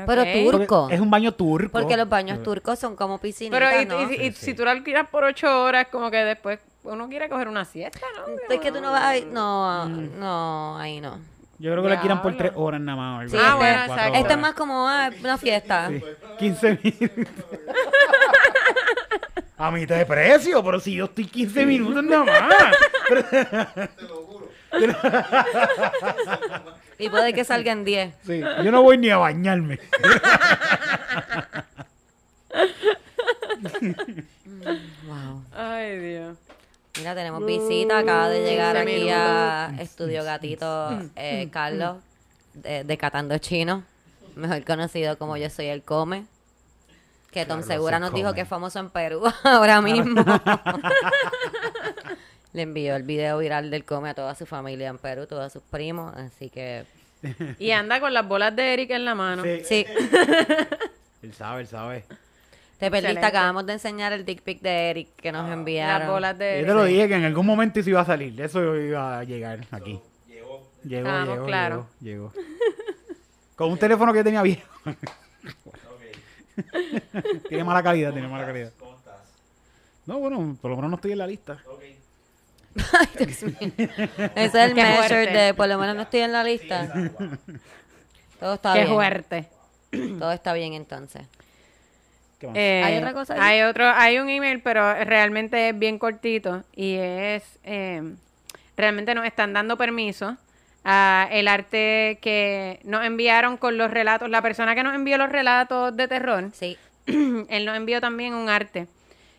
Pero 0.07 0.23
Ok. 0.23 0.29
tú- 0.33 0.51
Turco. 0.53 0.81
Porque 0.83 0.95
Es 0.95 1.01
un 1.03 1.11
baño 1.11 1.33
turco. 1.35 1.71
Porque 1.79 1.97
los 1.99 2.09
baños 2.09 2.43
turcos 2.43 2.79
son 2.79 2.97
como 2.97 3.19
piscinitas, 3.19 3.61
Pero 3.61 3.83
y, 3.83 3.85
¿no? 3.85 4.01
y- 4.11 4.15
y 4.15 4.33
Sí, 4.33 4.39
sí. 4.39 4.45
si 4.47 4.55
tú 4.55 4.65
lo 4.65 4.71
alquilas 4.71 5.07
por 5.11 5.25
ocho 5.25 5.63
horas, 5.65 5.89
como 5.93 6.11
que 6.11 6.17
después 6.25 6.59
uno 6.85 7.09
quiere 7.09 7.29
coger 7.29 7.49
una 7.49 7.64
siesta, 7.64 8.01
¿no? 8.16 8.55
Es 8.55 8.61
que 8.61 8.73
tú 8.73 8.81
no 8.81 8.90
vas 8.92 9.03
a... 9.03 9.21
No, 9.27 9.87
no, 9.87 10.79
ahí 10.79 11.01
no. 11.01 11.18
Yo 11.59 11.71
creo 11.71 11.83
que 11.83 11.88
lo 11.90 11.95
alquilan 11.95 12.23
por 12.23 12.37
tres 12.37 12.53
horas 12.57 12.81
nada 12.81 12.97
más. 12.97 13.31
Sí, 13.31 13.37
Ah, 13.40 13.55
bueno, 13.55 13.83
exacto. 13.85 14.18
este 14.18 14.33
es 14.33 14.38
más 14.38 14.55
como 14.55 14.88
ah, 14.88 15.11
una 15.21 15.38
fiesta. 15.38 15.88
Sí, 15.90 16.03
15 16.38 16.79
minutos. 16.83 17.35
A 19.59 19.71
mitad 19.71 19.97
de 19.97 20.07
precio, 20.07 20.64
pero 20.64 20.81
si 20.81 20.95
yo 20.95 21.05
estoy 21.05 21.27
15 21.27 21.64
minutos 21.66 22.03
nada 22.03 22.25
más. 22.25 22.77
Te 23.97 24.03
lo 24.03 24.16
juro. 24.23 24.49
Y 26.99 27.09
puede 27.09 27.33
que 27.33 27.45
salgan 27.45 27.85
10. 27.85 28.12
Sí, 28.27 28.40
yo 28.40 28.73
no 28.73 28.83
voy 28.83 28.99
ni 28.99 29.11
a 29.11 29.18
bañarme. 29.18 29.79
Wow. 35.07 35.42
Ay, 35.57 35.99
Dios. 35.99 36.37
Mira, 36.98 37.14
tenemos 37.14 37.44
visita. 37.44 37.98
Acaba 37.98 38.28
de 38.28 38.44
llegar 38.44 38.76
15 38.76 38.94
aquí 38.94 39.09
a 39.11 39.74
Estudio 39.81 40.24
Gatito 40.24 40.90
Mm, 40.90 41.11
eh, 41.16 41.48
Carlos, 41.50 41.96
de, 42.55 42.85
de 42.85 42.98
Catando 42.98 43.37
Chino, 43.38 43.83
mejor 44.37 44.62
conocido 44.64 45.16
como 45.18 45.37
Yo 45.37 45.50
Soy 45.50 45.66
el 45.66 45.83
Come. 45.83 46.26
Que 47.31 47.46
Tom 47.46 47.61
Carlos 47.61 47.66
Segura 47.66 47.98
nos 47.98 48.12
dijo 48.12 48.35
que 48.35 48.42
es 48.42 48.48
famoso 48.48 48.78
en 48.78 48.90
Perú 48.90 49.22
ahora 49.44 49.81
mismo. 49.81 50.22
Le 52.52 52.62
envió 52.62 52.94
el 52.96 53.05
video 53.05 53.38
viral 53.38 53.70
del 53.70 53.87
Come 53.87 54.11
a 54.11 54.14
toda 54.14 54.35
su 54.35 54.44
familia 54.44 54.88
en 54.88 54.98
Perú, 54.98 55.26
todos 55.26 55.50
sus 55.50 55.62
primos. 55.62 56.14
Así 56.14 56.50
que 56.50 56.85
Y 57.59 57.70
anda 57.70 58.00
con 58.00 58.12
las 58.12 58.28
bolas 58.28 58.55
de 58.55 58.74
Eric 58.74 58.90
en 58.90 59.07
la 59.07 59.14
mano. 59.14 59.42
Sí, 59.42 59.62
Sí, 59.64 59.87
Él 61.22 61.33
sabe, 61.33 61.62
él 61.62 61.66
sabe. 61.68 62.05
Te 62.83 62.90
perdiste. 62.90 63.12
Excelente. 63.12 63.27
Acabamos 63.27 63.66
de 63.66 63.73
enseñar 63.75 64.12
el 64.12 64.25
dick 64.25 64.42
pic 64.42 64.61
de 64.61 64.90
Eric 64.90 65.09
que 65.16 65.33
nos 65.33 65.51
enviaron. 65.51 66.01
Las 66.01 66.09
bolas 66.11 66.38
de 66.38 66.61
Yo 66.61 66.66
te 66.66 66.75
lo 66.75 66.85
dije 66.85 67.09
que 67.09 67.14
en 67.14 67.25
algún 67.25 67.47
momento 67.47 67.81
eso 67.81 67.90
iba 67.90 68.01
a 68.01 68.05
salir. 68.05 68.40
Eso 68.40 68.77
iba 68.77 69.18
a 69.21 69.25
llegar 69.25 69.66
aquí. 69.71 70.01
Llegó. 70.27 70.68
Llegó, 70.85 71.07
Estábamos 71.07 71.35
llegó, 71.35 71.47
claros. 71.47 71.87
llegó, 72.01 72.33
llegó. 72.35 72.47
Con 73.57 73.71
un 73.73 73.79
teléfono 73.79 74.12
que 74.12 74.18
yo 74.18 74.25
tenía 74.25 74.42
viejo. 74.42 74.62
Tiene 77.49 77.64
mala 77.64 77.83
calidad, 77.83 78.12
tiene 78.12 78.29
mala 78.29 78.47
calidad. 78.47 78.73
¿Cómo 78.79 78.97
estás? 78.97 79.14
No, 80.07 80.18
bueno, 80.18 80.57
por 80.61 80.71
lo 80.71 80.77
menos 80.77 80.90
no 80.90 80.97
estoy 80.97 81.12
en 81.12 81.18
la 81.18 81.27
lista. 81.27 81.59
Ok. 81.66 81.83
Ay, 82.99 83.27
Dios 83.27 83.42
mío. 83.42 83.57
Ese 84.35 84.45
es 84.45 84.55
el 84.55 84.75
Qué 84.75 84.83
measure 84.83 85.09
fuerte. 85.09 85.38
de 85.38 85.55
por 85.55 85.68
lo 85.68 85.79
menos 85.79 85.95
no 85.97 86.03
estoy 86.03 86.21
en 86.21 86.33
la 86.33 86.42
lista. 86.45 86.92
Todo 88.40 88.55
está 88.55 88.73
Qué 88.75 88.81
bien. 88.81 88.92
fuerte. 88.92 89.49
Todo 90.18 90.33
está 90.33 90.53
bien 90.55 90.73
entonces. 90.75 91.23
¿Qué 92.42 92.48
más? 92.48 92.57
Eh, 92.57 92.83
¿Hay 92.85 92.96
otra 92.96 93.12
cosa 93.12 93.35
ahí? 93.35 93.40
Hay 93.40 93.62
otro, 93.62 93.88
hay 93.88 94.18
un 94.18 94.28
email, 94.28 94.61
pero 94.62 94.92
realmente 95.05 95.68
es 95.68 95.78
bien 95.78 95.96
cortito 95.96 96.64
y 96.74 96.96
es, 96.96 97.61
eh, 97.62 98.02
realmente 98.76 99.14
nos 99.14 99.24
están 99.26 99.52
dando 99.52 99.76
permiso 99.76 100.37
a 100.85 101.28
el 101.31 101.46
arte 101.46 102.18
que 102.20 102.81
nos 102.83 103.05
enviaron 103.05 103.57
con 103.57 103.78
los 103.78 103.92
relatos, 103.92 104.28
la 104.28 104.42
persona 104.42 104.74
que 104.74 104.83
nos 104.83 104.92
envió 104.96 105.18
los 105.18 105.31
relatos 105.31 105.96
de 105.96 106.09
terror, 106.09 106.50
Sí. 106.52 106.76
él 107.07 107.64
nos 107.64 107.76
envió 107.76 108.00
también 108.00 108.35
un 108.35 108.48
arte 108.48 108.88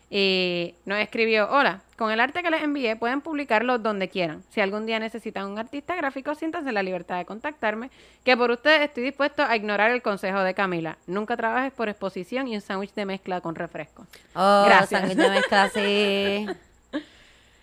y 0.08 0.74
nos 0.86 0.98
escribió, 0.98 1.50
hola, 1.50 1.82
con 1.96 2.10
el 2.10 2.20
arte 2.20 2.42
que 2.42 2.50
les 2.50 2.62
envié 2.62 2.96
pueden 2.96 3.20
publicarlo 3.20 3.78
donde 3.78 4.08
quieran. 4.08 4.42
Si 4.50 4.60
algún 4.60 4.86
día 4.86 4.98
necesitan 4.98 5.46
un 5.46 5.58
artista 5.58 5.94
gráfico, 5.94 6.34
siéntanse 6.34 6.72
la 6.72 6.82
libertad 6.82 7.18
de 7.18 7.24
contactarme, 7.24 7.90
que 8.24 8.36
por 8.36 8.50
ustedes 8.50 8.82
estoy 8.82 9.04
dispuesto 9.04 9.42
a 9.44 9.54
ignorar 9.56 9.90
el 9.90 10.02
consejo 10.02 10.40
de 10.40 10.54
Camila. 10.54 10.98
Nunca 11.06 11.36
trabajes 11.36 11.72
por 11.72 11.88
exposición 11.88 12.48
y 12.48 12.56
un 12.56 12.60
sándwich 12.60 12.94
de 12.94 13.06
mezcla 13.06 13.40
con 13.40 13.54
refresco. 13.54 14.06
Oh, 14.34 14.64
Gracias. 14.66 15.00
sándwich 15.00 15.18
de 15.18 15.30
mezcla, 15.30 15.68
sí. 15.68 16.46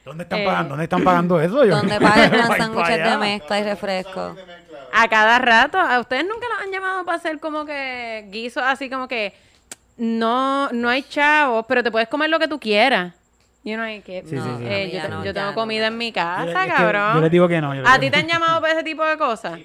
¿Dónde 0.05 0.23
están 0.23 0.39
eh, 0.39 0.45
pagando? 0.45 0.69
¿Dónde 0.69 0.83
están 0.85 1.03
pagando 1.03 1.39
eso? 1.41 1.63
Yo- 1.63 1.75
Donde 1.75 1.99
pagan 1.99 2.57
sándwiches 2.57 3.03
de 3.03 3.17
mezcla 3.17 3.59
y 3.59 3.63
refresco. 3.63 4.35
A 4.93 5.07
cada 5.07 5.37
rato, 5.39 5.77
¿a 5.77 5.99
ustedes 5.99 6.23
nunca 6.23 6.47
los 6.49 6.65
han 6.65 6.71
llamado 6.71 7.05
para 7.05 7.17
hacer 7.17 7.39
como 7.39 7.65
que 7.65 8.27
guisos 8.31 8.63
así 8.65 8.89
como 8.89 9.07
que 9.07 9.33
no, 9.97 10.69
no 10.71 10.89
hay 10.89 11.03
chavos, 11.03 11.65
pero 11.67 11.83
te 11.83 11.91
puedes 11.91 12.07
comer 12.09 12.29
lo 12.29 12.39
que 12.39 12.47
tú 12.47 12.59
quieras? 12.59 13.13
Y 13.63 13.73
uno 13.75 13.83
hay 13.83 14.01
que 14.01 14.23
Sí, 14.25 14.35
No, 14.35 14.43
sí, 14.43 14.63
sí. 14.63 14.65
eh, 14.67 14.91
yo, 14.91 15.07
no, 15.09 15.21
tengo 15.33 15.49
no. 15.49 15.53
comida 15.55 15.87
en 15.87 15.97
mi 15.97 16.11
casa, 16.11 16.65
es 16.65 16.73
cabrón. 16.73 17.15
Yo 17.15 17.21
les 17.21 17.31
digo 17.31 17.47
que 17.47 17.61
no. 17.61 17.75
yo 17.75 17.83
¿A 17.87 17.99
ti 17.99 18.09
te 18.09 18.17
han 18.17 18.27
llamado 18.27 18.59
para 18.61 18.73
ese 18.73 18.83
tipo 18.83 19.05
de 19.05 19.17
cosas? 19.17 19.59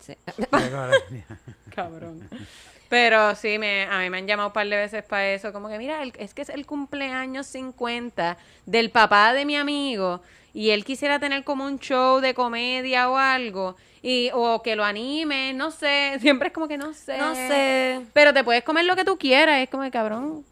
Sí. 0.00 0.14
que- 0.36 0.46
Cabrón. 1.74 2.28
Pero 2.88 3.34
sí, 3.34 3.58
me, 3.58 3.84
a 3.84 3.98
mí 3.98 4.08
me 4.08 4.18
han 4.18 4.26
llamado 4.26 4.48
un 4.48 4.52
par 4.54 4.66
de 4.66 4.76
veces 4.76 5.04
para 5.04 5.28
eso. 5.32 5.52
Como 5.52 5.68
que, 5.68 5.76
mira, 5.76 6.02
el- 6.02 6.14
es 6.18 6.32
que 6.32 6.42
es 6.42 6.48
el 6.48 6.64
cumpleaños 6.64 7.46
50 7.46 8.38
del 8.64 8.90
papá 8.90 9.34
de 9.34 9.44
mi 9.44 9.56
amigo 9.56 10.22
y 10.54 10.70
él 10.70 10.84
quisiera 10.86 11.18
tener 11.18 11.44
como 11.44 11.66
un 11.66 11.78
show 11.78 12.20
de 12.20 12.32
comedia 12.32 13.10
o 13.10 13.16
algo. 13.18 13.76
Y, 14.00 14.30
o 14.32 14.62
que 14.62 14.76
lo 14.76 14.84
anime, 14.84 15.52
no 15.52 15.70
sé. 15.70 16.16
Siempre 16.20 16.48
es 16.48 16.54
como 16.54 16.68
que 16.68 16.78
no 16.78 16.94
sé. 16.94 17.18
No 17.18 17.34
sé. 17.34 18.00
Pero 18.14 18.32
te 18.32 18.42
puedes 18.44 18.64
comer 18.64 18.86
lo 18.86 18.96
que 18.96 19.04
tú 19.04 19.18
quieras. 19.18 19.60
Es 19.60 19.68
como 19.68 19.82
que, 19.82 19.90
cabrón. 19.90 20.44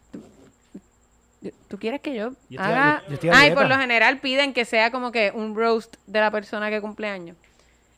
¿Tú- 1.42 1.52
¿Tú 1.68 1.78
quieres 1.78 2.00
que 2.00 2.14
yo, 2.14 2.32
haga? 2.58 3.02
di- 3.02 3.08
yo 3.08 3.14
estoy 3.14 3.30
a 3.30 3.32
Ay, 3.38 3.46
dieta. 3.50 3.60
por 3.60 3.68
lo 3.68 3.76
general 3.78 4.18
piden 4.18 4.52
que 4.52 4.64
sea 4.64 4.90
como 4.90 5.12
que 5.12 5.32
un 5.34 5.54
roast 5.54 5.96
de 6.06 6.20
la 6.20 6.30
persona 6.30 6.70
que 6.70 6.80
cumple 6.80 7.08
años. 7.08 7.36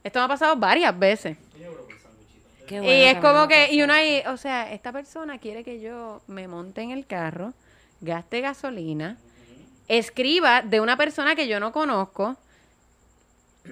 Esto 0.05 0.19
me 0.21 0.25
ha 0.27 0.29
pasado 0.29 0.57
varias 0.57 0.97
veces. 0.99 1.37
Qué 2.67 2.77
y 2.83 3.05
es 3.05 3.15
me 3.15 3.21
como 3.21 3.49
que, 3.49 3.73
y 3.73 3.81
uno 3.83 3.95
ahí, 3.95 4.23
o 4.27 4.37
sea, 4.37 4.71
esta 4.73 4.93
persona 4.93 5.39
quiere 5.39 5.65
que 5.65 5.81
yo 5.81 6.21
me 6.27 6.47
monte 6.49 6.83
en 6.83 6.91
el 6.91 7.07
carro, 7.07 7.55
gaste 8.03 8.43
gasolina, 8.43 9.17
escriba 9.89 10.61
de 10.61 10.81
una 10.81 10.97
persona 10.99 11.35
que 11.35 11.49
yo 11.49 11.61
no 11.61 11.73
conozco, 11.73 12.37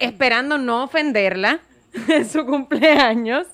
esperando 0.01 0.57
no 0.59 0.85
ofenderla 0.85 1.61
en 2.09 2.29
su 2.29 2.45
cumpleaños, 2.47 3.47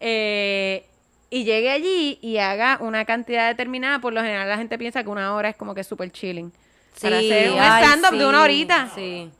eh, 0.00 0.86
y 1.34 1.44
llegue 1.44 1.70
allí 1.70 2.18
y 2.20 2.36
haga 2.36 2.76
una 2.82 3.06
cantidad 3.06 3.48
determinada. 3.48 4.00
Por 4.00 4.12
lo 4.12 4.20
general, 4.20 4.46
la 4.48 4.58
gente 4.58 4.76
piensa 4.76 5.02
que 5.02 5.08
una 5.08 5.34
hora 5.34 5.48
es 5.48 5.56
como 5.56 5.74
que 5.74 5.82
súper 5.82 6.12
chilling. 6.12 6.52
Para 7.00 7.18
hacer 7.18 7.50
un 7.52 7.56
stand-up 7.58 8.10
de 8.12 8.18
sí, 8.18 8.24
una 8.24 8.42
horita 8.42 8.90
Sí. 8.94 9.30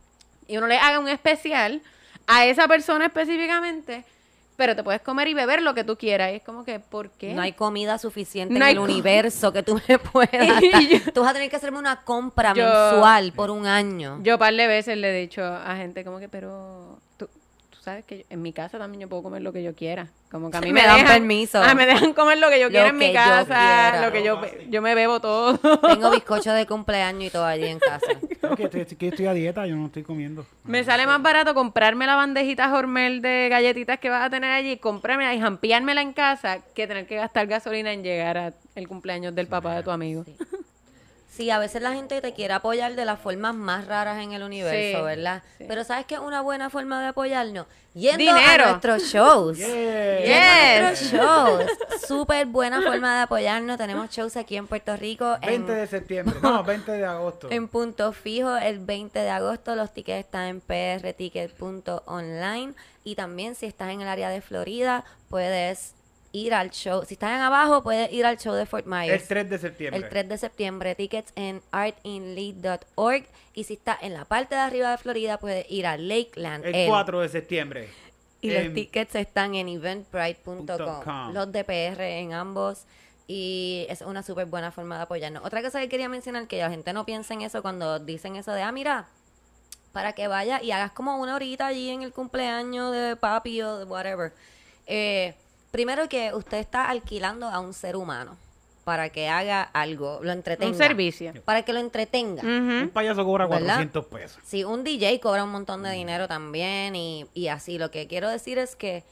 y 0.48 0.56
uno 0.56 0.66
le 0.68 0.78
haga 0.78 0.98
un 0.98 1.08
especial 1.08 1.82
a 2.26 2.46
esa 2.46 2.66
persona 2.66 3.04
específicamente, 3.06 4.04
pero 4.56 4.74
te 4.74 4.82
puedes 4.82 5.02
comer 5.02 5.28
y 5.28 5.34
beber 5.34 5.60
lo 5.60 5.74
que 5.74 5.84
tú 5.84 5.98
quieras. 5.98 6.32
Y 6.32 6.36
es 6.36 6.42
como 6.42 6.64
que, 6.64 6.80
¿por 6.80 7.10
qué? 7.10 7.34
No 7.34 7.42
hay 7.42 7.52
comida 7.52 7.98
suficiente 7.98 8.58
No 8.58 8.64
en 8.64 8.70
el 8.72 8.78
universo 8.78 9.52
que 9.52 9.62
tú 9.62 9.78
me 9.86 9.98
puedas. 9.98 10.30
Yo- 10.90 11.12
Tú 11.12 11.20
vas 11.20 11.30
a 11.30 11.34
tener 11.34 11.50
que 11.50 11.56
hacerme 11.56 11.78
una 11.78 11.96
compra 12.04 12.54
Yo- 12.54 12.64
mensual 12.64 13.32
por 13.32 13.50
un 13.50 13.66
año. 13.66 14.18
Yo 14.22 14.38
par 14.38 14.54
de 14.54 14.66
veces 14.66 14.96
le 14.96 15.10
he 15.10 15.20
dicho 15.20 15.44
a 15.44 15.76
gente 15.76 16.04
como 16.04 16.18
que, 16.20 16.30
pero 16.30 17.01
sabes 17.82 18.04
que 18.04 18.18
yo- 18.18 18.24
en 18.30 18.40
mi 18.42 18.52
casa 18.52 18.78
también 18.78 19.00
yo 19.02 19.08
puedo 19.08 19.22
comer 19.24 19.42
lo 19.42 19.52
que 19.52 19.62
yo 19.62 19.74
quiera. 19.74 20.08
Como 20.30 20.50
que 20.50 20.56
a 20.56 20.60
mí 20.62 20.68
Me 20.72 20.80
me, 20.80 20.86
dan 20.86 20.96
dejan, 21.00 21.12
permiso. 21.18 21.62
Ah, 21.62 21.74
me 21.74 21.84
dejan 21.84 22.14
comer 22.14 22.38
lo 22.38 22.48
que 22.48 22.58
yo 22.58 22.66
Lo 22.66 22.70
quiera 22.70 22.88
en 22.88 22.96
mi 22.96 23.08
yo 23.08 23.12
casa, 23.12 23.44
quiera. 23.44 24.06
lo 24.06 24.12
que 24.12 24.22
yo, 24.24 24.40
yo 24.70 24.80
me 24.80 24.94
bebo 24.94 25.20
todo. 25.20 25.58
Tengo 25.58 26.10
bizcocho 26.12 26.52
de 26.54 26.66
cumpleaños 26.66 27.24
y 27.24 27.30
todo 27.30 27.44
allí 27.44 27.66
en 27.66 27.78
casa. 27.78 28.06
Es 28.42 28.56
que 28.56 28.64
estoy, 28.64 28.96
que 28.96 29.08
estoy 29.08 29.26
a 29.26 29.32
dieta, 29.34 29.66
yo 29.66 29.76
no 29.76 29.86
estoy 29.86 30.02
comiendo. 30.02 30.44
Me 30.64 30.82
sale 30.84 31.06
más 31.06 31.22
barato 31.22 31.54
comprarme 31.54 32.06
la 32.06 32.16
bandejita 32.16 32.72
Hormel 32.74 33.22
de 33.22 33.48
galletitas 33.48 33.98
que 33.98 34.10
vas 34.10 34.26
a 34.26 34.30
tener 34.30 34.50
allí, 34.50 34.76
comprármela 34.78 35.32
y 35.34 35.40
jampeármela 35.40 36.02
en 36.02 36.12
casa 36.12 36.58
que 36.74 36.86
tener 36.86 37.06
que 37.06 37.14
gastar 37.16 37.46
gasolina 37.46 37.92
en 37.92 38.02
llegar 38.02 38.36
al 38.36 38.88
cumpleaños 38.88 39.34
del 39.34 39.46
papá 39.46 39.76
de 39.76 39.82
tu 39.84 39.90
amigo. 39.90 40.24
Sí, 40.24 40.36
a 41.50 41.58
veces 41.58 41.82
la 41.82 41.92
gente 41.94 42.20
te 42.20 42.32
quiere 42.34 42.52
apoyar 42.54 42.94
de 42.94 43.04
las 43.04 43.18
formas 43.18 43.54
más 43.54 43.86
raras 43.86 44.22
en 44.22 44.32
el 44.32 44.42
universo, 44.42 44.98
Sí, 44.98 45.02
¿verdad? 45.04 45.42
sí. 45.58 45.64
Pero 45.66 45.82
¿sabes 45.84 46.04
qué 46.06 46.14
es 46.16 46.20
una 46.20 46.40
buena 46.42 46.68
forma 46.70 47.00
de 47.00 47.08
apoyarnos? 47.08 47.66
Yendo 47.94 48.18
Dinero. 48.18 48.64
a 48.64 48.68
nuestros 48.70 49.02
shows. 49.04 49.58
Yeah. 49.58 49.68
Yendo 50.20 50.32
a 50.32 50.90
Yes. 50.92 51.12
nuestros 51.12 51.12
shows. 51.12 51.66
Súper 52.06 52.46
buena 52.46 52.80
forma 52.82 53.16
de 53.16 53.22
apoyarnos. 53.22 53.76
Tenemos 53.78 54.10
shows 54.10 54.36
aquí 54.36 54.56
en 54.56 54.66
Puerto 54.66 54.96
Rico. 54.96 55.34
en- 55.42 55.66
20 55.66 55.72
de 55.74 55.86
septiembre, 55.86 56.36
no, 56.42 56.62
20 56.64 56.92
de 56.92 57.04
agosto. 57.04 57.48
En 57.50 57.68
punto 57.68 58.12
fijo, 58.12 58.56
el 58.56 58.78
20 58.78 59.18
de 59.18 59.30
agosto, 59.30 59.74
los 59.74 59.92
tickets 59.92 60.24
están 60.26 60.44
en 60.48 60.60
prticket.online. 60.60 62.74
Y 63.04 63.14
también, 63.14 63.54
si 63.54 63.66
estás 63.66 63.90
en 63.90 64.00
el 64.00 64.08
área 64.08 64.30
de 64.30 64.40
Florida, 64.40 65.04
puedes 65.28 65.94
ir 66.32 66.54
al 66.54 66.70
show. 66.70 67.04
Si 67.06 67.14
estás 67.14 67.30
en 67.34 67.40
abajo, 67.40 67.82
puedes 67.82 68.10
ir 68.12 68.24
al 68.26 68.38
show 68.38 68.54
de 68.54 68.66
Fort 68.66 68.86
Myers. 68.86 69.22
El 69.22 69.28
3 69.28 69.50
de 69.50 69.58
septiembre. 69.58 70.00
El 70.02 70.08
3 70.08 70.28
de 70.28 70.38
septiembre, 70.38 70.94
tickets 70.94 71.32
en 71.36 71.62
artinlead.org. 71.70 73.24
Y 73.54 73.64
si 73.64 73.74
estás 73.74 73.98
en 74.02 74.14
la 74.14 74.24
parte 74.24 74.54
de 74.54 74.60
arriba 74.62 74.90
de 74.92 74.98
Florida, 74.98 75.38
puedes 75.38 75.70
ir 75.70 75.86
a 75.86 75.96
Lakeland. 75.96 76.64
El 76.64 76.74
el- 76.74 76.88
4 76.88 77.20
de 77.20 77.28
septiembre. 77.28 77.88
y 78.40 78.50
En- 78.52 78.64
los 78.64 78.74
tickets 78.74 79.14
están 79.14 79.54
en 79.54 79.68
eventbrite.com. 79.68 80.66
.com. 81.04 81.32
Los 81.32 81.52
de 81.52 81.62
PR 81.64 82.18
en 82.18 82.32
ambos. 82.32 82.84
Y 83.28 83.86
es 83.88 84.00
una 84.02 84.22
súper 84.24 84.46
buena 84.46 84.72
forma 84.72 84.96
de 84.96 85.02
apoyarnos. 85.02 85.44
Otra 85.44 85.62
cosa 85.62 85.80
que 85.80 85.88
quería 85.88 86.08
mencionar, 86.08 86.48
que 86.48 86.58
la 86.58 86.68
gente 86.70 86.92
no 86.92 87.06
piensa 87.06 87.34
en 87.34 87.42
eso 87.42 87.62
cuando 87.62 87.98
dicen 88.00 88.34
eso 88.36 88.52
de, 88.52 88.62
ah, 88.62 88.72
mira, 88.72 89.06
para 89.92 90.12
que 90.14 90.26
vaya 90.26 90.60
y 90.60 90.72
hagas 90.72 90.90
como 90.90 91.16
una 91.18 91.36
horita 91.36 91.66
allí 91.68 91.90
en 91.90 92.02
el 92.02 92.12
cumpleaños 92.12 92.90
de 92.92 93.14
papi 93.16 93.62
o 93.62 93.78
de 93.78 93.84
whatever. 93.84 94.32
Eh, 94.86 95.34
primero 95.72 96.08
que 96.08 96.32
usted 96.32 96.58
está 96.58 96.88
alquilando 96.88 97.48
a 97.48 97.58
un 97.58 97.74
ser 97.74 97.96
humano 97.96 98.36
para 98.84 99.10
que 99.10 99.28
haga 99.28 99.62
algo, 99.62 100.20
lo 100.22 100.32
entretenga. 100.32 100.70
Un 100.70 100.76
servicio. 100.78 101.32
Para 101.44 101.62
que 101.62 101.72
lo 101.72 101.78
entretenga. 101.78 102.42
Un 102.42 102.90
payaso 102.92 103.24
cobra 103.24 103.46
¿Verdad? 103.46 103.76
400 103.86 104.04
pesos. 104.06 104.42
Sí, 104.44 104.64
un 104.64 104.84
DJ 104.84 105.20
cobra 105.20 105.44
un 105.44 105.50
montón 105.50 105.82
de 105.82 105.90
dinero 105.90 106.28
también 106.28 106.94
y, 106.96 107.26
y 107.34 107.48
así. 107.48 107.78
Lo 107.78 107.90
que 107.90 108.06
quiero 108.08 108.28
decir 108.28 108.58
es 108.58 108.74
que, 108.74 109.04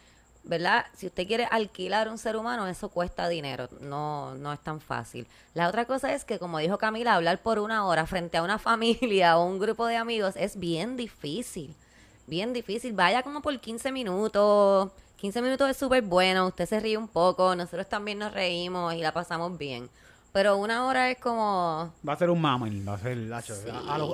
¿verdad? 0.42 0.87
Si 0.96 1.07
usted 1.07 1.27
quiere 1.27 1.44
alquilar 1.44 2.09
un 2.09 2.18
ser 2.18 2.37
humano, 2.37 2.66
eso 2.66 2.88
cuesta 2.88 3.29
dinero. 3.29 3.68
No, 3.81 4.35
no 4.35 4.53
es 4.53 4.61
tan 4.61 4.81
fácil. 4.81 5.27
La 5.55 5.68
otra 5.68 5.85
cosa 5.85 6.12
es 6.12 6.25
que, 6.25 6.40
como 6.40 6.59
dijo 6.59 6.77
Camila, 6.77 7.14
hablar 7.14 7.38
por 7.38 7.61
una 7.61 7.87
hora 7.87 8.07
frente 8.07 8.39
a 8.39 8.43
una 8.43 8.59
familia 8.70 9.39
o 9.39 9.45
un 9.45 9.61
grupo 9.61 9.87
de 9.87 9.97
amigos 9.97 10.34
es 10.37 10.59
bien 10.59 10.97
difícil. 10.97 11.76
Bien 12.26 12.53
difícil. 12.53 12.93
Vaya 12.93 13.22
como 13.22 13.41
por 13.41 13.59
15 13.59 13.93
minutos. 13.93 14.91
15 15.21 15.43
minutos 15.43 15.68
es 15.71 15.77
súper 15.77 16.03
bueno. 16.03 16.47
Usted 16.47 16.66
se 16.66 16.81
ríe 16.81 16.97
un 16.97 17.09
poco. 17.09 17.55
Nosotros 17.55 17.89
también 17.89 18.18
nos 18.18 18.33
reímos 18.33 18.95
y 18.95 18.99
la 18.99 19.12
pasamos 19.12 19.57
bien. 19.59 19.89
Pero 20.33 20.57
una 20.59 20.87
hora 20.87 21.11
es 21.11 21.18
como... 21.18 21.93
Va 22.09 22.12
a 22.12 22.16
ser 22.16 22.31
un 22.31 22.41
mamel, 22.41 22.89
va 22.89 22.95
a 22.95 22.99
ser 22.99 23.16
Lacho. 23.16 23.53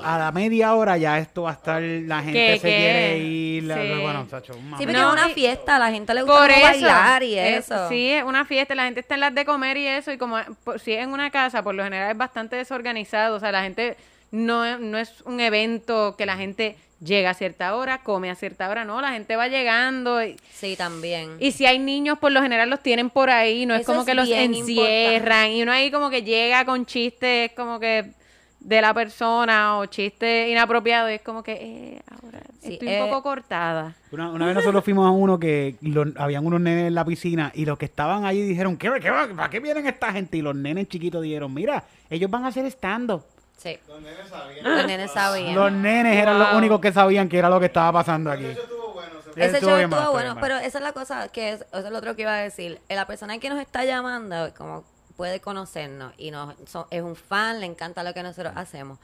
A, 0.03 0.17
la 0.19 0.33
media 0.33 0.75
hora 0.75 0.97
ya 0.97 1.19
esto 1.19 1.43
va 1.43 1.51
a 1.51 1.53
estar, 1.53 1.83
la 1.83 2.23
gente 2.23 2.55
se 2.59 2.61
que- 2.69 2.75
quiere 2.77 3.19
ir. 3.19 3.65
la- 3.65 3.75
sí. 3.83 4.01
Bueno, 4.01 4.27
Sacho, 4.31 4.55
un 4.55 4.61
Sí, 4.61 4.65
mamel. 4.65 4.87
porque 4.87 4.93
No, 4.99 5.09
es 5.09 5.13
una 5.23 5.29
fiesta, 5.35 5.77
a 5.77 5.79
la 5.79 5.91
gente 5.91 6.15
le 6.15 6.23
gusta 6.23 6.47
eso. 6.47 6.63
bailar 6.63 7.23
y 7.23 7.39
eso. 7.39 7.89
sí, 7.91 8.09
es 8.13 8.25
una 8.25 8.47
fiesta, 8.47 8.75
la 8.75 8.85
gente 8.85 9.01
está 9.01 9.13
en 9.17 9.21
las 9.21 9.35
de 9.35 9.45
comer 9.45 9.77
y 9.77 9.87
eso, 9.89 10.11
y 10.11 10.17
como 10.17 10.39
por- 10.65 10.81
si 10.81 10.95
es 10.95 11.05
en 11.05 11.11
una 11.13 11.31
casa, 11.31 11.63
por 11.63 11.75
lo 11.75 11.85
general 11.85 12.11
es 12.13 12.17
bastante 12.17 12.57
desorganizado, 12.57 13.37
o 13.37 13.41
sea, 13.41 13.53
la 13.53 13.63
gente 13.63 13.99
no, 14.31 14.79
no 14.79 14.97
es 14.97 15.21
un 15.27 15.39
evento 15.41 16.15
que 16.17 16.25
la 16.25 16.39
gente 16.39 16.79
llega 17.01 17.31
a 17.31 17.35
cierta 17.35 17.75
hora, 17.77 17.99
come 18.03 18.31
a 18.31 18.35
cierta 18.35 18.69
hora. 18.69 18.85
No, 18.85 19.01
la 19.01 19.13
gente 19.13 19.37
va 19.37 19.49
llegando. 19.49 20.23
Y, 20.25 20.37
Sí, 20.53 20.77
también. 20.77 21.37
y 21.41 21.53
si 21.53 21.67
hay 21.67 21.79
niños, 21.79 22.19
por 22.19 22.33
lo 22.33 22.43
general 22.43 22.71
los 22.71 22.81
tienen 22.83 23.11
por 23.11 23.31
ahí. 23.31 23.67
No 23.67 23.75
es 23.75 23.85
como 23.87 24.01
es 24.01 24.07
que 24.07 24.15
los 24.15 24.29
encierran. 24.29 25.51
Y 25.51 25.63
uno 25.63 25.73
ahí 25.73 25.91
como 25.91 26.11
que 26.11 26.23
llega 26.23 26.65
con 26.65 26.87
chistes 26.87 27.53
como 27.53 27.79
que 27.81 28.13
de 28.61 28.81
la 28.81 28.93
persona 28.95 29.79
o 29.79 29.87
chistes 29.87 30.49
inapropiados. 30.51 31.11
Y 31.11 31.15
es 31.15 31.23
como 31.23 31.43
que, 31.43 31.53
eh, 31.53 32.01
ahora 32.11 32.41
Sí, 32.63 32.73
estoy 32.73 32.89
eh, 32.89 33.01
un 33.03 33.09
poco 33.11 33.23
cortada. 33.23 33.95
Una, 34.11 34.31
una 34.31 34.47
vez 34.47 34.55
nosotros 34.57 34.83
fuimos 34.83 35.07
a 35.07 35.11
uno 35.11 35.39
que 35.39 35.77
lo- 35.83 36.07
habían 36.17 36.45
unos 36.45 36.61
nenes 36.61 36.89
en 36.89 36.95
la 36.95 37.05
piscina 37.05 37.53
y 37.55 37.65
los 37.65 37.79
que 37.79 37.85
estaban 37.85 38.25
allí 38.25 38.41
dijeron, 38.43 38.77
¿qué, 38.77 38.91
qué, 39.01 39.11
va- 39.11 39.29
¿para 39.29 39.51
qué 39.51 39.61
vienen 39.61 39.87
esta 39.87 40.13
gente? 40.13 40.39
Y 40.39 40.43
los 40.43 40.57
nenes 40.57 40.89
chiquitos 40.89 41.23
dijeron, 41.23 41.55
mira, 41.55 41.85
ellos 42.11 42.29
van 42.31 42.45
a 42.45 42.49
hacer 42.49 42.65
stand-up. 42.67 43.23
Sí. 43.57 43.79
Los 43.89 44.01
nenes 44.03 44.29
sabían. 44.29 44.65
Los 44.65 44.87
nenes 44.87 45.11
sabían. 45.13 45.55
Los 45.55 45.73
nenes 45.73 46.17
eran 46.17 46.39
los 46.39 46.53
únicos 46.55 46.81
que 46.81 46.93
sabían 46.93 47.29
que 47.29 47.39
era 47.39 47.49
lo 47.49 47.59
que 47.59 47.67
estaba 47.67 47.93
pasando 47.93 48.31
aquí. 48.31 48.45
Estuvo 48.47 48.93
bueno. 48.93 49.13
Ese 49.35 49.61
show 49.61 49.77
estuvo 49.77 50.13
bueno, 50.13 50.35
bien 50.35 50.41
pero 50.41 50.57
esa 50.59 50.79
es 50.79 50.85
la 50.85 50.93
cosa 50.93 51.29
que 51.29 51.53
es, 51.53 51.61
eso 51.61 51.79
es 51.87 51.91
lo 51.91 51.99
otro 51.99 52.15
que 52.17 52.23
iba 52.23 52.35
a 52.35 52.39
decir. 52.39 52.81
La 52.89 53.07
persona 53.07 53.39
que 53.39 53.49
nos 53.51 53.59
está 53.61 53.85
llamando, 53.85 54.53
como 54.57 54.85
puede 55.17 55.41
conocernos 55.41 56.13
y 56.19 56.31
nos 56.31 56.55
so- 56.67 56.87
es 56.91 57.03
un 57.03 57.17
fan, 57.17 57.61
le 57.61 57.67
encanta 57.67 58.03
lo 58.03 58.13
que 58.15 58.23
nosotros 58.23 58.53
hacemos. 58.57 58.99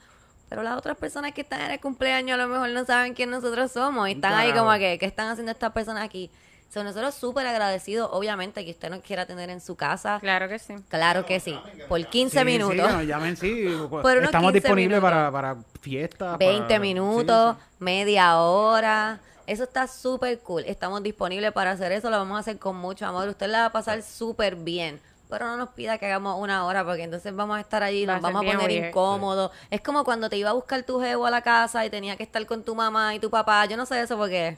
Pero 0.49 0.61
las 0.61 0.77
otras 0.77 0.97
personas 0.97 1.31
que 1.33 1.41
están 1.41 1.61
en 1.61 1.71
el 1.71 1.79
cumpleaños 1.79 2.35
a 2.39 2.43
lo 2.43 2.47
mejor 2.47 2.69
no 2.69 2.85
saben 2.85 3.15
quién 3.15 3.31
nosotros 3.31 3.71
somos 3.71 4.07
y 4.09 4.11
están 4.13 4.33
ahí 4.33 4.53
como 4.53 4.71
que, 4.73 4.99
¿qué 4.99 5.05
están 5.07 5.29
haciendo 5.29 5.51
estas 5.51 5.71
personas 5.71 6.03
aquí? 6.03 6.29
Son 6.73 6.85
nosotros 6.85 7.13
súper 7.13 7.45
agradecidos, 7.45 8.09
obviamente, 8.11 8.65
que 8.65 8.71
usted 8.71 8.89
nos 8.89 9.01
quiera 9.01 9.25
tener 9.27 9.49
en 9.51 9.61
su 9.61 9.75
casa. 9.75 10.17
Claro 10.19 10.47
que 10.49 10.57
sí. 10.57 10.73
Claro 10.89 11.23
que 11.25 11.39
sí, 11.39 11.55
por 11.87 12.03
15 12.05 12.39
Sí, 12.39 12.45
minutos. 12.45 12.75
Sí, 12.77 12.81
que 12.81 12.93
nos 12.93 13.05
llamen, 13.05 13.37
sí. 13.37 13.65
Por 13.89 14.17
unos 14.17 14.23
Estamos 14.25 14.51
15 14.51 14.53
disponibles 14.53 14.99
minutos. 15.01 15.01
para, 15.11 15.31
para 15.31 15.57
fiestas. 15.81 16.37
20 16.39 16.63
para- 16.67 16.79
minutos, 16.79 17.55
sí, 17.57 17.63
media 17.79 18.37
hora. 18.39 19.19
Eso 19.45 19.63
está 19.63 19.87
súper 19.87 20.39
cool. 20.39 20.63
Estamos 20.65 21.03
disponibles 21.03 21.51
para 21.51 21.71
hacer 21.71 21.91
eso. 21.91 22.09
Lo 22.09 22.17
vamos 22.17 22.37
a 22.37 22.39
hacer 22.39 22.57
con 22.57 22.75
mucho 22.77 23.05
amor. 23.05 23.27
Usted 23.27 23.47
la 23.49 23.59
va 23.59 23.65
a 23.65 23.71
pasar 23.71 24.01
súper 24.01 24.55
bien. 24.55 24.99
Pero 25.29 25.45
no 25.47 25.57
nos 25.57 25.69
pida 25.69 25.97
que 25.97 26.05
hagamos 26.05 26.39
una 26.39 26.65
hora 26.65 26.83
porque 26.85 27.03
entonces 27.03 27.35
vamos 27.35 27.57
a 27.57 27.59
estar 27.59 27.83
allí, 27.83 28.05
nos 28.05 28.21
vamos 28.21 28.41
a 28.45 28.51
poner 28.51 28.71
incómodos. 28.71 29.51
Es 29.69 29.81
como 29.81 30.03
cuando 30.03 30.29
te 30.29 30.37
iba 30.37 30.49
a 30.49 30.53
buscar 30.53 30.81
tu 30.83 30.99
jevo 31.01 31.25
a 31.25 31.29
la 31.31 31.41
casa 31.41 31.85
y 31.85 31.89
tenía 31.89 32.15
que 32.17 32.23
estar 32.23 32.45
con 32.45 32.63
tu 32.63 32.73
mamá 32.73 33.13
y 33.15 33.19
tu 33.19 33.29
papá. 33.29 33.65
Yo 33.65 33.75
no 33.77 33.85
sé 33.85 33.99
eso 34.01 34.15
porque 34.17 34.57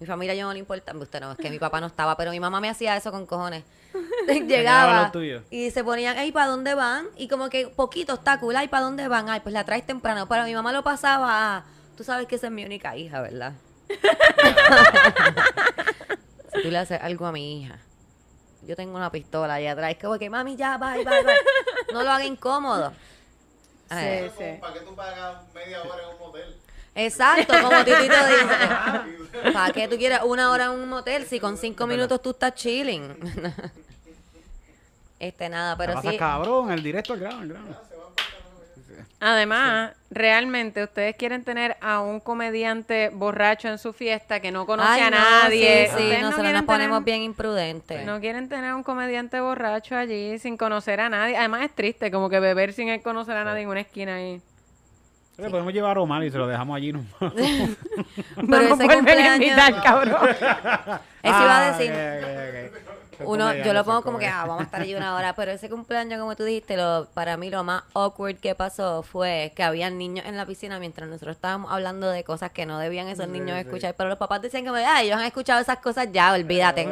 mi 0.00 0.06
familia 0.06 0.34
yo 0.34 0.46
no 0.46 0.54
le 0.54 0.58
importa. 0.58 0.96
Usted 0.96 1.20
no, 1.20 1.32
es 1.32 1.38
que 1.38 1.50
mi 1.50 1.58
papá 1.58 1.80
no 1.80 1.86
estaba, 1.86 2.16
pero 2.16 2.30
mi 2.30 2.40
mamá 2.40 2.58
me 2.58 2.70
hacía 2.70 2.96
eso 2.96 3.12
con 3.12 3.26
cojones. 3.26 3.64
Llegaba 4.46 5.12
y 5.50 5.70
se 5.70 5.84
ponían, 5.84 6.16
ay, 6.16 6.32
¿para 6.32 6.46
dónde 6.46 6.74
van? 6.74 7.06
Y 7.16 7.28
como 7.28 7.50
que 7.50 7.68
poquito 7.68 8.14
está 8.14 8.40
cool, 8.40 8.56
ay, 8.56 8.68
¿para 8.68 8.84
dónde 8.84 9.06
van? 9.08 9.28
Ay, 9.28 9.40
pues 9.40 9.52
la 9.52 9.64
traes 9.64 9.84
temprano. 9.84 10.26
Pero 10.26 10.44
mi 10.44 10.54
mamá 10.54 10.72
lo 10.72 10.82
pasaba 10.82 11.56
a, 11.56 11.64
tú 11.98 12.02
sabes 12.02 12.26
que 12.26 12.36
esa 12.36 12.46
es 12.46 12.52
mi 12.52 12.64
única 12.64 12.96
hija, 12.96 13.20
¿verdad? 13.20 13.52
si 16.54 16.62
tú 16.62 16.70
le 16.70 16.78
haces 16.78 16.98
algo 17.02 17.26
a 17.26 17.32
mi 17.32 17.60
hija, 17.60 17.78
yo 18.62 18.76
tengo 18.76 18.96
una 18.96 19.12
pistola 19.12 19.54
allá 19.54 19.72
atrás, 19.72 19.90
es 19.90 19.98
como 19.98 20.18
que, 20.18 20.30
mami, 20.30 20.56
ya, 20.56 20.78
bye, 20.78 21.04
bye, 21.04 21.24
bye. 21.24 21.34
No 21.92 22.02
lo 22.02 22.10
haga 22.10 22.24
incómodo. 22.24 22.92
Sí, 23.90 24.30
sí. 24.38 24.44
¿Para 24.60 24.72
qué 24.72 24.80
tú 24.80 24.94
pagas 24.94 25.52
media 25.52 25.82
hora 25.82 26.04
en 26.04 26.08
un 26.10 26.18
motel? 26.20 26.56
Exacto, 27.04 27.54
como 27.62 27.84
Titito 27.84 28.14
dice. 28.26 29.52
¿Para 29.52 29.72
qué 29.72 29.88
tú 29.88 29.96
quieres 29.96 30.20
una 30.24 30.50
hora 30.50 30.66
en 30.66 30.70
un 30.72 30.88
motel 30.88 31.24
si 31.26 31.40
con 31.40 31.56
cinco 31.56 31.86
minutos 31.86 32.20
tú 32.20 32.30
estás 32.30 32.54
chilling? 32.54 33.16
este, 35.18 35.48
nada, 35.48 35.76
Pero 35.76 36.00
sí. 36.02 36.16
cabrón, 36.16 36.72
el 36.72 36.82
directo 36.82 37.12
al 37.12 37.20
grano, 37.20 37.40
al 37.40 37.48
grano. 37.48 37.90
Además, 39.22 39.92
realmente 40.10 40.82
ustedes 40.82 41.14
quieren 41.14 41.44
tener 41.44 41.76
a 41.82 42.00
un 42.00 42.20
comediante 42.20 43.10
borracho 43.10 43.68
en 43.68 43.76
su 43.78 43.92
fiesta 43.92 44.40
que 44.40 44.50
no 44.50 44.64
conoce 44.64 44.88
Ay, 44.90 45.00
a 45.02 45.10
no, 45.10 45.18
nadie. 45.18 45.88
Sí, 45.90 45.94
sí, 45.98 46.04
no 46.04 46.10
nosotros 46.20 46.34
quieren 46.36 46.52
nos 46.54 46.64
ponemos 46.64 46.96
tener- 46.98 47.04
bien 47.04 47.22
imprudentes. 47.22 48.06
No 48.06 48.18
quieren 48.20 48.48
tener 48.48 48.70
a 48.70 48.76
un 48.76 48.82
comediante 48.82 49.38
borracho 49.40 49.94
allí 49.94 50.38
sin 50.38 50.56
conocer 50.56 51.00
a 51.00 51.10
nadie. 51.10 51.36
Además 51.36 51.62
es 51.64 51.74
triste, 51.74 52.10
como 52.10 52.30
que 52.30 52.40
beber 52.40 52.72
sin 52.72 52.88
él 52.88 53.02
conocer 53.02 53.36
a 53.36 53.44
nadie 53.44 53.62
en 53.62 53.68
una 53.68 53.80
esquina 53.80 54.14
ahí. 54.14 54.40
Le 55.40 55.50
podemos 55.50 55.72
llevar 55.72 55.96
a 55.96 56.00
Omar 56.00 56.22
y 56.24 56.30
se 56.30 56.38
lo 56.38 56.46
dejamos 56.46 56.76
allí. 56.76 56.92
¿no? 56.92 57.04
Pero 57.20 57.34
no 58.36 58.74
ese 58.74 58.88
cumpleaños- 58.88 59.36
invitar, 59.36 59.82
cabrón. 59.82 60.16
Eso 61.22 61.42
iba 61.42 61.58
a 61.66 61.72
decir. 61.78 62.70
Uno, 63.22 63.52
yo 63.54 63.74
lo 63.74 63.84
pongo 63.84 64.00
como 64.02 64.18
que, 64.18 64.26
ah, 64.26 64.46
vamos 64.46 64.62
a 64.62 64.64
estar 64.64 64.80
allí 64.80 64.94
una 64.94 65.14
hora, 65.14 65.34
pero 65.34 65.50
ese 65.52 65.68
cumpleaños, 65.68 66.18
como 66.18 66.34
tú 66.36 66.44
dijiste, 66.44 66.78
lo, 66.78 67.06
para 67.12 67.36
mí 67.36 67.50
lo 67.50 67.62
más 67.62 67.82
awkward 67.92 68.36
que 68.36 68.54
pasó 68.54 69.02
fue 69.02 69.52
que 69.54 69.62
había 69.62 69.90
niños 69.90 70.24
en 70.24 70.38
la 70.38 70.46
piscina 70.46 70.78
mientras 70.78 71.06
nosotros 71.06 71.36
estábamos 71.36 71.70
hablando 71.70 72.08
de 72.08 72.24
cosas 72.24 72.50
que 72.50 72.64
no 72.64 72.78
debían 72.78 73.08
esos 73.08 73.28
niños 73.28 73.58
escuchar, 73.58 73.94
pero 73.94 74.08
los 74.08 74.16
papás 74.18 74.40
decían 74.40 74.64
que, 74.64 74.70
ah, 74.70 75.02
ellos 75.02 75.18
han 75.18 75.26
escuchado 75.26 75.60
esas 75.60 75.80
cosas 75.80 76.08
ya, 76.10 76.32
olvídate. 76.32 76.88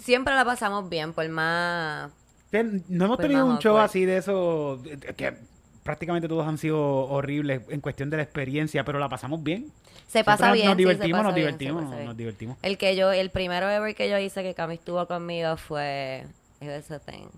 Siempre 0.00 0.34
la 0.34 0.44
pasamos 0.44 0.86
bien, 0.90 1.14
por 1.14 1.26
más... 1.30 2.10
No 2.52 3.04
hemos 3.06 3.16
Pues 3.16 3.26
tenido 3.26 3.46
un 3.46 3.58
show 3.60 3.72
awkward. 3.72 3.84
así 3.88 4.04
de 4.04 4.18
eso, 4.18 4.78
que 5.16 5.34
prácticamente 5.88 6.28
todos 6.28 6.46
han 6.46 6.58
sido 6.58 6.78
horribles 6.78 7.62
en 7.70 7.80
cuestión 7.80 8.10
de 8.10 8.18
la 8.18 8.22
experiencia, 8.22 8.84
pero 8.84 8.98
la 8.98 9.08
pasamos 9.08 9.42
bien. 9.42 9.72
Se 10.06 10.22
pasa 10.22 10.52
Siempre 10.52 10.52
bien, 10.52 10.66
Nos 10.68 10.76
sí, 10.76 10.82
se 10.82 10.88
divertimos, 10.88 11.18
pasa 11.18 11.22
nos 11.24 11.34
bien, 11.34 11.46
divertimos, 11.46 11.80
se 11.80 11.86
pasa 11.86 11.96
nos, 11.96 12.04
nos 12.08 12.16
divertimos. 12.18 12.56
El 12.60 12.76
que 12.76 12.94
yo, 12.94 13.10
el 13.10 13.30
primero 13.30 13.70
ever 13.70 13.94
que 13.94 14.10
yo 14.10 14.18
hice 14.18 14.42
que 14.42 14.52
Cami 14.52 14.74
estuvo 14.74 15.06
conmigo 15.06 15.56
fue... 15.56 16.26
Ese 16.60 16.98
thing. 16.98 17.28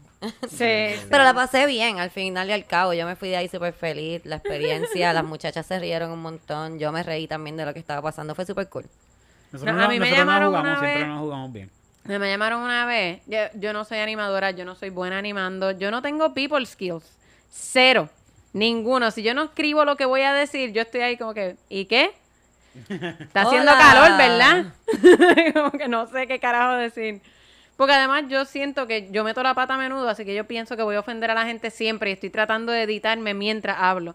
Sí, 0.48 0.96
Pero 1.10 1.22
la 1.22 1.32
pasé 1.32 1.66
bien, 1.66 2.00
al 2.00 2.10
final 2.10 2.48
y 2.48 2.52
al 2.52 2.64
cabo. 2.64 2.92
Yo 2.94 3.06
me 3.06 3.14
fui 3.16 3.28
de 3.28 3.36
ahí 3.36 3.48
súper 3.48 3.72
feliz. 3.72 4.22
La 4.24 4.36
experiencia, 4.36 5.12
las 5.12 5.24
muchachas 5.24 5.64
se 5.66 5.78
rieron 5.78 6.10
un 6.10 6.22
montón. 6.22 6.78
Yo 6.80 6.90
me 6.90 7.02
reí 7.04 7.28
también 7.28 7.56
de 7.56 7.66
lo 7.66 7.72
que 7.72 7.78
estaba 7.78 8.02
pasando. 8.02 8.34
Fue 8.34 8.46
súper 8.46 8.68
cool. 8.68 8.86
Nosotros 9.52 9.76
No, 9.76 9.84
a 9.84 9.88
mí 9.88 10.00
me 10.00 10.06
nosotros 10.06 10.18
llamaron 10.18 10.48
jugamos, 10.48 10.70
una 10.70 10.78
siempre 10.80 10.98
vez- 11.00 11.08
nos 11.08 11.20
jugamos 11.20 11.52
bien. 11.52 11.70
Me 12.04 12.18
me 12.18 12.30
llamaron 12.30 12.62
una 12.62 12.86
vez. 12.86 13.20
Yo, 13.26 13.38
yo 13.56 13.72
no 13.74 13.84
soy 13.84 13.98
animadora, 13.98 14.50
yo 14.52 14.64
no 14.64 14.74
soy 14.74 14.88
buena 14.90 15.18
animando. 15.18 15.70
Yo 15.72 15.90
no 15.90 16.00
tengo 16.02 16.32
people 16.32 16.64
skills. 16.64 17.04
Cero. 17.50 18.08
Ninguno. 18.52 19.10
Si 19.10 19.22
yo 19.22 19.34
no 19.34 19.44
escribo 19.44 19.84
lo 19.84 19.96
que 19.96 20.04
voy 20.04 20.22
a 20.22 20.32
decir, 20.32 20.72
yo 20.72 20.82
estoy 20.82 21.02
ahí 21.02 21.16
como 21.16 21.34
que, 21.34 21.56
¿y 21.68 21.84
qué? 21.84 22.12
Está 22.88 23.42
haciendo 23.42 23.72
calor, 23.72 24.16
¿verdad? 24.16 24.74
como 25.54 25.70
que 25.72 25.88
no 25.88 26.06
sé 26.06 26.26
qué 26.26 26.38
carajo 26.38 26.74
decir. 26.74 27.20
Porque 27.76 27.94
además 27.94 28.24
yo 28.28 28.44
siento 28.44 28.86
que 28.86 29.08
yo 29.10 29.24
meto 29.24 29.42
la 29.42 29.54
pata 29.54 29.74
a 29.74 29.78
menudo, 29.78 30.08
así 30.08 30.24
que 30.24 30.34
yo 30.34 30.46
pienso 30.46 30.76
que 30.76 30.82
voy 30.82 30.96
a 30.96 31.00
ofender 31.00 31.30
a 31.30 31.34
la 31.34 31.46
gente 31.46 31.70
siempre 31.70 32.10
y 32.10 32.12
estoy 32.12 32.30
tratando 32.30 32.72
de 32.72 32.82
editarme 32.82 33.32
mientras 33.32 33.78
hablo. 33.80 34.14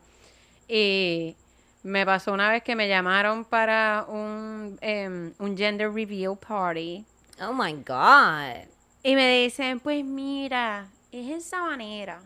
Y 0.67 1.35
me 1.81 2.05
pasó 2.05 2.33
una 2.33 2.49
vez 2.49 2.63
que 2.63 2.75
me 2.75 2.87
llamaron 2.87 3.45
para 3.45 4.05
un, 4.07 4.77
em, 4.81 5.33
un 5.39 5.57
gender 5.57 5.91
reveal 5.91 6.37
party. 6.37 7.03
Oh 7.41 7.53
my 7.53 7.73
God. 7.73 8.67
Y 9.03 9.15
me 9.15 9.43
dicen, 9.43 9.79
pues 9.79 10.05
mira, 10.05 10.87
es 11.11 11.29
esa 11.29 11.61
manera. 11.63 12.21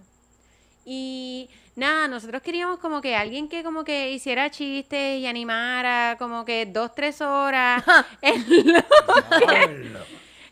Y 0.86 1.50
nada, 1.76 2.08
nosotros 2.08 2.42
queríamos 2.42 2.80
como 2.80 3.02
que 3.02 3.16
alguien 3.16 3.48
que 3.48 3.64
como 3.64 3.84
que 3.84 4.12
hiciera 4.12 4.50
chistes 4.50 5.20
y 5.20 5.28
animara 5.28 6.16
como 6.20 6.44
que 6.46 6.66
dos, 6.66 6.94
tres 6.96 7.22
horas. 7.22 7.84
que- 8.22 9.92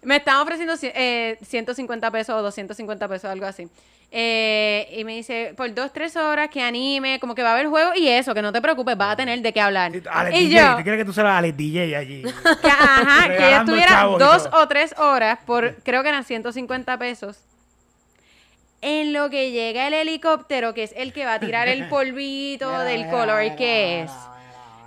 me 0.03 0.17
estaban 0.17 0.41
ofreciendo 0.41 0.75
ci- 0.75 0.91
eh, 0.95 1.37
150 1.43 2.11
pesos 2.11 2.35
o 2.35 2.41
250 2.41 3.07
pesos, 3.09 3.29
algo 3.29 3.45
así. 3.45 3.67
Eh, 4.09 4.87
y 4.97 5.03
me 5.03 5.15
dice, 5.15 5.53
por 5.57 5.73
dos, 5.73 5.91
tres 5.91 6.15
horas 6.15 6.49
que 6.49 6.61
anime, 6.61 7.19
como 7.19 7.35
que 7.35 7.43
va 7.43 7.49
a 7.49 7.53
haber 7.55 7.67
juego 7.67 7.91
y 7.93 8.07
eso, 8.07 8.33
que 8.33 8.41
no 8.41 8.53
te 8.53 8.61
preocupes, 8.61 8.95
vas 8.95 9.13
a 9.13 9.15
tener 9.17 9.41
de 9.41 9.51
qué 9.51 9.59
hablar. 9.59 9.91
Alex 10.09 10.37
y 10.39 10.45
DJ, 10.47 10.55
yo, 10.61 10.77
¿tú 10.77 10.83
quieres 10.83 10.99
que 11.01 11.05
tú 11.05 11.11
seas 11.13 11.27
Alex 11.27 11.57
DJ 11.57 11.95
allí? 11.97 12.21
que, 12.23 12.67
ajá, 12.69 13.23
que 13.23 13.33
yo 13.33 13.37
Regalando 13.37 13.73
estuviera 13.75 14.03
dos 14.17 14.47
o 14.53 14.67
tres 14.69 14.95
horas 14.97 15.39
por, 15.45 15.75
creo 15.83 16.03
que 16.03 16.09
eran 16.09 16.23
150 16.23 16.97
pesos. 16.97 17.37
En 18.81 19.11
lo 19.13 19.29
que 19.29 19.51
llega 19.51 19.87
el 19.87 19.93
helicóptero, 19.93 20.73
que 20.73 20.83
es 20.83 20.93
el 20.95 21.11
que 21.13 21.25
va 21.25 21.35
a 21.35 21.39
tirar 21.39 21.67
el 21.67 21.87
polvito 21.89 22.77
del 22.79 23.09
color 23.09 23.55
que 23.55 24.03
es. 24.03 24.11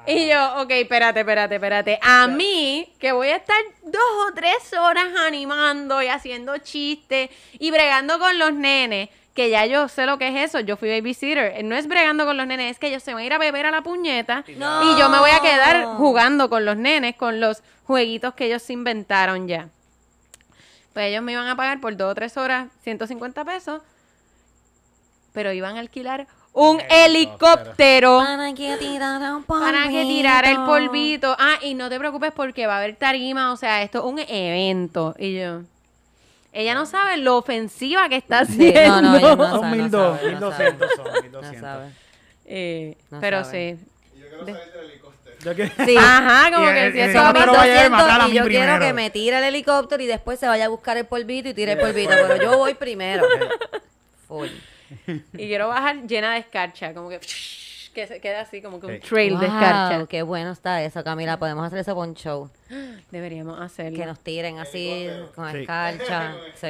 Y 0.06 0.28
yo, 0.28 0.62
ok, 0.62 0.70
espérate, 0.70 1.20
espérate, 1.20 1.54
espérate. 1.56 1.98
A 2.02 2.26
mí, 2.26 2.90
que 2.98 3.12
voy 3.12 3.28
a 3.28 3.36
estar 3.36 3.56
dos 3.82 4.02
o 4.28 4.34
tres 4.34 4.72
horas 4.72 5.06
animando 5.26 6.02
y 6.02 6.06
haciendo 6.08 6.56
chistes 6.58 7.30
y 7.58 7.70
bregando 7.70 8.18
con 8.18 8.38
los 8.38 8.52
nenes, 8.52 9.10
que 9.34 9.50
ya 9.50 9.66
yo 9.66 9.88
sé 9.88 10.06
lo 10.06 10.18
que 10.18 10.28
es 10.28 10.48
eso, 10.50 10.60
yo 10.60 10.76
fui 10.76 10.88
babysitter. 10.88 11.62
No 11.64 11.76
es 11.76 11.86
bregando 11.86 12.24
con 12.24 12.36
los 12.36 12.46
nenes, 12.46 12.72
es 12.72 12.78
que 12.78 12.88
ellos 12.88 13.02
se 13.02 13.12
van 13.12 13.22
a 13.22 13.26
ir 13.26 13.32
a 13.32 13.38
beber 13.38 13.66
a 13.66 13.70
la 13.70 13.82
puñeta 13.82 14.44
No. 14.56 14.82
y 14.94 14.98
yo 14.98 15.08
me 15.10 15.18
voy 15.18 15.30
a 15.30 15.40
quedar 15.40 15.84
jugando 15.96 16.48
con 16.48 16.64
los 16.64 16.76
nenes, 16.76 17.14
con 17.16 17.38
los 17.38 17.62
jueguitos 17.84 18.34
que 18.34 18.46
ellos 18.46 18.62
se 18.62 18.72
inventaron 18.72 19.48
ya. 19.48 19.68
Pues 20.92 21.06
ellos 21.06 21.22
me 21.22 21.32
iban 21.32 21.46
a 21.46 21.56
pagar 21.56 21.80
por 21.80 21.96
dos 21.96 22.10
o 22.10 22.14
tres 22.14 22.36
horas 22.36 22.68
150 22.82 23.44
pesos, 23.44 23.82
pero 25.32 25.52
iban 25.52 25.76
a 25.76 25.80
alquilar 25.80 26.26
un 26.52 26.80
helicóptero 26.90 28.18
Para 28.18 28.52
que 28.54 28.76
tirara 28.76 29.36
un 29.36 29.44
para 29.44 29.88
que 29.88 30.02
tirara 30.04 30.50
el 30.50 30.56
polvito. 30.64 31.36
Ah, 31.38 31.58
y 31.62 31.74
no 31.74 31.88
te 31.88 31.98
preocupes 31.98 32.32
porque 32.34 32.66
va 32.66 32.74
a 32.74 32.78
haber 32.78 32.96
tarima, 32.96 33.52
o 33.52 33.56
sea, 33.56 33.82
esto 33.82 33.98
es 33.98 34.04
un 34.04 34.18
evento. 34.18 35.14
Y 35.16 35.38
yo, 35.38 35.62
ella 36.52 36.74
no 36.74 36.86
sabe 36.86 37.18
lo 37.18 37.36
ofensiva 37.36 38.08
que 38.08 38.16
está 38.16 38.44
Sí, 38.44 38.68
haciendo. 38.74 39.00
no, 39.02 39.12
no, 39.12 39.16
ella 39.18 39.36
no 39.36 39.50
Son 39.50 39.60
sabe, 39.60 39.76
mil 39.76 39.90
no 39.90 39.98
dos, 39.98 40.18
sabe, 40.18 40.30
mil 40.30 40.40
no 40.40 40.46
doscientos 40.50 40.90
sabe. 40.96 41.10
son, 41.12 41.22
mil 41.22 41.32
No 41.32 41.38
doscientos. 41.40 41.70
sabe. 41.70 41.90
Eh, 42.46 42.96
No 43.10 43.20
pero 43.20 43.44
sabe. 43.44 43.76
sí. 43.78 43.86
Y 44.16 44.20
yo 44.20 44.26
quiero 44.28 44.44
salir 44.46 44.72
del 44.72 44.84
helicóptero. 44.90 44.99
Yo 45.44 45.54
que- 45.54 45.68
Sí. 45.86 45.96
Ajá, 45.98 46.50
como 46.52 46.70
Y 46.70 46.74
que 46.74 46.86
el- 46.86 46.92
si 46.92 47.00
el 47.00 47.10
eso 47.10 47.18
Son 47.18 47.26
va 47.26 47.30
helicóptero 47.30 47.52
vaya 47.58 47.72
a 47.72 47.88
1200 47.88 48.00
matar 48.00 48.20
a 48.20 48.24
y 48.24 48.28
mí 48.30 48.36
yo 48.36 48.44
quiero 48.46 48.78
que 48.78 48.92
me 48.92 49.10
tire 49.10 49.38
el 49.38 49.44
helicóptero 49.44 50.02
y 50.02 50.06
después 50.06 50.38
se 50.38 50.46
vaya 50.48 50.66
a 50.66 50.68
buscar 50.68 50.96
el 50.96 51.06
polvito 51.06 51.48
y 51.48 51.54
tire 51.54 51.72
el 51.72 51.78
polvito, 51.78 52.10
pero 52.28 52.42
yo 52.42 52.58
voy 52.58 52.74
primero. 52.74 53.24
Full. 54.28 54.48
Y 55.06 55.46
quiero 55.46 55.68
bajar 55.68 56.02
llena 56.06 56.32
de 56.34 56.40
escarcha, 56.40 56.92
como 56.94 57.08
que 57.08 57.20
que 57.94 58.06
se 58.06 58.20
queda 58.20 58.42
así 58.42 58.62
como 58.62 58.78
que 58.78 58.86
un 58.86 59.00
trail 59.00 59.36
de 59.40 59.46
escarcha. 59.46 60.06
qué 60.08 60.22
bueno 60.22 60.52
está 60.52 60.80
eso, 60.84 61.02
Camila. 61.02 61.38
Podemos 61.40 61.66
hacer 61.66 61.80
eso 61.80 61.96
con 61.96 62.14
show. 62.14 62.48
Deberíamos 63.10 63.60
hacerlo. 63.60 63.98
Que 63.98 64.06
nos 64.06 64.20
tiren 64.20 64.60
así, 64.60 65.08
con 65.34 65.50
Sí. 65.50 65.58
escarcha. 65.62 66.34
Sí. 66.54 66.68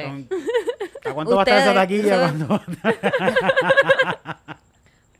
¿A 1.05 1.13
cuánto 1.13 1.35
va 1.35 1.43
a 1.43 1.45
estar 1.45 1.61
esa 1.61 1.73
taquilla? 1.75 2.33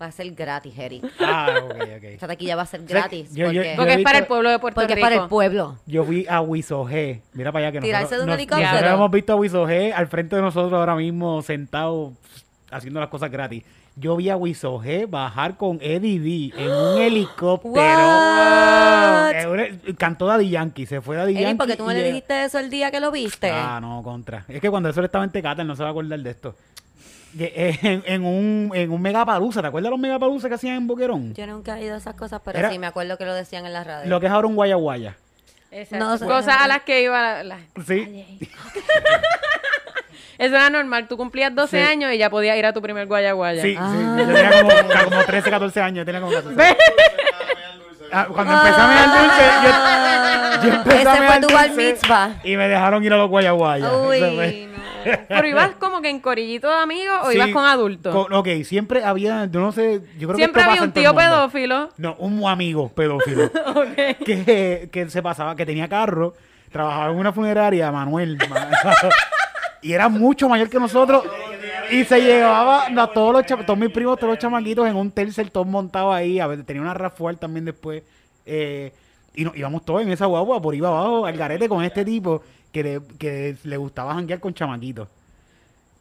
Va 0.01 0.07
a 0.07 0.11
ser 0.11 0.31
gratis, 0.31 0.73
Eric. 0.77 1.03
Ah, 1.19 1.49
ok, 1.63 1.73
ok. 1.75 2.03
Esta 2.05 2.27
taquilla 2.27 2.55
va 2.55 2.63
a 2.63 2.65
ser 2.65 2.83
gratis. 2.85 3.33
yo- 3.35 3.51
yo- 3.51 3.61
porque 3.61 3.73
Porque 3.75 3.91
he 3.91 3.95
es 3.97 4.03
para 4.03 4.17
el 4.17 4.23
visto- 4.23 4.27
pueblo 4.29 4.49
de 4.49 4.57
Puerto 4.59 4.81
porque 4.81 4.93
es 4.93 4.97
Rico. 4.97 5.05
para 5.09 5.21
el 5.23 5.29
pueblo. 5.29 5.77
Yo 5.85 6.03
fui 6.03 6.25
a 6.27 6.41
Wisoge. 6.41 7.21
Mira 7.33 7.51
para 7.51 7.67
allá 7.67 7.71
que 7.79 7.85
Tirarse 7.85 8.15
de 8.15 8.21
un 8.21 8.27
nos- 8.27 8.35
helicóptero. 8.35 8.67
Nosotros 8.71 8.93
hemos 8.93 9.11
visto 9.11 9.33
a 9.33 9.35
Wisoge 9.35 9.93
al 9.93 10.07
frente 10.07 10.35
de 10.35 10.41
nosotros 10.41 10.73
ahora 10.73 10.95
mismo 10.95 11.41
sentado 11.43 12.13
haciendo 12.71 12.99
las 12.99 13.09
cosas 13.09 13.29
gratis. 13.29 13.63
Yo 13.97 14.15
vi 14.15 14.29
a 14.29 14.37
Wisoge 14.37 15.05
bajar 15.05 15.57
con 15.57 15.77
Eddie 15.81 16.19
D 16.19 16.53
en 16.63 16.71
un 16.71 16.97
helicóptero. 17.01 17.73
What? 17.75 19.31
En 19.33 19.49
un- 19.49 19.95
Cantó 19.95 20.25
Daddy 20.27 20.49
Yankee, 20.49 20.85
se 20.85 21.01
fue 21.01 21.15
Daddy 21.17 21.33
Eric, 21.33 21.43
Yankee. 21.43 21.57
¿por 21.57 21.67
qué 21.67 21.75
tú 21.75 21.85
no 21.85 21.91
y 21.91 21.95
le 21.95 21.99
llega- 22.01 22.13
dijiste 22.13 22.43
eso 22.45 22.59
el 22.59 22.69
día 22.69 22.89
que 22.91 22.99
lo 22.99 23.11
viste? 23.11 23.49
Ah, 23.51 23.79
no, 23.81 24.01
contra. 24.03 24.45
Es 24.47 24.61
que 24.61 24.69
cuando 24.69 24.89
eso 24.89 25.03
estaba 25.03 25.23
en 25.23 25.31
Tecate, 25.31 25.61
él 25.61 25.67
no 25.67 25.75
se 25.75 25.83
va 25.83 25.89
a 25.89 25.91
acordar 25.91 26.19
de 26.19 26.29
esto. 26.29 26.55
En, 27.39 28.03
en 28.05 28.25
un, 28.25 28.71
en 28.73 28.91
un 28.91 29.01
megapalusa, 29.01 29.61
¿te 29.61 29.67
acuerdas 29.67 29.87
de 29.87 29.91
los 29.91 29.99
megapalusas 29.99 30.49
que 30.49 30.55
hacían 30.55 30.75
en 30.75 30.87
Boquerón? 30.87 31.33
Yo 31.33 31.47
nunca 31.47 31.79
he 31.79 31.85
ido 31.85 31.95
a 31.95 31.97
esas 31.97 32.15
cosas, 32.15 32.41
pero 32.43 32.59
Era- 32.59 32.69
sí 32.69 32.77
me 32.79 32.87
acuerdo 32.87 33.17
que 33.17 33.25
lo 33.25 33.33
decían 33.33 33.65
en 33.65 33.73
la 33.73 33.83
radio. 33.83 34.09
Lo 34.09 34.19
que 34.19 34.25
es 34.27 34.31
ahora 34.31 34.47
un 34.47 34.55
guaya 34.55 34.75
guaya. 34.75 35.15
Exacto. 35.71 36.05
No 36.05 36.17
sé. 36.17 36.25
Cosas 36.25 36.57
a 36.59 36.67
las 36.67 36.81
que 36.83 37.01
iba 37.03 37.21
la, 37.21 37.43
la- 37.43 37.59
Sí. 37.87 38.25
Eso 40.37 40.55
era 40.55 40.69
normal. 40.71 41.07
Tú 41.07 41.17
cumplías 41.17 41.53
12 41.53 41.77
Sí. 41.77 41.83
años 41.83 42.11
y 42.13 42.17
ya 42.17 42.29
podías 42.29 42.57
ir 42.57 42.65
a 42.65 42.73
tu 42.73 42.81
primer 42.81 43.05
guaya 43.07 43.31
guaya. 43.33 43.61
Sí, 43.61 43.75
Ah. 43.79 44.15
sí. 44.17 44.21
Yo 44.21 44.33
tenía 44.33 44.61
como, 44.61 45.09
como 45.09 45.23
13, 45.23 45.49
14 45.51 45.81
años. 45.81 45.97
yo 45.99 46.05
Tenía 46.05 46.19
como 46.21 46.33
14. 46.33 46.77
Ah, 48.11 48.27
cuando 48.33 48.53
empecé 48.53 48.81
a 48.81 48.87
mirar 48.87 49.07
dulce, 49.21 49.43
yo, 49.63 50.69
yo 50.69 50.75
empecé 50.79 50.99
Ese 50.99 51.09
a 51.09 51.11
fue 51.15 51.21
mirar 51.21 51.41
tu 51.41 51.53
bar 51.53 51.67
dulce 51.69 51.91
mitzvah. 51.93 52.29
Y 52.43 52.57
me 52.57 52.67
dejaron 52.67 53.03
ir 53.05 53.13
a 53.13 53.17
los 53.17 53.29
guayaguayas. 53.29 53.87
Eso 53.87 54.03
fue- 54.05 54.19
Uy, 54.21 54.65
no. 54.65 54.70
Pero 55.27 55.47
ibas 55.47 55.71
como 55.75 56.01
que 56.01 56.09
en 56.09 56.19
corillito 56.19 56.67
de 56.69 56.75
amigos 56.75 57.17
o 57.23 57.29
Sí, 57.31 57.37
ibas 57.37 57.49
con 57.49 57.65
adultos. 57.65 58.13
con- 58.15 58.33
ok, 58.33 58.47
siempre 58.63 59.03
había, 59.03 59.45
yo 59.45 59.59
no 59.59 59.71
sé, 59.71 60.01
yo 60.17 60.27
creo 60.27 60.37
Siempre 60.37 60.63
que 60.63 60.69
había 60.69 60.83
un 60.83 60.91
tío 60.91 61.15
pedófilo. 61.15 61.89
No, 61.97 62.15
un 62.19 62.45
amigo 62.47 62.89
pedófilo. 62.89 63.49
que, 64.25 64.89
que 64.91 65.09
se 65.09 65.21
pasaba, 65.21 65.55
que 65.55 65.65
tenía 65.65 65.87
carro, 65.87 66.33
trabajaba 66.71 67.11
en 67.11 67.17
una 67.19 67.31
funeraria, 67.33 67.91
Manuel. 67.91 68.37
Ma- 68.49 68.69
y 69.81 69.93
era 69.93 70.09
mucho 70.09 70.47
mayor 70.49 70.69
que 70.69 70.79
nosotros. 70.79 71.23
Y 71.91 72.05
se 72.05 72.21
llevaba 72.21 72.85
a 72.85 73.07
todos 73.07 73.33
los 73.33 73.65
todos 73.65 73.77
mis 73.77 73.89
primos, 73.91 74.17
todos 74.17 74.29
los 74.31 74.39
chamaquitos 74.39 74.87
en 74.87 74.95
un 74.95 75.11
tercer, 75.11 75.49
todos 75.49 75.67
montados 75.67 76.15
ahí. 76.15 76.39
A 76.39 76.47
ver, 76.47 76.63
tenía 76.63 76.81
una 76.81 76.93
Rafael 76.93 77.37
también 77.37 77.65
después. 77.65 78.03
eh, 78.45 78.93
y 79.33 79.45
nos 79.45 79.55
íbamos 79.55 79.85
todos 79.85 80.01
en 80.01 80.11
esa 80.11 80.25
guagua 80.25 80.61
por 80.61 80.75
iba 80.75 80.89
abajo 80.89 81.25
al 81.25 81.37
garete 81.37 81.69
con 81.69 81.81
este 81.85 82.03
tipo 82.03 82.43
que 82.71 82.83
le, 82.83 83.01
que 83.17 83.55
le 83.63 83.77
gustaba 83.77 84.13
janguear 84.13 84.39
con 84.39 84.53
chamaquitos. 84.53 85.07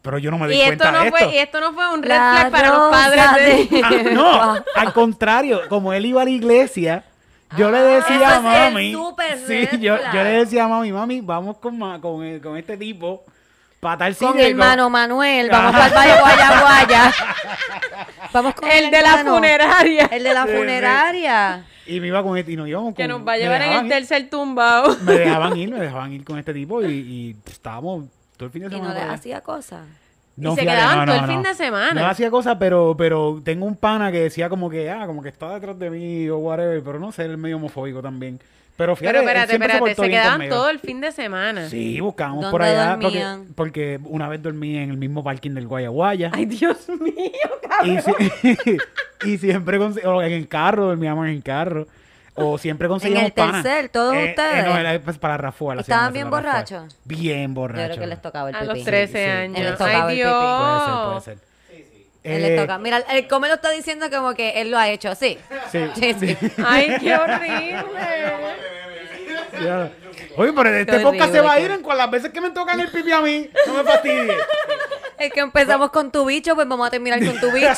Pero 0.02 0.16
yo 0.18 0.30
no 0.30 0.38
me 0.38 0.48
di 0.48 0.54
Y 0.54 0.64
cuenta 0.64 0.84
esto, 0.86 0.98
no 0.98 1.04
de 1.04 1.10
fue, 1.10 1.20
esto. 1.20 1.32
y 1.34 1.38
esto 1.38 1.60
no 1.60 1.72
fue 1.74 1.92
un 1.92 2.02
red 2.02 2.08
flag 2.16 2.50
para 2.50 2.68
los 2.68 2.90
padres 2.90 3.70
de... 3.70 3.82
Ah, 3.84 3.90
no, 4.12 4.54
al 4.74 4.92
contrario, 4.94 5.60
como 5.68 5.92
él 5.92 6.06
iba 6.06 6.22
a 6.22 6.24
la 6.24 6.30
iglesia, 6.30 7.04
yo 7.56 7.70
le 7.70 7.78
decía 7.82 8.16
Ese 8.16 8.24
a 8.24 8.40
mami, 8.40 8.96
sí, 9.46 9.68
yo, 9.78 9.96
le 10.14 10.24
decía 10.24 10.64
a 10.64 10.68
mami, 10.68 10.90
mami, 10.90 11.20
vamos 11.20 11.58
con, 11.58 11.76
ma- 11.78 12.00
con, 12.00 12.24
el- 12.24 12.40
con 12.40 12.56
este 12.56 12.78
tipo 12.78 13.24
para 13.78 13.98
tal 13.98 14.16
Con 14.16 14.38
el 14.38 14.50
hermano 14.52 14.88
Manuel, 14.88 15.50
vamos 15.50 15.72
para 15.72 15.86
el 15.86 15.92
Valle 15.94 16.20
Guaya 16.20 16.60
Guaya. 16.60 17.14
Vamos 18.32 18.54
con 18.54 18.70
El 18.70 18.90
de 18.90 19.02
la 19.02 19.18
funeraria. 19.24 20.08
El 20.12 20.22
de 20.22 20.34
la 20.34 20.42
Sí, 20.46 20.52
sí. 20.52 20.58
Y 21.90 22.00
me 22.00 22.06
iba 22.08 22.22
con 22.22 22.36
este, 22.38 22.52
y 22.52 22.56
nos 22.56 22.68
íbamos 22.68 22.94
Que 22.94 23.02
con- 23.04 23.10
nos 23.18 23.28
va 23.28 23.32
a 23.32 23.36
me 23.36 23.42
llevar 23.42 23.62
en 23.62 23.68
dejaban 23.68 23.86
el 23.86 23.92
ir- 23.92 23.94
tercer 24.08 24.30
tumbao. 24.30 24.96
Me 25.04 25.12
dejaban 25.18 25.56
ir, 25.56 25.70
me 25.70 25.80
dejaban 25.80 26.12
ir 26.12 26.24
con 26.24 26.38
este 26.38 26.54
tipo 26.54 26.82
y, 26.82 26.86
y 26.92 27.36
estábamos 27.46 28.06
todo 28.36 28.46
el 28.46 28.52
fin 28.52 28.62
de 28.62 28.68
Y 28.68 28.70
semana. 28.70 28.88
no 28.88 28.94
le 28.94 29.00
por 29.00 29.08
allá. 29.10 29.14
hacía 29.18 29.40
cosas. 29.42 29.86
Y 30.36 30.42
se 30.54 30.60
quedaban 30.62 31.06
todo 31.06 31.16
el 31.16 31.26
fin 31.26 31.42
de 31.42 31.54
semana. 31.54 32.00
No 32.00 32.06
hacía 32.06 32.30
cosas, 32.30 32.56
pero, 32.58 32.94
pero 32.96 33.40
tengo 33.44 33.66
un 33.66 33.76
pana 33.76 34.10
que 34.10 34.20
decía 34.20 34.48
como 34.48 34.70
que, 34.70 34.88
ah, 34.90 35.06
como 35.06 35.22
que 35.22 35.28
está 35.28 35.52
detrás 35.54 35.78
de 35.78 35.90
mí 35.90 36.28
o 36.30 36.38
whatever, 36.38 36.82
pero 36.82 36.98
no 36.98 37.12
sé, 37.12 37.24
él 37.26 37.32
es 37.32 37.38
medio 37.38 37.56
homofóbico 37.56 38.00
también. 38.00 38.40
Pero 38.76 38.96
fíjate, 38.96 39.12
Pero 39.18 39.28
espérate, 39.28 39.48
siempre 39.48 39.66
espérate, 39.66 39.90
portó 39.90 40.02
se 40.02 40.08
bien 40.08 40.20
quedaban 40.20 40.38
conmigo. 40.38 40.56
todo 40.56 40.70
el 40.70 40.78
fin 40.78 41.00
de 41.02 41.12
semana. 41.12 41.68
Sí, 41.68 42.00
buscábamos 42.00 42.42
¿Dónde 42.42 42.50
por 42.52 42.62
allá. 42.62 42.98
Porque, 43.00 43.04
dormían? 43.22 43.46
porque 43.54 44.00
una 44.04 44.28
vez 44.28 44.42
dormí 44.42 44.76
en 44.78 44.90
el 44.90 44.96
mismo 44.96 45.22
parking 45.22 45.50
del 45.50 45.66
Guayaguaya. 45.66 46.30
Ay, 46.32 46.46
Dios 46.46 46.88
mío, 46.88 47.12
Y, 47.84 47.96
cabrón. 47.96 48.30
si- 48.40 48.78
y 49.30 49.38
siempre 49.38 49.78
conse- 49.78 50.04
o 50.06 50.22
en 50.22 50.32
el 50.32 50.48
carro, 50.48 50.86
dormíamos 50.86 51.26
en 51.26 51.32
el 51.34 51.42
carro. 51.42 51.86
O 52.34 52.56
siempre 52.56 52.88
conseguíamos 52.88 53.26
el 53.26 53.32
panas. 53.32 53.62
tercer, 53.62 53.90
todos 53.90 54.14
Eh, 54.14 54.24
eh, 54.24 54.30
ustedes. 54.30 54.64
no, 54.64 54.78
era 54.78 54.98
pues, 55.00 55.18
para 55.18 55.36
Rafael. 55.36 55.80
¿Estaban 55.80 56.12
bien 56.14 56.30
borrachos? 56.30 56.96
Bien 57.04 57.50
Yo 57.54 57.60
borrachos. 57.60 57.86
creo 57.96 58.00
que 58.00 58.06
les 58.06 58.22
tocaba 58.22 58.48
el 58.48 58.54
A 58.54 58.60
pipí. 58.60 58.74
los 58.76 58.84
13 58.84 59.24
sí. 59.24 59.30
años. 59.30 59.58
Les 59.58 59.72
tocaba 59.76 60.06
Ay, 60.06 60.10
el 60.12 60.16
Dios. 60.16 60.32
Puede 60.32 60.80
ser, 60.86 61.04
puede 61.04 61.20
ser. 61.20 61.49
Él 62.22 62.44
Eh, 62.44 62.48
les 62.50 62.60
toca. 62.60 62.78
Mira, 62.78 62.98
el 62.98 63.26
come 63.28 63.48
lo 63.48 63.54
está 63.54 63.70
diciendo 63.70 64.10
como 64.10 64.34
que 64.34 64.60
él 64.60 64.70
lo 64.70 64.78
ha 64.78 64.88
hecho, 64.88 65.14
sí. 65.14 65.38
Sí. 65.72 65.80
Sí, 65.94 66.14
sí. 66.20 66.36
Ay, 66.66 66.96
qué 67.00 67.14
horrible. 67.16 67.84
Ya. 69.62 69.90
Oye, 70.36 70.52
pero 70.52 70.68
este 70.70 70.96
Qué 70.96 71.00
podcast 71.00 71.32
se 71.32 71.40
va 71.40 71.52
a 71.52 71.60
ir 71.60 71.70
en 71.70 71.82
las 71.82 72.10
veces 72.10 72.30
que 72.30 72.40
me 72.40 72.50
tocan 72.50 72.78
el 72.80 72.88
pipi 72.88 73.12
a 73.12 73.20
mí. 73.20 73.50
No 73.66 73.74
me 73.74 73.84
fastidie. 73.84 74.36
Es 75.18 75.30
que 75.34 75.40
empezamos 75.40 75.90
con 75.90 76.10
tu 76.10 76.24
bicho, 76.24 76.54
pues 76.54 76.66
vamos 76.66 76.86
a 76.86 76.90
terminar 76.90 77.22
con 77.22 77.38
tu 77.38 77.50
bicho. 77.52 77.68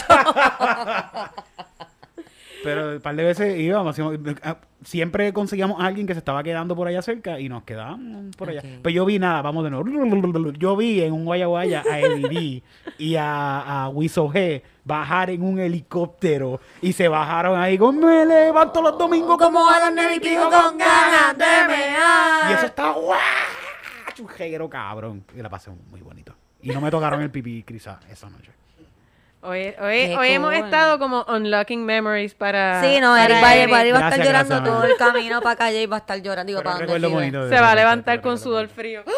Pero 2.62 2.92
un 2.92 3.00
par 3.00 3.16
de 3.16 3.24
veces 3.24 3.58
íbamos, 3.58 3.98
ah, 4.42 4.56
siempre 4.84 5.32
conseguíamos 5.32 5.80
a 5.80 5.86
alguien 5.86 6.06
que 6.06 6.14
se 6.14 6.18
estaba 6.18 6.42
quedando 6.42 6.76
por 6.76 6.86
allá 6.86 7.02
cerca 7.02 7.38
y 7.40 7.48
nos 7.48 7.64
quedábamos 7.64 8.36
por 8.36 8.50
allá. 8.50 8.62
Pero 8.62 8.90
yo 8.90 9.04
vi 9.04 9.18
nada, 9.18 9.42
vamos 9.42 9.64
de 9.64 9.70
nuevo. 9.70 10.52
Yo 10.52 10.76
vi 10.76 11.02
en 11.02 11.12
un 11.12 11.24
Guaya 11.24 11.46
Guaya 11.46 11.82
a 11.90 11.98
Eddie 11.98 12.62
y 12.98 13.16
a, 13.16 13.84
a 13.84 13.88
Wiso 13.88 14.28
G 14.28 14.62
bajar 14.84 15.30
en 15.30 15.42
un 15.42 15.58
helicóptero 15.58 16.60
y 16.80 16.92
se 16.92 17.08
bajaron 17.08 17.58
ahí 17.58 17.78
con 17.78 17.98
me 18.00 18.26
levanto 18.26 18.82
los 18.82 18.98
domingos 18.98 19.38
como 19.38 19.68
a 19.68 19.90
neviquitos 19.90 20.52
con 20.52 20.78
ganas 20.78 21.38
de 21.38 21.68
mear. 21.68 22.50
Y 22.50 22.54
eso 22.54 22.66
está 22.66 22.90
guau, 22.92 23.18
jeguero 24.36 24.68
cabrón. 24.68 25.24
Y 25.36 25.42
la 25.42 25.48
pasé 25.48 25.70
muy 25.90 26.00
bonito. 26.00 26.34
Y 26.62 26.70
no 26.70 26.80
me 26.80 26.90
tocaron 26.90 27.20
el 27.22 27.30
pipí 27.30 27.62
crisa 27.64 28.00
esa 28.10 28.28
noche. 28.30 28.52
Hoy, 29.44 29.74
hoy, 29.80 30.28
hemos 30.28 30.54
estado 30.54 31.00
como 31.00 31.24
unlocking 31.28 31.84
memories 31.84 32.32
para. 32.32 32.80
Sí, 32.80 33.00
no, 33.00 33.16
Eric 33.16 33.42
va, 33.42 33.48
a- 33.48 33.56
Eric. 33.56 33.74
va 33.74 33.80
estar 33.82 34.00
Gracias, 34.00 34.26
llorando 34.26 34.54
gracias, 34.54 34.64
todo 34.64 34.84
el 34.84 34.96
camino 34.96 35.40
para 35.42 35.56
calle 35.56 35.82
y 35.82 35.86
va 35.86 35.96
a 35.96 35.98
estar 35.98 36.22
llorando. 36.22 37.10
Bonito 37.10 37.48
Se 37.48 37.60
va 37.60 37.72
a 37.72 37.74
levantar 37.74 38.20
con 38.20 38.38
sudor 38.38 38.68
frío. 38.68 39.02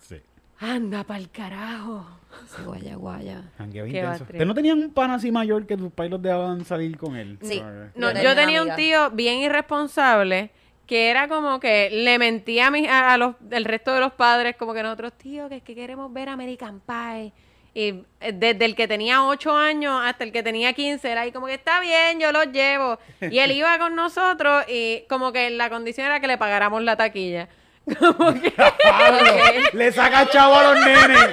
Sí. 0.00 0.20
Anda 0.60 1.02
pa'l 1.02 1.28
carajo. 1.30 2.06
Sí, 2.48 2.62
guaya, 2.64 2.94
guaya. 2.94 3.42
¿Ustedes 3.58 4.46
no 4.46 4.54
tenían 4.54 4.78
un 4.78 4.92
pan 4.92 5.10
así 5.10 5.32
mayor 5.32 5.66
que 5.66 5.76
tus 5.76 5.92
pais 5.92 6.10
los 6.10 6.22
dejaban 6.22 6.64
salir 6.64 6.96
con 6.96 7.16
él? 7.16 7.38
Sí. 7.42 7.60
No, 7.96 8.12
Yo 8.12 8.20
una 8.20 8.34
tenía 8.36 8.62
un 8.62 8.74
tío 8.76 9.10
bien 9.10 9.38
irresponsable 9.38 10.50
que 10.86 11.10
era 11.10 11.26
como 11.26 11.58
que 11.58 11.90
le 11.90 12.18
mentía 12.18 12.68
a, 12.68 12.70
mis, 12.70 12.88
a, 12.88 13.12
a 13.14 13.18
los, 13.18 13.34
el 13.50 13.64
resto 13.64 13.92
de 13.92 13.98
los 14.00 14.12
padres, 14.12 14.54
como 14.56 14.72
que 14.72 14.84
nosotros, 14.84 15.12
tío, 15.14 15.48
que 15.48 15.56
es 15.56 15.62
que 15.64 15.74
queremos 15.74 16.12
ver 16.12 16.28
American 16.28 16.80
Pie. 16.80 17.32
Y 17.78 18.06
eh, 18.20 18.32
desde 18.32 18.64
el 18.64 18.74
que 18.74 18.88
tenía 18.88 19.22
8 19.26 19.54
años 19.54 20.00
hasta 20.02 20.24
el 20.24 20.32
que 20.32 20.42
tenía 20.42 20.72
15, 20.72 21.10
era 21.12 21.20
ahí 21.20 21.30
como 21.30 21.44
que 21.46 21.52
está 21.52 21.78
bien, 21.80 22.18
yo 22.18 22.32
los 22.32 22.46
llevo. 22.50 22.98
Y 23.20 23.38
él 23.38 23.50
iba 23.52 23.78
con 23.78 23.94
nosotros 23.94 24.64
y 24.66 25.04
como 25.10 25.30
que 25.30 25.50
la 25.50 25.68
condición 25.68 26.06
era 26.06 26.18
que 26.18 26.26
le 26.26 26.38
pagáramos 26.38 26.82
la 26.82 26.96
taquilla. 26.96 27.48
Como 28.00 28.32
que... 28.32 28.52
Le 29.74 29.92
saca 29.92 30.26
chavo 30.30 30.54
a 30.56 30.62
los 30.74 30.84
nenes. 30.84 31.30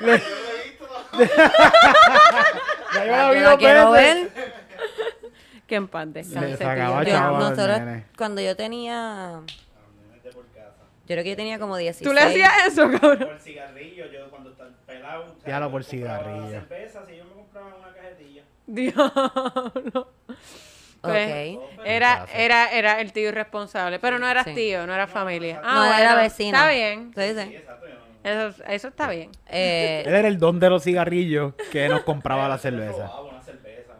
Le- 0.00 0.22
Ya 2.94 3.04
yo 3.04 3.12
la 3.12 3.56
vi 3.56 3.64
dos 3.66 3.92
veces. 3.92 4.28
que 5.66 5.74
en 5.74 5.88
paz 5.88 6.12
descanse, 6.12 6.50
Yo- 6.50 6.56
chavo 6.58 6.96
a 6.96 7.02
los 7.40 7.50
nosotros, 7.50 7.78
nenes. 7.80 8.04
cuando 8.16 8.40
yo 8.40 8.54
tenía... 8.56 9.40
Yo 10.24 11.14
creo 11.16 11.24
que 11.24 11.30
yo 11.30 11.36
tenía 11.36 11.58
como 11.58 11.76
16. 11.76 12.08
¿Tú 12.08 12.14
le 12.14 12.20
hacías 12.22 12.52
eso, 12.68 12.88
cabrón? 12.90 13.18
Por 13.18 13.38
cigarrillo, 13.40 14.06
yo 14.10 14.30
cuando 14.30 14.51
estaba 15.12 15.12
pelado. 15.12 15.38
o 15.38 15.40
sea, 15.40 15.48
Ya 15.48 15.60
lo 15.60 15.70
por 15.70 15.84
cigarrillo. 15.84 16.60
cerveza, 16.68 17.06
si 17.06 17.16
yo 17.16 17.24
me 17.24 17.32
compraba 17.32 17.74
una 17.78 17.88
cajetilla. 17.94 18.42
Diablo. 18.66 20.08
Pues, 21.00 21.56
Ok. 21.58 21.62
era, 21.84 22.26
era, 22.32 22.70
era 22.72 23.00
el 23.00 23.12
tío 23.12 23.28
irresponsable. 23.30 23.98
Pero 23.98 24.20
no 24.20 24.28
eras 24.28 24.44
Sí. 24.44 24.54
tío, 24.54 24.86
no 24.86 24.94
era 24.94 25.08
familia. 25.08 25.60
Ah, 25.64 25.74
no, 25.74 25.84
era 25.98 26.12
bueno, 26.14 26.22
vecino. 26.22 26.56
Está 26.56 26.70
bien. 26.70 27.12
Sí, 27.16 27.34
sí. 27.36 27.56
Eso, 28.22 28.62
eso 28.68 28.88
está 28.88 29.10
bien. 29.10 29.32
Eh, 29.48 30.04
Él 30.06 30.14
era 30.14 30.28
el 30.28 30.38
don 30.38 30.60
de 30.60 30.70
los 30.70 30.84
cigarrillos 30.84 31.54
que 31.72 31.88
nos 31.88 32.02
compraba 32.02 32.48
la 32.48 32.56
cerveza. 32.58 33.10
Ah, 33.12 33.20
una 33.20 33.42
cerveza. 33.42 33.94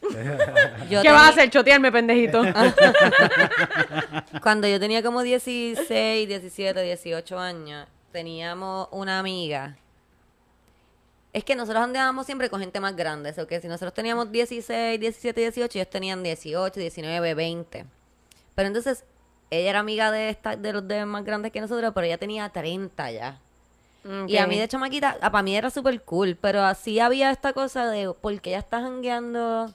un- 0.00 0.08
Yo 0.88 1.02
¿Qué 1.02 1.10
vas 1.10 1.24
a 1.24 1.28
hacer? 1.28 1.50
Chotearme, 1.50 1.92
pendejito. 1.92 2.42
Cuando 4.42 4.66
yo 4.68 4.80
tenía 4.80 5.02
como 5.02 5.22
16, 5.22 6.26
17, 6.26 6.80
18 6.82 7.38
años, 7.38 7.86
teníamos 8.12 8.88
una 8.92 9.18
amiga. 9.18 9.76
Es 11.36 11.44
que 11.44 11.54
nosotros 11.54 11.84
andábamos 11.84 12.24
siempre 12.24 12.48
con 12.48 12.60
gente 12.60 12.80
más 12.80 12.96
grande. 12.96 13.34
O 13.38 13.46
que 13.46 13.60
si 13.60 13.68
nosotros 13.68 13.92
teníamos 13.92 14.32
16, 14.32 14.98
17, 14.98 15.38
18, 15.38 15.78
ellos 15.78 15.90
tenían 15.90 16.22
18, 16.22 16.80
19, 16.80 17.34
20. 17.34 17.84
Pero 18.54 18.66
entonces, 18.66 19.04
ella 19.50 19.68
era 19.68 19.80
amiga 19.80 20.10
de, 20.10 20.30
esta, 20.30 20.56
de 20.56 20.72
los 20.72 20.88
de 20.88 21.04
más 21.04 21.26
grandes 21.26 21.52
que 21.52 21.60
nosotros, 21.60 21.92
pero 21.94 22.06
ella 22.06 22.16
tenía 22.16 22.48
30 22.48 23.10
ya. 23.10 23.38
Y 24.26 24.38
a 24.38 24.46
mí 24.46 24.58
de 24.58 24.66
chamaquita, 24.66 25.18
para 25.20 25.42
mí 25.42 25.54
era 25.54 25.68
súper 25.68 26.00
cool, 26.04 26.38
pero 26.40 26.62
así 26.62 27.00
había 27.00 27.30
esta 27.30 27.52
cosa 27.52 27.86
de, 27.90 28.14
porque 28.18 28.48
ella 28.50 28.60
está 28.60 28.80
jangueando 28.80 29.70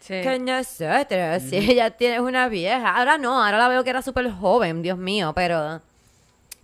Sí. 0.00 0.20
con 0.22 0.44
nosotros, 0.44 1.42
si 1.48 1.56
ella 1.56 1.92
tiene 1.92 2.20
una 2.20 2.48
vieja. 2.48 2.94
Ahora 2.94 3.16
no, 3.16 3.42
ahora 3.42 3.56
la 3.56 3.68
veo 3.68 3.82
que 3.84 3.90
era 3.90 4.02
súper 4.02 4.30
joven, 4.30 4.82
Dios 4.82 4.98
mío, 4.98 5.32
pero... 5.34 5.80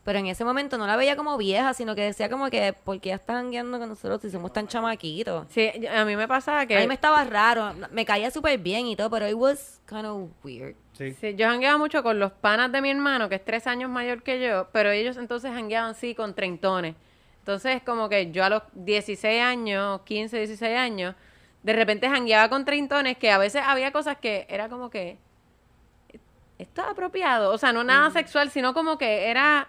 Pero 0.06 0.20
en 0.20 0.28
ese 0.28 0.44
momento 0.44 0.78
no 0.78 0.86
la 0.86 0.94
veía 0.94 1.16
como 1.16 1.36
vieja, 1.36 1.74
sino 1.74 1.96
que 1.96 2.02
decía 2.02 2.30
como 2.30 2.48
que, 2.48 2.72
porque 2.84 3.08
ella 3.08 3.16
está 3.16 3.32
jangueando 3.32 3.76
con 3.80 3.88
nosotros 3.88 4.22
si 4.22 4.30
somos 4.30 4.52
tan 4.52 4.68
chamaquitos? 4.68 5.46
Sí, 5.50 5.68
a 5.92 6.04
mí 6.04 6.14
me 6.14 6.28
pasaba 6.28 6.64
que... 6.64 6.76
A 6.76 6.80
mí 6.80 6.86
me 6.86 6.94
estaba 6.94 7.24
raro, 7.24 7.74
me 7.90 8.04
caía 8.04 8.30
súper 8.30 8.56
bien 8.60 8.86
y 8.86 8.94
todo, 8.94 9.10
pero 9.10 9.26
it 9.26 9.34
was 9.34 9.80
kind 9.88 10.06
of 10.06 10.30
weird. 10.44 10.76
Sí. 10.92 11.12
Sí, 11.14 11.34
yo 11.34 11.48
jangueaba 11.48 11.76
mucho 11.76 12.04
con 12.04 12.20
los 12.20 12.30
panas 12.30 12.70
de 12.70 12.80
mi 12.80 12.88
hermano, 12.88 13.28
que 13.28 13.34
es 13.34 13.44
tres 13.44 13.66
años 13.66 13.90
mayor 13.90 14.22
que 14.22 14.40
yo, 14.40 14.68
pero 14.70 14.92
ellos 14.92 15.16
entonces 15.16 15.50
jangueaban 15.50 15.96
sí 15.96 16.14
con 16.14 16.36
treintones. 16.36 16.94
Entonces, 17.40 17.82
como 17.82 18.08
que 18.08 18.30
yo 18.30 18.44
a 18.44 18.48
los 18.48 18.62
16 18.74 19.42
años, 19.42 20.02
15, 20.02 20.36
16 20.36 20.78
años, 20.78 21.16
de 21.64 21.72
repente 21.72 22.08
jangueaba 22.08 22.48
con 22.48 22.64
treintones, 22.64 23.18
que 23.18 23.32
a 23.32 23.38
veces 23.38 23.60
había 23.66 23.90
cosas 23.90 24.18
que 24.18 24.46
era 24.48 24.68
como 24.68 24.88
que. 24.88 25.18
Esto 26.58 26.82
es 26.82 26.88
apropiado. 26.88 27.52
O 27.52 27.58
sea, 27.58 27.72
no 27.72 27.82
nada 27.82 28.10
sexual, 28.10 28.52
sino 28.52 28.72
como 28.72 28.98
que 28.98 29.28
era. 29.28 29.66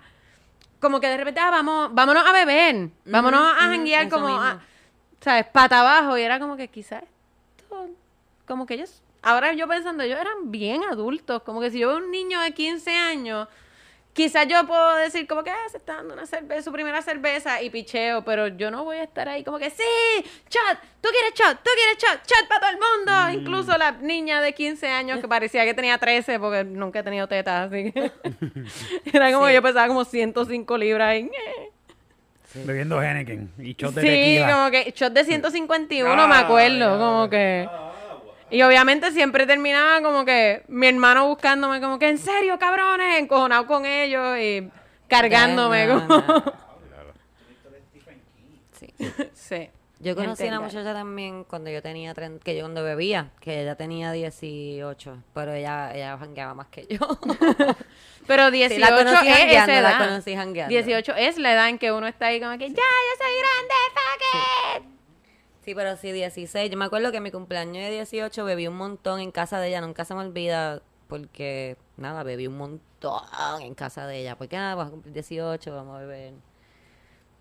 Como 0.80 1.00
que 1.00 1.08
de 1.08 1.18
repente, 1.18 1.40
ah, 1.40 1.50
vamos, 1.52 1.94
vámonos 1.94 2.24
a 2.26 2.32
beber. 2.32 2.90
Vámonos 3.06 3.42
a 3.42 3.56
janguear 3.70 4.10
como. 4.10 4.28
a- 4.28 4.62
¿Sabes? 5.22 5.46
Pata 5.48 5.80
abajo. 5.82 6.18
Y 6.18 6.22
era 6.22 6.40
como 6.40 6.56
que 6.58 6.68
quizás 6.68 7.04
esto. 7.58 7.88
Como 8.48 8.66
que 8.66 8.76
ellos. 8.76 9.02
Ahora 9.24 9.54
yo 9.54 9.68
pensando, 9.68 10.04
ellos 10.04 10.20
eran 10.20 10.52
bien 10.52 10.84
adultos. 10.84 11.42
Como 11.42 11.60
que 11.60 11.72
si 11.72 11.80
yo 11.80 11.90
veo 11.90 11.98
un 11.98 12.12
niño 12.12 12.40
de 12.42 12.54
15 12.54 12.96
años. 12.96 13.48
Quizás 14.18 14.47
yo 14.47 14.65
puedo 14.65 14.95
decir 14.95 15.28
como 15.28 15.43
que 15.43 15.51
ah, 15.51 15.70
se 15.70 15.78
está 15.78 15.97
dando 15.97 16.15
una 16.15 16.26
cerveza, 16.26 16.63
su 16.63 16.72
primera 16.72 17.03
cerveza 17.03 17.61
y 17.61 17.70
picheo, 17.70 18.26
pero 18.26 18.47
yo 18.47 18.72
no 18.72 18.84
voy 18.84 18.97
a 18.97 19.03
estar 19.03 19.30
ahí 19.30 19.43
como 19.43 19.59
que 19.59 19.70
sí, 19.70 19.84
chat, 20.49 20.80
tú 21.01 21.09
quieres 21.11 21.34
chat, 21.36 21.55
tú 21.63 21.70
quieres 21.76 21.97
chat, 21.99 22.26
chat 22.26 22.47
para 22.47 22.61
todo 22.61 22.70
el 22.72 22.78
mundo. 22.78 23.39
Incluso 23.39 23.78
la 23.78 23.91
niña 23.91 24.41
de 24.41 24.53
15 24.53 24.88
años 24.88 25.20
que 25.20 25.28
parecía 25.28 25.65
que 25.65 25.76
tenía 25.76 25.99
13 25.99 26.39
porque 26.39 26.63
nunca 26.63 26.99
he 26.99 27.03
tenido 27.03 27.28
tetas, 27.28 27.68
así 27.72 27.91
que 27.91 28.11
era 29.13 29.32
como 29.32 29.47
Sí. 29.49 29.53
yo 29.53 29.61
pesaba 29.61 29.88
como 29.88 30.03
105 30.03 30.78
libras 30.80 31.15
y 31.20 31.30
Bebiendo 32.55 32.99
Henneken 33.03 33.51
y 33.59 33.76
shot 33.76 33.93
de 33.93 34.01
sí, 34.01 34.07
tequila. 34.07 34.51
como 34.51 34.72
que 34.72 34.91
shot 34.95 35.13
de 35.13 35.26
151 35.26 36.09
Ah, 36.11 36.28
me 36.28 36.36
acuerdo, 36.38 36.80
ya, 36.80 36.97
como 36.97 37.26
ya. 37.26 37.30
que 37.30 37.70
y 38.50 38.62
obviamente 38.62 39.12
siempre 39.12 39.45
terminaba 39.45 40.02
como 40.02 40.26
que 40.26 40.64
mi 40.68 40.88
hermano 40.88 41.28
buscándome 41.28 41.82
como 41.82 42.00
que 42.00 42.10
en 42.10 42.18
serio, 42.18 42.58
cabrones, 42.58 43.20
encojonado 43.20 43.68
con 43.68 43.86
ellos 43.86 44.38
y 44.39 44.70
cargándome 45.08 45.88
No, 45.88 46.08
como 46.08 46.22
no. 46.22 46.43
Sí. 48.80 48.93
sí. 49.34 49.70
Yo 50.00 50.16
conocí 50.16 50.45
a 50.45 50.50
una 50.50 50.60
muchacha 50.60 50.93
también 50.93 51.43
cuando 51.43 51.72
yo 51.72 51.82
tenía, 51.82 52.14
que 52.14 52.56
yo 52.56 52.62
cuando 52.62 52.84
bebía, 52.84 53.32
que 53.41 53.64
ella 53.64 53.76
tenía 53.76 54.12
18, 54.12 55.24
pero 55.34 55.54
ella, 55.54 55.91
ella 55.95 56.18
jangueaba 56.20 56.54
más 56.54 56.68
que 56.68 56.86
yo. 56.88 57.00
Pero 58.28 58.52
18 58.52 58.80
la 58.80 58.95
conocí 58.95 59.28
es 59.30 59.68
la 59.68 59.80
edad. 59.80 60.06
conocí 60.06 60.36
jangueando. 60.36 60.70
18 60.70 61.16
es 61.16 61.38
la 61.38 61.54
edad 61.54 61.70
en 61.70 61.80
que 61.80 61.93
uno 61.93 62.08
está 62.08 62.28
ahí 62.28 62.41
como 62.41 62.58
que 62.58 62.68
ya, 62.68 62.76
yo 62.76 63.26
soy 63.26 63.34
grande, 63.39 63.74
fuck 63.93 64.84
it. 64.84 64.97
Sí, 65.68 65.76
pero 65.76 65.97
sí, 65.97 66.13
16. 66.13 66.72
Yo 66.72 66.78
me 66.78 66.86
acuerdo 66.86 67.11
que 67.11 67.20
mi 67.20 67.30
cumpleaños 67.30 67.84
de 67.84 67.89
18 67.89 68.45
bebí 68.45 68.68
un 68.68 68.78
montón 68.78 69.20
en 69.20 69.32
casa 69.32 69.59
de 69.59 69.68
ella. 69.68 69.82
Nunca 69.82 70.05
se 70.05 70.15
me 70.15 70.22
olvida 70.22 70.82
porque, 71.09 71.76
nada, 71.97 72.24
bebí 72.24 72.47
un 72.47 72.57
montón 72.57 73.22
en 73.61 73.76
casa 73.76 74.07
de 74.07 74.22
ella. 74.22 74.38
Porque, 74.38 74.55
nada, 74.55 74.76
vas 74.76 74.88
a 74.88 74.91
cumplir 74.91 75.13
18, 75.13 75.76
vamos 75.76 75.97
a 75.97 75.99
beber. 75.99 76.36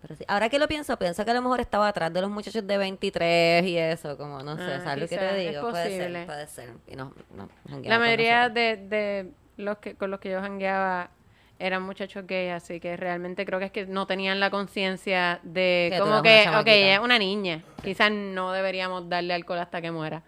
Pero 0.01 0.15
sí, 0.17 0.25
ahora 0.27 0.49
que 0.49 0.59
lo 0.59 0.67
pienso, 0.67 0.99
pienso 0.99 1.23
que 1.23 1.31
a 1.31 1.35
lo 1.35 1.41
mejor 1.41 1.61
estaba 1.61 1.87
atrás 1.87 2.11
de 2.11 2.19
los 2.19 2.29
muchachos 2.29 2.67
de 2.67 2.77
23 2.77 3.63
y 3.65 3.77
eso, 3.77 4.17
como, 4.17 4.43
no 4.43 4.57
sé, 4.57 4.73
Ah, 4.73 4.81
¿sabes 4.83 5.03
lo 5.03 5.07
que 5.07 5.17
te 5.17 5.35
digo? 5.37 5.69
Puede 5.69 5.97
ser, 5.97 6.25
puede 6.25 6.47
ser. 6.47 6.73
Y 6.85 6.97
no, 6.97 7.13
no, 7.33 7.47
La 7.85 7.97
mayoría 7.97 8.49
de, 8.49 8.75
de 8.75 9.31
los 9.55 9.77
que 9.77 9.95
con 9.95 10.11
los 10.11 10.19
que 10.19 10.31
yo 10.31 10.41
jangueaba 10.41 11.11
eran 11.59 11.83
muchachos 11.83 12.25
gays, 12.27 12.51
así 12.51 12.79
que 12.79 12.97
realmente 12.97 13.45
creo 13.45 13.59
que 13.59 13.65
es 13.65 13.71
que 13.71 13.85
no 13.85 14.05
tenían 14.07 14.39
la 14.39 14.49
conciencia 14.49 15.39
de 15.43 15.89
Que 15.91 15.99
como 15.99 16.21
que, 16.21 16.47
ok, 16.49 16.67
ella 16.67 16.95
es 16.95 16.99
una 16.99 17.17
niña, 17.19 17.63
quizás 17.83 18.11
no 18.11 18.51
deberíamos 18.51 19.09
darle 19.09 19.33
alcohol 19.33 19.59
hasta 19.59 19.81
que 19.81 19.91
muera. 19.91 20.23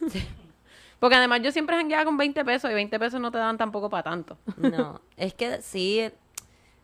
Porque 1.00 1.16
además 1.16 1.40
yo 1.42 1.50
siempre 1.50 1.76
jangueaba 1.76 2.04
con 2.04 2.18
20 2.18 2.44
pesos 2.44 2.70
y 2.70 2.74
20 2.74 2.98
pesos 2.98 3.20
no 3.20 3.30
te 3.30 3.38
daban 3.38 3.56
tampoco 3.56 3.88
para 3.88 4.02
tanto. 4.02 4.36
No, 4.58 5.00
es 5.16 5.32
que 5.32 5.62
sí, 5.62 6.10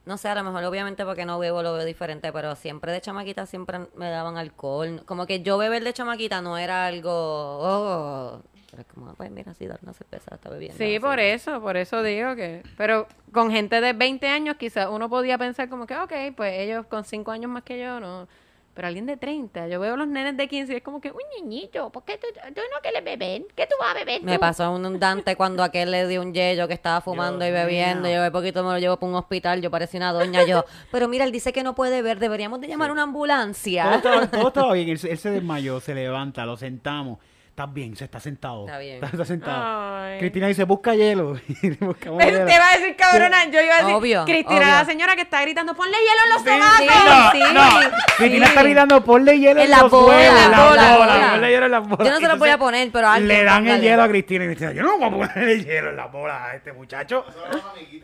no 0.07 0.17
sé, 0.17 0.29
a 0.29 0.35
lo 0.35 0.43
mejor 0.43 0.65
obviamente 0.65 1.05
porque 1.05 1.27
no 1.27 1.39
bebo 1.39 1.63
lo 1.63 1.75
veo 1.75 1.85
diferente, 1.85 2.33
pero 2.33 2.57
siempre 2.57 2.93
de 2.93 3.03
chamaquita 3.03 3.45
siempre 3.45 3.81
me 3.95 4.09
daban 4.09 4.39
alcohol. 4.39 5.03
Como 5.05 5.27
que 5.27 5.43
yo 5.43 5.59
beber 5.59 5.85
de 5.85 5.93
chamaquita 5.93 6.41
no 6.41 6.57
era 6.57 6.87
algo, 6.87 7.11
oh, 7.13 8.43
pero 8.77 8.87
es 8.89 8.95
como, 8.95 9.15
pues 9.15 9.31
mira, 9.31 9.55
sí, 9.55 9.67
dar 9.67 9.79
una 9.83 9.93
cerveza, 9.95 10.35
está 10.35 10.51
bebiendo. 10.51 10.77
Sí, 10.77 10.97
así. 10.97 11.01
por 11.01 11.19
eso, 11.19 11.61
por 11.63 11.77
eso 11.77 12.03
digo 12.03 12.37
que... 12.37 12.63
Pero 12.77 13.07
con 13.33 13.51
gente 13.51 13.81
de 13.81 13.93
20 13.95 14.29
años 14.29 14.57
quizás 14.57 14.89
uno 14.91 15.09
podía 15.09 15.39
pensar 15.39 15.69
como 15.69 15.87
que, 15.87 15.97
ok, 15.97 16.13
pues 16.37 16.59
ellos 16.61 16.87
con 16.87 17.05
5 17.05 17.31
años 17.31 17.51
más 17.51 17.63
que 17.63 17.79
yo, 17.81 18.01
no... 18.01 18.29
Pero 18.75 18.89
alguien 18.89 19.07
de 19.07 19.17
30, 19.17 19.69
yo 19.69 19.81
veo 19.81 19.97
los 19.97 20.07
nenes 20.07 20.37
de 20.37 20.49
15 20.49 20.75
y 20.75 20.77
es 20.77 20.83
como 20.83 21.01
que, 21.01 21.11
un 21.11 21.23
niñito, 21.41 21.89
¿por 21.89 22.05
qué 22.05 22.19
tú, 22.19 22.27
tú 22.55 22.61
no 22.75 22.81
quieres 22.83 23.03
beber? 23.03 23.47
¿Qué 23.57 23.67
tú 23.67 23.75
vas 23.81 23.93
a 23.93 23.95
beber 23.95 24.23
Me 24.23 24.35
tú?" 24.35 24.41
pasó 24.41 24.71
un 24.71 25.01
Dante 25.01 25.35
cuando 25.35 25.63
aquel 25.63 25.91
le 25.91 26.07
dio 26.07 26.21
un 26.21 26.35
yello 26.35 26.69
que 26.69 26.75
estaba 26.75 27.01
fumando 27.01 27.47
y 27.47 27.51
bebiendo. 27.51 28.07
Yo 28.07 28.23
de 28.23 28.31
poquito 28.31 28.63
me 28.63 28.73
lo 28.73 28.79
llevo 28.79 28.99
para 28.99 29.09
un 29.09 29.17
hospital. 29.17 29.63
Yo 29.63 29.71
parecía 29.71 30.01
una 30.01 30.13
doña. 30.13 30.45
Yo, 30.45 30.67
pero 30.93 31.09
mira, 31.09 31.25
él 31.25 31.33
dice 31.33 31.55
que 31.55 31.63
no 31.63 31.75
puede 31.75 32.03
ver. 32.03 32.19
Deberíamos 32.19 32.61
de 32.61 32.69
llamar 32.69 32.91
a 32.91 32.93
una 32.93 33.01
Todo 33.01 33.09
ambulancia. 33.09 33.95
estaba, 33.95 34.27
todo 34.31 34.49
estaba 34.49 34.73
bien. 34.75 34.91
Él 34.91 34.99
se 34.99 35.31
desmayó, 35.31 35.81
se 35.81 35.95
levanta, 35.95 36.45
lo 36.45 36.59
sentamos. 36.59 37.19
Está 37.57 37.65
bien, 37.65 37.97
se 37.97 38.05
está 38.05 38.21
sentado. 38.21 38.67
Está 38.67 38.79
bien. 38.79 39.03
Está, 39.03 39.25
sentado. 39.25 40.05
Ay. 40.05 40.19
Cristina 40.19 40.47
dice, 40.49 40.65
busca 40.65 40.95
hielo. 40.95 41.41
Y 41.63 41.71
buscamos 41.71 42.19
Pero 42.23 42.31
hielo. 42.33 42.45
te 42.45 42.55
iba 42.55 42.69
a 42.71 42.77
decir, 42.77 42.97
cabrona, 42.97 43.45
yo 43.51 43.63
iba 43.63 43.75
a 43.77 43.79
decir, 43.79 43.95
Obvio, 43.95 44.25
Cristina, 44.27 44.57
obvio. 44.61 44.69
la 44.73 44.85
señora 44.85 45.17
que 45.17 45.23
está 45.23 45.41
gritando, 45.41 45.75
ponle 45.75 45.97
hielo 45.97 46.23
en 46.23 46.33
los 46.35 46.43
Sí, 46.43 46.49
sobacos. 46.51 47.33
sí, 47.33 47.39
no, 47.41 47.49
sí, 47.49 47.55
no. 47.55 47.91
Cristina 48.19 48.47
está 48.49 48.63
gritando, 48.63 49.03
ponle 49.03 49.39
hielo 49.39 49.61
en, 49.61 49.65
En 49.65 49.71
la 49.71 49.79
los 49.81 49.91
bola, 49.91 50.07
huevos, 50.19 50.45
en 50.45 50.51
la 50.51 50.59
bola, 50.69 50.69
bola, 50.69 50.99
bola. 51.15 51.31
ponle 51.31 51.49
hielo 51.51 51.65
en 51.65 51.73
las 51.73 51.89
bolas. 51.89 52.07
Yo 52.07 52.11
no 52.13 52.21
se 52.21 52.29
lo 52.29 52.37
voy 52.37 52.49
a 52.51 52.59
poner, 52.59 52.91
pero 52.93 53.09
alguien 53.09 53.29
Le 53.29 53.45
dan 53.45 53.57
el 53.57 53.63
póngale. 53.65 53.83
hielo 53.89 54.03
a 54.03 54.09
Cristina 54.09 54.45
y 54.45 54.47
Cristina, 54.49 54.73
yo 54.73 54.83
no 54.83 54.99
voy 54.99 55.07
a 55.07 55.11
poner 55.33 55.49
el 55.49 55.65
hielo 55.65 55.89
en 55.89 55.97
la 55.97 56.07
bola 56.09 56.45
a 56.45 56.57
este 56.57 56.75
muchacho. 56.75 57.25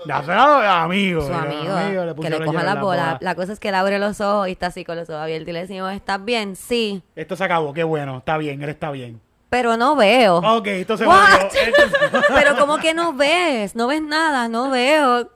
Dáselo 0.07 0.41
a 0.41 0.47
los 0.47 0.65
amigos. 0.67 1.27
su 1.27 1.35
amigo, 1.35 2.15
que 2.23 2.31
le 2.31 2.39
coja 2.43 2.59
la 2.63 2.75
las 2.75 2.81
bola. 2.81 3.03
bolas. 3.05 3.17
La 3.21 3.35
cosa 3.35 3.53
es 3.53 3.61
que 3.61 3.69
él 3.69 3.75
abre 3.75 3.99
los 3.99 4.19
ojos 4.23 4.49
y 4.49 4.53
está 4.53 4.69
así 4.69 4.83
con 4.83 4.97
los 4.97 5.11
ojos 5.11 5.21
abiertos 5.21 5.49
y 5.51 5.53
le 5.53 5.61
decimos, 5.61 5.93
¿estás 5.93 6.25
bien? 6.25 6.57
Sí, 6.57 7.03
Esto 7.15 7.37
se 7.37 7.45
acabó, 7.45 7.75
qué 7.75 7.85
bueno, 7.85 8.17
está 8.17 8.39
bien, 8.39 8.63
él 8.63 8.71
está 8.71 8.91
bien. 8.91 9.21
Pero 9.53 9.77
no 9.77 9.95
veo. 9.97 10.39
Ok, 10.39 10.65
se- 10.65 10.87
Pero 12.35 12.57
como 12.57 12.79
que 12.79 12.95
no 12.95 13.13
ves, 13.13 13.77
no 13.77 13.87
ves 13.87 14.01
nada, 14.01 14.49
no 14.49 14.71
veo. 14.71 15.31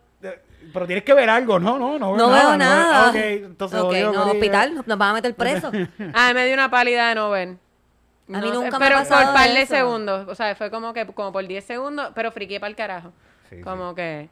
Pero 0.72 0.86
tienes 0.86 1.04
que 1.04 1.12
ver 1.12 1.28
algo, 1.28 1.58
no, 1.58 1.78
no, 1.78 1.98
no 1.98 2.12
veo 2.14 2.16
No 2.16 2.30
nada. 2.30 2.48
veo 2.48 2.56
nada. 2.56 3.08
Ok, 3.10 3.14
entonces 3.16 3.78
Ok, 3.78 3.84
volvió, 3.88 4.12
no, 4.12 4.18
volvió. 4.24 4.32
hospital, 4.32 4.74
nos 4.86 4.98
van 4.98 5.10
a 5.10 5.12
meter 5.12 5.34
preso. 5.36 5.70
Ah, 6.14 6.32
me 6.34 6.46
dio 6.46 6.54
una 6.54 6.70
pálida 6.70 7.10
de 7.10 7.14
no 7.14 7.28
ver. 7.28 7.48
A 7.48 8.40
mí 8.40 8.48
No 8.48 8.54
nunca 8.54 8.78
me 8.78 8.86
ha 8.86 8.88
pero 8.88 9.02
por 9.06 9.34
par 9.34 9.50
de 9.50 9.60
eso. 9.62 9.74
segundos. 9.74 10.26
O 10.28 10.34
sea, 10.34 10.54
fue 10.56 10.70
como 10.70 10.94
que 10.94 11.04
como 11.06 11.30
por 11.30 11.46
10 11.46 11.62
segundos, 11.64 12.10
pero 12.14 12.32
friqué 12.32 12.58
para 12.58 12.70
el 12.70 12.76
carajo. 12.76 13.12
Sí, 13.50 13.60
como 13.60 13.94
que 13.94 14.30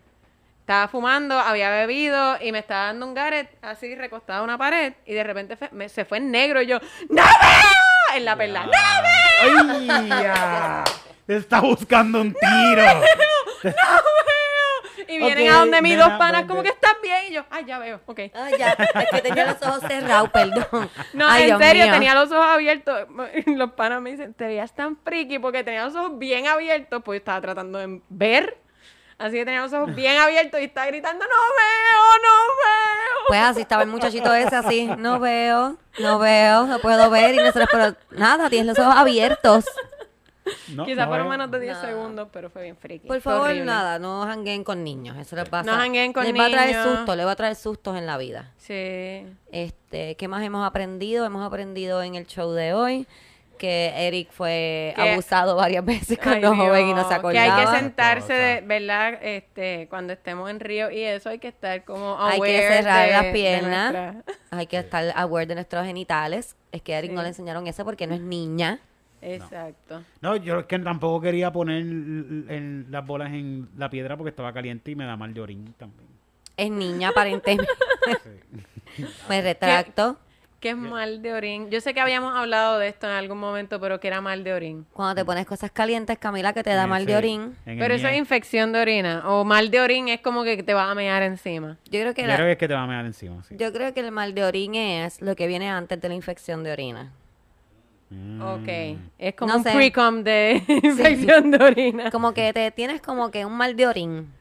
estaba 0.61 0.89
fumando, 0.89 1.39
había 1.39 1.69
bebido 1.69 2.37
y 2.41 2.53
me 2.53 2.59
estaba 2.61 2.87
dando 2.87 3.05
un 3.07 3.13
garet 3.13 3.51
así 3.61 3.95
recostado 3.95 4.41
a 4.41 4.45
una 4.45 4.57
pared 4.57 4.95
y 5.05 5.13
de 5.13 5.23
repente 5.25 5.59
me- 5.73 5.91
se 5.91 6.07
fue 6.07 6.17
en 6.19 6.31
negro 6.31 6.63
y 6.63 6.67
yo 6.69 6.79
¡No 7.11 7.17
veo! 7.23 7.84
En 8.15 8.25
la 8.25 8.37
perla. 8.37 8.67
¡No 8.67 8.73
veo! 8.73 9.87
¡Ay, 9.91 10.09
ya! 10.09 10.85
Está 11.27 11.61
buscando 11.61 12.21
un 12.21 12.33
tiro. 12.35 12.83
Y 15.07 15.19
vienen 15.19 15.51
a 15.53 15.59
donde 15.59 15.83
mis 15.83 15.93
nena, 15.93 16.09
dos 16.09 16.19
panas 16.19 16.45
como 16.47 16.63
que 16.63 16.69
están 16.71 16.97
bien 17.03 17.25
y 17.29 17.35
yo, 17.35 17.45
ay, 17.51 17.65
ya 17.67 17.79
veo, 17.79 18.01
ok. 18.07 18.21
Ay, 18.35 18.55
ya, 18.59 18.71
es 18.73 19.11
que 19.11 19.21
tenía 19.23 19.45
los 19.47 19.63
ojos 19.63 19.81
cerrados, 19.87 20.31
perdón. 20.31 20.91
No, 21.13 21.27
Ay, 21.29 21.43
en 21.43 21.49
Dios 21.49 21.61
serio, 21.61 21.85
mío. 21.85 21.93
tenía 21.93 22.15
los 22.15 22.31
ojos 22.33 22.47
abiertos. 22.47 23.07
Los 23.47 23.73
panas 23.73 24.01
me 24.01 24.13
dicen, 24.13 24.35
te 24.35 24.47
veías 24.47 24.75
tan 24.75 24.97
friki 24.97 25.39
porque 25.39 25.63
tenía 25.65 25.85
los 25.85 25.95
ojos 25.95 26.19
bien 26.19 26.47
abiertos, 26.47 27.03
pues 27.05 27.17
yo 27.17 27.21
estaba 27.21 27.41
tratando 27.41 27.79
de 27.79 28.01
ver. 28.09 28.59
Así 29.19 29.37
que 29.37 29.45
tenía 29.45 29.63
los 29.63 29.73
ojos 29.73 29.95
bien 29.95 30.19
abiertos 30.19 30.61
y 30.61 30.65
estaba 30.65 30.87
gritando, 30.89 31.25
no 31.25 31.31
veo, 31.31 32.23
no 32.23 32.39
veo. 32.63 33.17
Pues 33.29 33.41
así 33.41 33.61
estaba 33.63 33.83
el 33.83 33.89
muchachito 33.89 34.35
ese 34.35 34.57
así, 34.57 34.87
no 34.99 35.19
veo, 35.21 35.77
no 36.01 36.19
veo, 36.19 36.67
no 36.67 36.79
puedo 36.81 37.09
ver 37.11 37.35
y 37.35 37.39
nosotros, 37.39 37.69
pero 37.71 37.95
nada, 38.11 38.51
tienes 38.51 38.77
los 38.77 38.79
ojos 38.87 38.97
abiertos. 38.97 39.65
No, 40.75 40.85
Quizás 40.85 41.07
no 41.07 41.09
fueron 41.09 41.29
menos 41.31 41.51
de 41.51 41.59
10 41.59 41.75
No. 41.77 41.81
segundos, 41.81 42.29
pero 42.31 42.51
fue 42.51 42.65
bien 42.65 42.77
friki. 42.77 43.07
Por 43.09 43.19
favor, 43.23 43.47
horrible. 43.49 43.65
nada, 43.65 43.99
no 43.99 44.25
jangueen 44.27 44.63
con 44.63 44.85
niños. 44.85 45.17
Eso 45.17 45.37
les 45.37 45.49
pasa. 45.49 45.71
No 45.71 45.77
jangueen 45.79 46.13
con 46.13 46.23
les 46.25 46.35
va 46.39 46.47
a 46.47 46.51
traer 46.51 46.77
niños. 46.77 46.85
susto, 46.99 47.17
les 47.17 47.27
va 47.27 47.31
a 47.31 47.37
traer 47.37 47.57
sustos 47.57 47.97
en 47.97 48.05
la 48.05 48.19
vida. 48.19 48.53
Sí. 48.59 49.27
Este, 49.53 50.17
¿qué 50.17 50.29
más 50.29 50.43
hemos 50.43 50.67
aprendido? 50.67 51.25
Hemos 51.25 51.47
aprendido 51.47 52.03
en 52.03 52.15
el 52.15 52.27
show 52.27 52.51
de 52.53 52.75
hoy 52.75 53.07
que 53.55 53.93
Eric 53.97 54.31
fue 54.31 54.93
Que- 54.97 55.13
abusado 55.13 55.57
varias 55.57 55.85
veces 55.87 56.19
Ay, 56.23 56.41
cuando 56.41 56.57
joven 56.57 56.89
y 56.89 56.95
no 56.95 57.03
se 57.03 57.09
Que 57.09 57.15
hay 57.39 57.49
acordaba. 57.49 57.73
que 57.73 57.79
sentarse, 57.79 58.33
de, 58.33 58.61
¿verdad? 58.61 59.19
Este, 59.23 59.87
cuando 59.89 60.13
estemos 60.13 60.51
en 60.51 60.61
Río 60.61 60.91
y 60.91 61.03
eso 61.03 61.29
hay 61.31 61.39
que 61.39 61.49
estar 61.49 61.85
como 61.85 62.17
Hay 62.21 62.41
que 62.41 62.57
aware 62.59 62.69
cerrar 62.77 63.07
de- 63.07 63.13
las 63.13 63.25
piernas. 63.33 63.93
nuestra- 63.93 64.35
Hay 64.51 64.67
que 64.67 64.77
estar 64.79 65.13
aware 65.17 65.47
de 65.47 65.55
nuestros 65.55 65.85
genitales. 65.87 66.57
Es 66.73 66.83
que 66.83 66.95
a 66.95 66.99
Eric 66.99 67.13
no 67.13 67.23
le 67.23 67.29
enseñaron 67.29 67.67
eso 67.67 67.85
porque 67.85 68.07
no 68.07 68.15
es 68.15 68.21
niña. 68.21 68.81
Exacto. 69.23 70.03
No, 70.21 70.37
yo 70.37 70.61
es 70.61 70.67
que 70.67 70.79
tampoco 70.81 71.21
quería 71.23 71.51
poner 71.51 71.79
en 71.81 72.87
las 72.91 73.07
bolas 73.07 73.33
en 73.33 73.69
la 73.77 73.89
piedra 73.89 74.17
porque 74.19 74.29
estaba 74.31 74.53
caliente 74.53 74.91
y 74.91 74.97
me 74.97 75.07
da 75.07 75.17
mal 75.17 75.33
de 75.33 75.41
orín 75.41 75.73
también. 75.79 76.09
Es 76.57 76.71
niña 76.71 77.09
aparentemente. 77.09 77.67
Sí. 78.97 79.05
Me 79.29 79.41
retracto. 79.43 80.17
¿Qué 80.17 80.34
es 80.63 80.77
mal 80.77 81.21
de 81.23 81.33
orín? 81.35 81.71
Yo 81.71 81.81
sé 81.81 81.93
que 81.95 82.01
habíamos 82.01 82.35
hablado 82.35 82.79
de 82.79 82.89
esto 82.89 83.07
en 83.07 83.13
algún 83.13 83.39
momento, 83.39 83.79
pero 83.81 84.01
que 84.01 84.09
era 84.09 84.21
mal 84.21 84.45
de 84.45 84.53
orín. 84.55 84.87
Cuando 84.93 85.15
te 85.15 85.25
pones 85.25 85.45
cosas 85.47 85.71
calientes, 85.71 86.17
Camila, 86.19 86.53
que 86.53 86.63
te 86.63 86.71
da 86.71 86.85
En 86.85 86.89
mal 86.91 87.05
de 87.07 87.17
orín. 87.17 87.57
en 87.67 87.73
el 87.75 87.79
Pero 87.79 87.95
eso 87.95 88.09
es 88.09 88.17
infección 88.17 88.73
de 88.73 88.81
orina. 88.81 89.23
O 89.29 89.45
mal 89.45 89.71
de 89.71 89.81
orín 89.81 90.09
es 90.09 90.21
como 90.21 90.43
que 90.45 90.63
te 90.63 90.73
vas 90.75 90.91
a 90.91 90.95
mear 90.95 91.23
encima. 91.23 91.77
Yo 91.91 92.01
creo 92.01 92.15
que 92.15 92.23
Yo 92.23 92.29
la- 92.29 92.35
creo 92.37 92.47
que 92.47 92.53
es 92.53 92.59
que 92.59 92.69
te 92.69 92.75
va 92.75 92.83
a 92.83 92.87
mear 92.87 93.05
encima. 93.05 93.43
Sí. 93.45 93.55
yo 93.59 93.73
creo 93.73 93.93
que 93.93 94.01
el 94.01 94.11
mal 94.11 94.35
de 94.35 94.45
orín 94.45 94.75
es 94.75 95.21
lo 95.21 95.37
que 95.37 95.47
viene 95.47 95.69
antes 95.71 96.01
de 96.01 96.09
la 96.09 96.15
infección 96.15 96.65
de 96.65 96.73
orina. 96.73 97.13
Mm. 98.11 98.41
Ok. 98.43 98.99
Es 99.19 99.35
como 99.35 99.53
No 99.53 99.59
un 99.59 99.65
sé. 99.65 99.73
pre-com 99.73 100.23
de 100.25 100.63
infección 100.83 101.51
de 101.51 101.65
orina. 101.65 102.11
Como 102.11 102.33
que 102.33 102.53
te 102.53 102.71
tienes 102.71 103.01
como 103.01 103.31
que 103.31 103.45
un 103.45 103.53
mal 103.55 103.77
de 103.77 103.87
orín. 103.87 104.33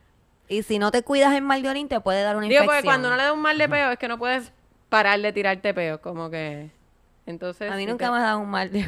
Y 0.50 0.64
si 0.64 0.78
no 0.78 0.92
te 0.92 1.02
cuidas 1.04 1.34
el 1.34 1.42
mal 1.42 1.62
de 1.64 1.70
orín, 1.70 1.88
te 1.88 2.00
puede 2.00 2.22
dar 2.22 2.36
una 2.36 2.48
Digo, 2.48 2.64
infección. 2.64 2.76
porque 2.76 2.86
cuando 2.86 3.10
no 3.10 3.16
le 3.16 3.24
da 3.24 3.34
un 3.34 3.40
mal 3.42 3.58
de 3.58 3.68
peo 3.70 3.92
es 3.92 3.98
que 3.98 4.08
no 4.08 4.20
puedes 4.20 4.52
parar 4.94 5.20
de 5.20 5.34
tirarte 5.34 5.74
peo. 5.74 6.00
Como 6.00 6.30
que... 6.30 6.70
Entonces... 7.26 7.72
A 7.72 7.76
mí 7.78 7.86
nunca 7.88 8.06
te- 8.06 8.12
me 8.12 8.18
ha 8.18 8.22
dado 8.22 8.40
un 8.42 8.50
mal 8.50 8.70
de 8.72 8.86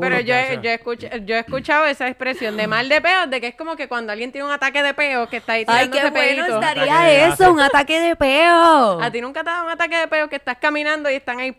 Pero 0.00 0.20
yo, 0.20 0.32
he- 0.34 0.56
gracias. 0.56 0.62
yo, 0.62 0.70
he 0.70 0.80
escuch- 0.80 1.24
yo 1.26 1.34
he 1.36 1.38
escuchado 1.40 1.84
esa 1.84 2.08
expresión 2.08 2.56
de 2.56 2.66
mal 2.66 2.88
de 2.88 3.00
peo, 3.02 3.26
de 3.26 3.40
que 3.42 3.48
es 3.48 3.54
como 3.56 3.76
que 3.76 3.88
cuando 3.88 4.10
alguien 4.12 4.32
tiene 4.32 4.46
un 4.46 4.52
ataque 4.52 4.82
de 4.82 4.94
peo, 4.94 5.28
que 5.28 5.36
está 5.38 5.54
ahí 5.54 5.64
Ay, 5.66 5.90
qué 5.90 6.08
bueno 6.08 6.46
estaría 6.46 7.26
eso, 7.28 7.52
un 7.52 7.60
ataque 7.60 8.00
de 8.00 8.16
peo. 8.16 9.02
A 9.02 9.10
ti 9.10 9.20
nunca 9.20 9.42
te 9.44 9.50
ha 9.50 9.54
dado 9.54 9.64
un 9.66 9.70
ataque 9.72 9.96
de 9.98 10.08
peo 10.08 10.28
que 10.28 10.36
estás 10.36 10.56
caminando 10.58 11.10
y 11.10 11.14
están 11.14 11.40
ahí... 11.40 11.54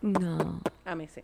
No. 0.00 0.60
A 0.84 0.94
mí 0.96 1.06
sí. 1.06 1.22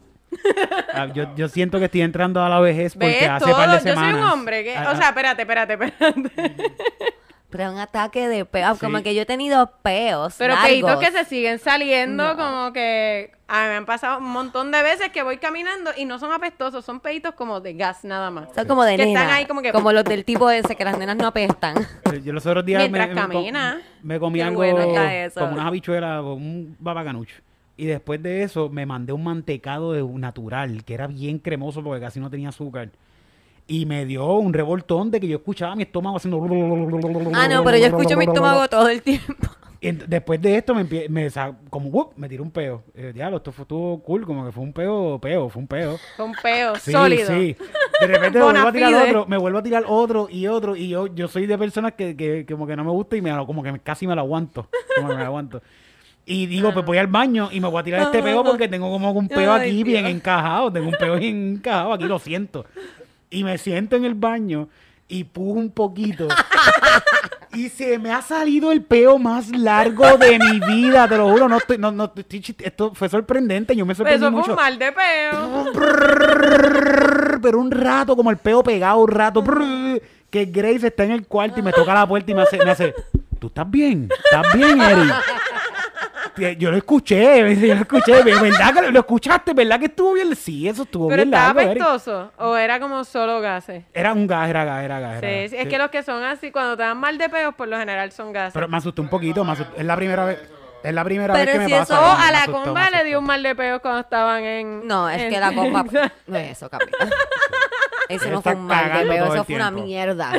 Ah, 0.92 1.06
yo, 1.12 1.34
yo 1.34 1.48
siento 1.48 1.78
que 1.78 1.86
estoy 1.86 2.02
entrando 2.02 2.40
a 2.44 2.48
la 2.50 2.60
vejez 2.60 2.92
porque 2.94 3.06
¿Ves 3.22 3.28
hace 3.30 3.44
todo? 3.46 3.56
par 3.56 3.70
de 3.70 3.76
Yo 3.76 3.80
soy 3.82 3.90
semanas. 3.92 4.14
un 4.14 4.22
hombre 4.30 4.62
que... 4.62 4.76
Ah, 4.76 4.84
O 4.88 4.90
ah, 4.90 4.96
sea, 4.96 5.08
espérate, 5.08 5.42
espérate, 5.42 5.72
espérate. 5.72 6.74
Pero 7.50 7.72
un 7.72 7.78
ataque 7.78 8.28
de 8.28 8.44
peo. 8.44 8.74
Sí. 8.74 8.80
Como 8.80 9.02
que 9.02 9.14
yo 9.14 9.22
he 9.22 9.26
tenido 9.26 9.70
peos. 9.82 10.34
Pero 10.36 10.54
peitos 10.62 10.98
que 11.00 11.10
se 11.10 11.24
siguen 11.24 11.58
saliendo, 11.58 12.34
No. 12.34 12.36
como 12.36 12.72
que 12.74 13.32
a 13.48 13.62
mí 13.62 13.68
me 13.68 13.74
han 13.76 13.86
pasado 13.86 14.18
un 14.18 14.24
montón 14.30 14.70
de 14.70 14.82
veces 14.82 15.08
que 15.10 15.22
voy 15.22 15.38
caminando 15.38 15.90
y 15.96 16.04
no 16.04 16.18
son 16.18 16.30
apestosos, 16.30 16.84
son 16.84 17.00
peitos 17.00 17.34
como 17.34 17.60
de 17.60 17.72
gas 17.72 18.04
nada 18.04 18.30
más. 18.30 18.48
Son 18.54 18.66
como 18.66 18.84
de 18.84 18.96
Que 18.96 19.06
nena. 19.06 19.20
están 19.22 19.34
ahí 19.34 19.46
como 19.46 19.62
que- 19.62 19.72
los 19.72 20.04
del 20.04 20.26
tipo 20.26 20.50
ese, 20.50 20.76
que 20.76 20.84
las 20.84 20.98
nenas 20.98 21.16
no 21.16 21.26
apestan. 21.26 21.78
eh, 22.12 22.20
Yo 22.22 22.34
los 22.34 22.44
otros 22.44 22.66
días 22.66 22.82
me, 22.82 22.90
Mientras 22.90 23.08
me 23.28 23.34
camina. 23.34 23.80
me 24.02 24.20
comí 24.20 24.42
algo 24.42 24.56
bueno 24.56 24.84
como 25.34 25.52
unas 25.52 25.66
habichuelas 25.66 26.20
o 26.22 26.34
un 26.34 26.76
babacanucho. 26.78 27.36
Y 27.78 27.86
después 27.86 28.22
de 28.22 28.42
eso 28.42 28.68
me 28.68 28.84
mandé 28.84 29.14
un 29.14 29.24
mantecado 29.24 29.92
de 29.92 30.02
natural, 30.02 30.84
que 30.84 30.92
era 30.94 31.06
bien 31.06 31.38
cremoso 31.38 31.82
porque 31.82 32.00
casi 32.00 32.20
no 32.20 32.28
tenía 32.28 32.50
azúcar. 32.50 32.90
Y 33.70 33.84
me 33.86 34.06
dio 34.06 34.26
un 34.36 34.52
revoltón 34.52 35.10
de 35.10 35.20
que 35.20 35.28
yo 35.28 35.36
escuchaba 35.36 35.76
mi 35.76 35.82
estómago 35.82 36.16
haciendo... 36.16 36.42
Ah, 37.34 37.46
no, 37.48 37.62
pero 37.62 37.76
yo 37.76 37.84
escucho 37.86 38.16
mi 38.16 38.24
estómago 38.24 38.66
todo 38.70 38.88
el 38.88 39.02
tiempo. 39.02 39.34
Y 39.80 39.92
después 39.92 40.42
de 40.42 40.56
esto 40.56 40.74
me, 40.74 40.84
empie- 40.88 41.08
me 41.08 41.30
sa- 41.30 41.54
como 41.70 41.88
¡wup! 41.90 42.12
me 42.16 42.28
tiró 42.28 42.42
un 42.42 42.50
peo. 42.50 42.82
Eh, 42.94 43.12
diablo, 43.14 43.36
esto 43.36 43.52
fue 43.52 43.62
estuvo 43.62 44.02
cool, 44.02 44.26
como 44.26 44.44
que 44.44 44.50
fue 44.50 44.64
un 44.64 44.72
peo, 44.72 45.20
peo, 45.20 45.48
fue 45.48 45.60
un 45.62 45.68
peo. 45.68 45.96
Con 46.16 46.32
peo 46.32 46.74
Sí, 46.76 46.90
sólido. 46.90 47.28
sí. 47.28 47.56
De 48.00 48.06
repente 48.08 48.38
me 48.40 48.44
vuelvo 48.44 48.68
a 48.68 48.72
tirar 48.72 48.94
otro, 49.06 49.26
me 49.26 49.36
vuelvo 49.36 49.58
a 49.58 49.62
tirar 49.62 49.84
otro 49.86 50.28
y 50.28 50.46
otro. 50.48 50.74
Y 50.74 50.88
yo, 50.88 51.06
yo 51.06 51.28
soy 51.28 51.46
de 51.46 51.56
personas 51.56 51.92
que, 51.92 52.16
que 52.16 52.44
como 52.44 52.66
que 52.66 52.74
no 52.74 52.82
me 52.82 52.90
gusta 52.90 53.16
y 53.16 53.20
me 53.22 53.30
como 53.46 53.62
que 53.62 53.78
casi 53.80 54.06
me 54.08 54.14
lo 54.16 54.22
aguanto. 54.22 54.66
Como 54.96 55.08
que 55.10 55.14
me 55.14 55.20
lo 55.20 55.26
aguanto. 55.26 55.62
Y 56.26 56.46
digo, 56.48 56.72
pues 56.72 56.84
voy 56.84 56.98
al 56.98 57.06
baño 57.06 57.50
y 57.52 57.60
me 57.60 57.68
voy 57.68 57.80
a 57.80 57.84
tirar 57.84 58.02
este 58.02 58.20
peo 58.20 58.42
porque 58.42 58.66
tengo 58.66 58.90
como 58.90 59.12
un 59.12 59.28
peo 59.28 59.52
Ay, 59.52 59.70
aquí 59.70 59.84
bien 59.84 60.06
encajado. 60.06 60.72
Tengo 60.72 60.88
un 60.88 60.96
peo 60.98 61.16
bien 61.16 61.52
encajado, 61.56 61.92
aquí 61.92 62.04
lo 62.04 62.18
siento. 62.18 62.64
Y 63.30 63.44
me 63.44 63.58
siento 63.58 63.96
en 63.96 64.04
el 64.04 64.14
baño 64.14 64.68
y 65.08 65.24
pujo 65.24 65.58
un 65.58 65.70
poquito. 65.70 66.28
Y 67.54 67.70
se 67.70 67.98
me 67.98 68.12
ha 68.12 68.20
salido 68.20 68.70
el 68.72 68.82
peo 68.82 69.18
más 69.18 69.48
largo 69.48 70.18
de 70.18 70.38
mi 70.38 70.60
vida, 70.60 71.08
te 71.08 71.16
lo 71.16 71.30
juro. 71.30 71.48
No 71.48 71.56
estoy, 71.56 71.78
no, 71.78 71.90
no, 71.90 72.12
estoy 72.14 72.44
esto 72.58 72.92
fue 72.94 73.08
sorprendente. 73.08 73.74
Yo 73.74 73.86
me 73.86 73.94
Pero 73.94 74.04
sorprendí 74.10 74.26
eso 74.26 74.30
fue 74.30 74.40
mucho. 74.40 74.50
un 74.52 74.56
mal 74.56 74.78
de 74.78 74.92
peo. 74.92 75.72
Pero 77.42 77.58
un 77.58 77.70
rato, 77.70 78.14
como 78.16 78.30
el 78.30 78.36
peo 78.36 78.62
pegado, 78.62 78.98
un 78.98 79.08
rato, 79.08 79.42
que 80.30 80.44
Grace 80.44 80.86
está 80.88 81.04
en 81.04 81.12
el 81.12 81.26
cuarto 81.26 81.58
y 81.58 81.62
me 81.62 81.72
toca 81.72 81.94
la 81.94 82.06
puerta 82.06 82.30
y 82.30 82.34
me 82.34 82.42
hace, 82.42 82.58
me 82.62 82.70
hace 82.70 82.94
¿tú 83.38 83.46
estás 83.46 83.70
bien? 83.70 84.08
¿Estás 84.24 84.52
bien, 84.52 84.80
Eric? 84.80 85.14
Que 86.38 86.56
Yo 86.56 86.70
lo 86.70 86.76
escuché, 86.76 87.42
me 87.42 87.50
dice, 87.54 87.68
yo 87.68 87.74
lo 87.74 87.80
escuché, 87.82 88.22
¿verdad 88.22 88.72
que 88.74 88.82
lo, 88.82 88.90
lo 88.90 89.00
escuchaste? 89.00 89.52
¿Verdad 89.54 89.78
que 89.80 89.86
estuvo 89.86 90.12
bien? 90.14 90.34
Sí, 90.36 90.68
eso 90.68 90.82
estuvo 90.84 91.08
Pero 91.08 91.22
bien 91.24 91.34
estaba 91.34 91.52
largo, 91.54 91.70
Eric. 91.72 91.82
apestoso. 91.82 92.32
O 92.38 92.56
era 92.56 92.78
como 92.80 93.04
solo 93.04 93.40
gases. 93.40 93.84
Era 93.92 94.12
un 94.12 94.26
gas, 94.26 94.48
era 94.48 94.64
gas, 94.64 94.84
era 94.84 95.00
gas. 95.00 95.20
Sí, 95.20 95.26
era 95.26 95.40
gas. 95.42 95.50
sí, 95.50 95.56
es 95.56 95.62
Sí. 95.64 95.68
que 95.68 95.78
los 95.78 95.90
que 95.90 96.02
son 96.02 96.22
así, 96.22 96.50
cuando 96.50 96.76
te 96.76 96.82
dan 96.84 96.96
mal 96.98 97.18
de 97.18 97.28
peos, 97.28 97.54
por 97.54 97.68
lo 97.68 97.76
general 97.78 98.12
son 98.12 98.32
gases. 98.32 98.54
Pero 98.54 98.68
me 98.68 98.76
asustó 98.76 99.02
un 99.02 99.08
poquito, 99.08 99.44
me 99.44 99.52
asustó. 99.52 99.74
es 99.76 99.84
la 99.84 99.96
primera 99.96 100.24
vez, 100.24 100.38
es 100.82 100.94
la 100.94 101.04
primera 101.04 101.34
Pero 101.34 101.44
vez 101.46 101.52
que 101.54 101.58
me 101.58 101.66
si 101.66 101.72
pasa. 101.72 101.94
eso- 101.94 102.02
o 102.02 102.16
me 102.18 102.24
a 102.24 102.30
la 102.32 102.38
asustó, 102.42 102.62
comba 102.64 102.90
le 102.90 103.04
dio 103.04 103.18
un 103.18 103.24
mal 103.24 103.42
de 103.42 103.54
peos 103.56 103.80
cuando 103.80 104.00
estaban 104.00 104.44
en... 104.44 104.86
No, 104.86 105.08
es 105.10 105.22
en- 105.22 105.30
que 105.30 105.40
la 105.40 105.52
compa. 105.52 105.84
No 106.26 106.36
es 106.38 106.52
eso, 106.52 106.70
Camila. 106.70 106.90
Eso 108.14 108.24
Ella 108.24 108.32
no 108.34 108.42
fue 108.42 108.54
un 108.54 108.66
mal 108.66 108.90
peo, 109.08 109.34
eso 109.34 109.44
fue 109.44 109.54
una 109.56 109.70
mierda. 109.70 110.32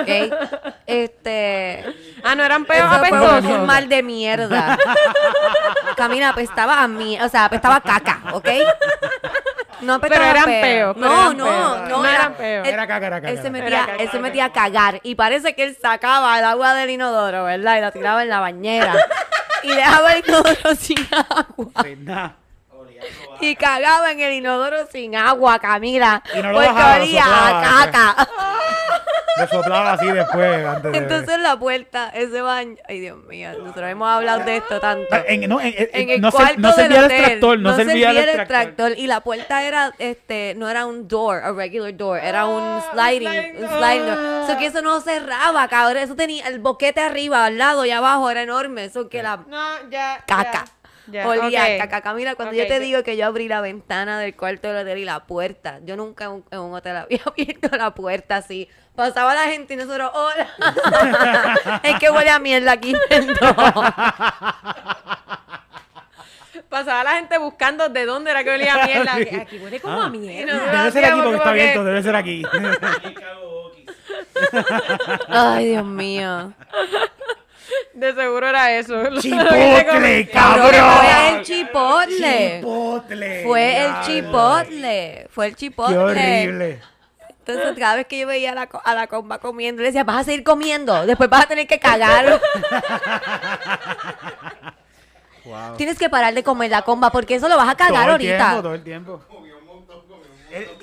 ¿Ok? 0.00 0.08
Este. 0.86 1.84
Ah, 2.24 2.34
no 2.34 2.42
eran 2.44 2.64
peos 2.64 2.80
Eso 2.90 2.98
fue 2.98 3.08
apestosos. 3.08 3.58
un 3.60 3.66
mal 3.66 3.88
de 3.88 4.02
mierda. 4.02 4.76
Camila 5.96 6.30
apestaba 6.30 6.82
a 6.82 6.88
mí, 6.88 7.18
o 7.20 7.28
sea, 7.28 7.44
apestaba 7.46 7.76
a 7.76 7.80
caca, 7.80 8.20
¿ok? 8.32 8.48
No 9.82 9.94
apestaba 9.94 10.24
Pero 10.24 10.30
eran 10.30 10.44
peo. 10.44 10.94
peos, 10.94 10.96
pero 10.96 11.06
No, 11.08 11.20
eran 11.22 11.36
no, 11.36 11.44
peos. 11.44 11.88
no, 11.88 12.02
No 12.02 12.06
eran 12.08 12.34
peos. 12.34 12.68
Era 12.68 12.86
caca, 12.86 13.06
era 13.06 13.20
caca, 13.20 13.32
Él 13.32 13.40
se 13.42 13.50
metía, 13.50 13.80
caca. 13.86 13.96
él 14.02 14.10
se 14.10 14.18
metía 14.18 14.44
a 14.46 14.52
cagar 14.52 15.00
y 15.02 15.14
parece 15.14 15.54
que 15.54 15.64
él 15.64 15.76
sacaba 15.80 16.38
el 16.38 16.44
agua 16.44 16.74
del 16.74 16.90
inodoro, 16.90 17.44
¿verdad? 17.44 17.78
Y 17.78 17.80
la 17.80 17.90
tiraba 17.92 18.22
en 18.22 18.28
la 18.28 18.40
bañera. 18.40 18.94
Y 19.62 19.68
dejaba 19.74 20.12
el 20.14 20.24
inodoro 20.26 20.74
sin 20.78 20.98
agua. 21.12 21.84
Nada. 21.98 22.36
Y 23.40 23.56
cagaba 23.56 24.10
en 24.12 24.20
el 24.20 24.32
inodoro 24.34 24.86
sin 24.90 25.16
agua, 25.16 25.58
Camila. 25.58 26.22
Y 26.34 26.42
no 26.42 26.48
lo 26.52 26.54
porque 26.54 26.68
bajaba, 26.68 26.98
lo 26.98 27.04
olía 27.04 27.22
soplaba, 27.24 27.60
a 27.60 27.90
caca. 27.90 28.28
Me 29.38 29.46
soplaba 29.46 29.92
así 29.92 30.06
después, 30.06 30.66
antes 30.66 30.92
de... 30.92 30.98
Entonces 30.98 31.38
la 31.38 31.56
puerta, 31.58 32.10
ese 32.12 32.42
baño. 32.42 32.76
Ay, 32.86 33.00
Dios 33.00 33.16
mío, 33.24 33.48
nosotros 33.58 33.88
hemos 33.88 34.08
hablado 34.10 34.44
de 34.44 34.56
esto 34.58 34.80
tanto. 34.80 35.06
Ah, 35.12 35.22
en- 35.26 35.48
no, 35.48 35.58
en- 35.60 35.68
en- 35.78 35.88
En 35.92 36.10
el 36.10 36.20
no, 36.20 36.30
se- 36.30 36.36
cuarto 36.36 36.60
no 36.60 36.72
servía 36.72 36.98
el 36.98 37.10
extractor, 37.10 37.58
no, 37.58 37.74
servía 37.76 38.10
el 38.10 38.16
extractor. 38.18 38.40
extractor, 38.42 38.98
y 38.98 39.06
la 39.06 39.20
puerta 39.20 39.62
era, 39.62 39.92
este, 39.98 40.54
no 40.58 40.68
era 40.68 40.84
un 40.84 41.08
door, 41.08 41.42
a 41.42 41.52
regular 41.52 41.96
door, 41.96 42.18
era 42.18 42.44
un 42.44 42.82
sliding, 42.92 43.28
sliding. 43.28 43.64
un 43.64 43.68
sliding 43.78 44.06
door. 44.06 44.46
So 44.48 44.58
que 44.58 44.66
eso 44.66 44.82
no 44.82 45.00
cerraba, 45.00 45.68
cabrón, 45.68 45.98
eso 46.02 46.16
tenía 46.16 46.46
el 46.48 46.58
boquete 46.58 47.00
arriba, 47.00 47.46
al 47.46 47.56
lado 47.56 47.86
y 47.86 47.92
abajo, 47.92 48.28
era 48.30 48.42
enorme, 48.42 48.84
eso 48.84 49.08
que 49.08 49.22
la 49.22 49.38
No, 49.46 49.88
ya. 49.90 50.22
caca. 50.26 50.52
Ya, 50.52 50.64
ya, 51.10 51.26
Olía 51.28 51.62
ok. 51.64 51.68
a 51.74 51.78
caca. 51.88 52.00
Camila, 52.02 52.34
cuando 52.34 52.54
yo 52.54 52.66
te 52.66 52.78
digo 52.80 53.02
que 53.02 53.16
yo 53.16 53.26
abrí 53.26 53.48
la 53.48 53.60
ventana 53.60 54.18
del 54.18 54.34
cuarto 54.36 54.68
del 54.68 54.78
hotel 54.86 54.98
y 54.98 55.04
la 55.04 55.20
puerta, 55.26 55.78
yo 55.84 55.96
nunca 55.96 56.24
en 56.24 56.30
un, 56.32 56.44
en 56.50 56.58
un 56.60 56.74
hotel 56.74 56.96
había 56.96 57.20
abierto 57.26 57.76
la 57.76 57.94
puerta 57.94 58.36
así. 58.36 58.68
Pasaba 58.94 59.34
la 59.34 59.44
gente 59.44 59.74
y 59.74 59.76
nosotros, 59.76 60.10
hola. 60.14 60.48
es 61.82 61.98
que 61.98 62.10
huele 62.10 62.30
a 62.30 62.38
mierda 62.38 62.72
aquí. 62.72 62.94
Pasaba 66.68 67.02
la 67.04 67.12
gente 67.12 67.36
buscando 67.38 67.88
de 67.88 68.04
dónde 68.06 68.30
era 68.30 68.44
que 68.44 68.50
olía 68.50 68.74
a 68.74 68.86
mierda. 68.86 69.14
Aquí 69.42 69.58
huele 69.58 69.80
como 69.80 70.00
Ah. 70.02 70.06
a 70.06 70.08
mierda. 70.08 70.40
Y 70.40 70.44
no- 70.44 70.66
Debe 70.78 70.90
ser 70.92 71.04
aquí 71.04 71.20
porque 71.20 71.36
está 71.36 71.50
abierto, 71.50 71.84
debe 71.84 72.02
ser 72.02 72.16
aquí. 72.16 72.42
Ay, 75.28 75.68
Dios 75.70 75.84
mío. 75.84 76.52
De 77.94 78.14
seguro 78.14 78.48
era 78.48 78.72
eso. 78.76 78.94
¡Chipotle, 79.20 80.28
cabrón! 80.28 80.70
Fue 80.70 81.28
el 81.30 81.42
chipotle. 81.42 82.56
Chipotle. 82.60 83.42
Fue 83.44 83.84
el 83.84 83.92
chipotle. 84.02 85.26
Fue 85.30 85.46
el 85.46 85.56
chipotle. 85.56 85.94
Qué 85.94 85.98
horrible. 85.98 86.80
Entonces, 87.46 87.78
cada 87.78 87.96
vez 87.96 88.06
que 88.06 88.18
yo 88.18 88.26
veía 88.26 88.52
a 88.52 88.54
la, 88.54 88.68
a 88.84 88.94
la 88.94 89.06
comba 89.08 89.38
comiendo, 89.38 89.82
le 89.82 89.88
decía, 89.88 90.04
vas 90.04 90.18
a 90.18 90.24
seguir 90.24 90.44
comiendo, 90.44 91.04
después 91.04 91.28
vas 91.28 91.44
a 91.44 91.48
tener 91.48 91.66
que 91.66 91.80
cagar. 91.80 92.40
Tienes 95.76 95.98
que 95.98 96.08
parar 96.08 96.32
de 96.34 96.44
comer 96.44 96.70
la 96.70 96.82
comba 96.82 97.10
porque 97.10 97.34
eso 97.34 97.48
lo 97.48 97.56
vas 97.56 97.68
a 97.68 97.74
cagar 97.74 97.92
todo 97.92 98.04
el 98.04 98.10
ahorita. 98.10 98.36
tiempo, 98.36 98.62
todo 98.62 98.74
el 98.74 98.84
tiempo. 98.84 99.20
Comió 99.28 99.58
un 99.58 99.66
montón, 99.66 100.00
comió 100.02 100.14
un 100.16 100.20
montón. 100.20 100.30
Él, 100.38 100.39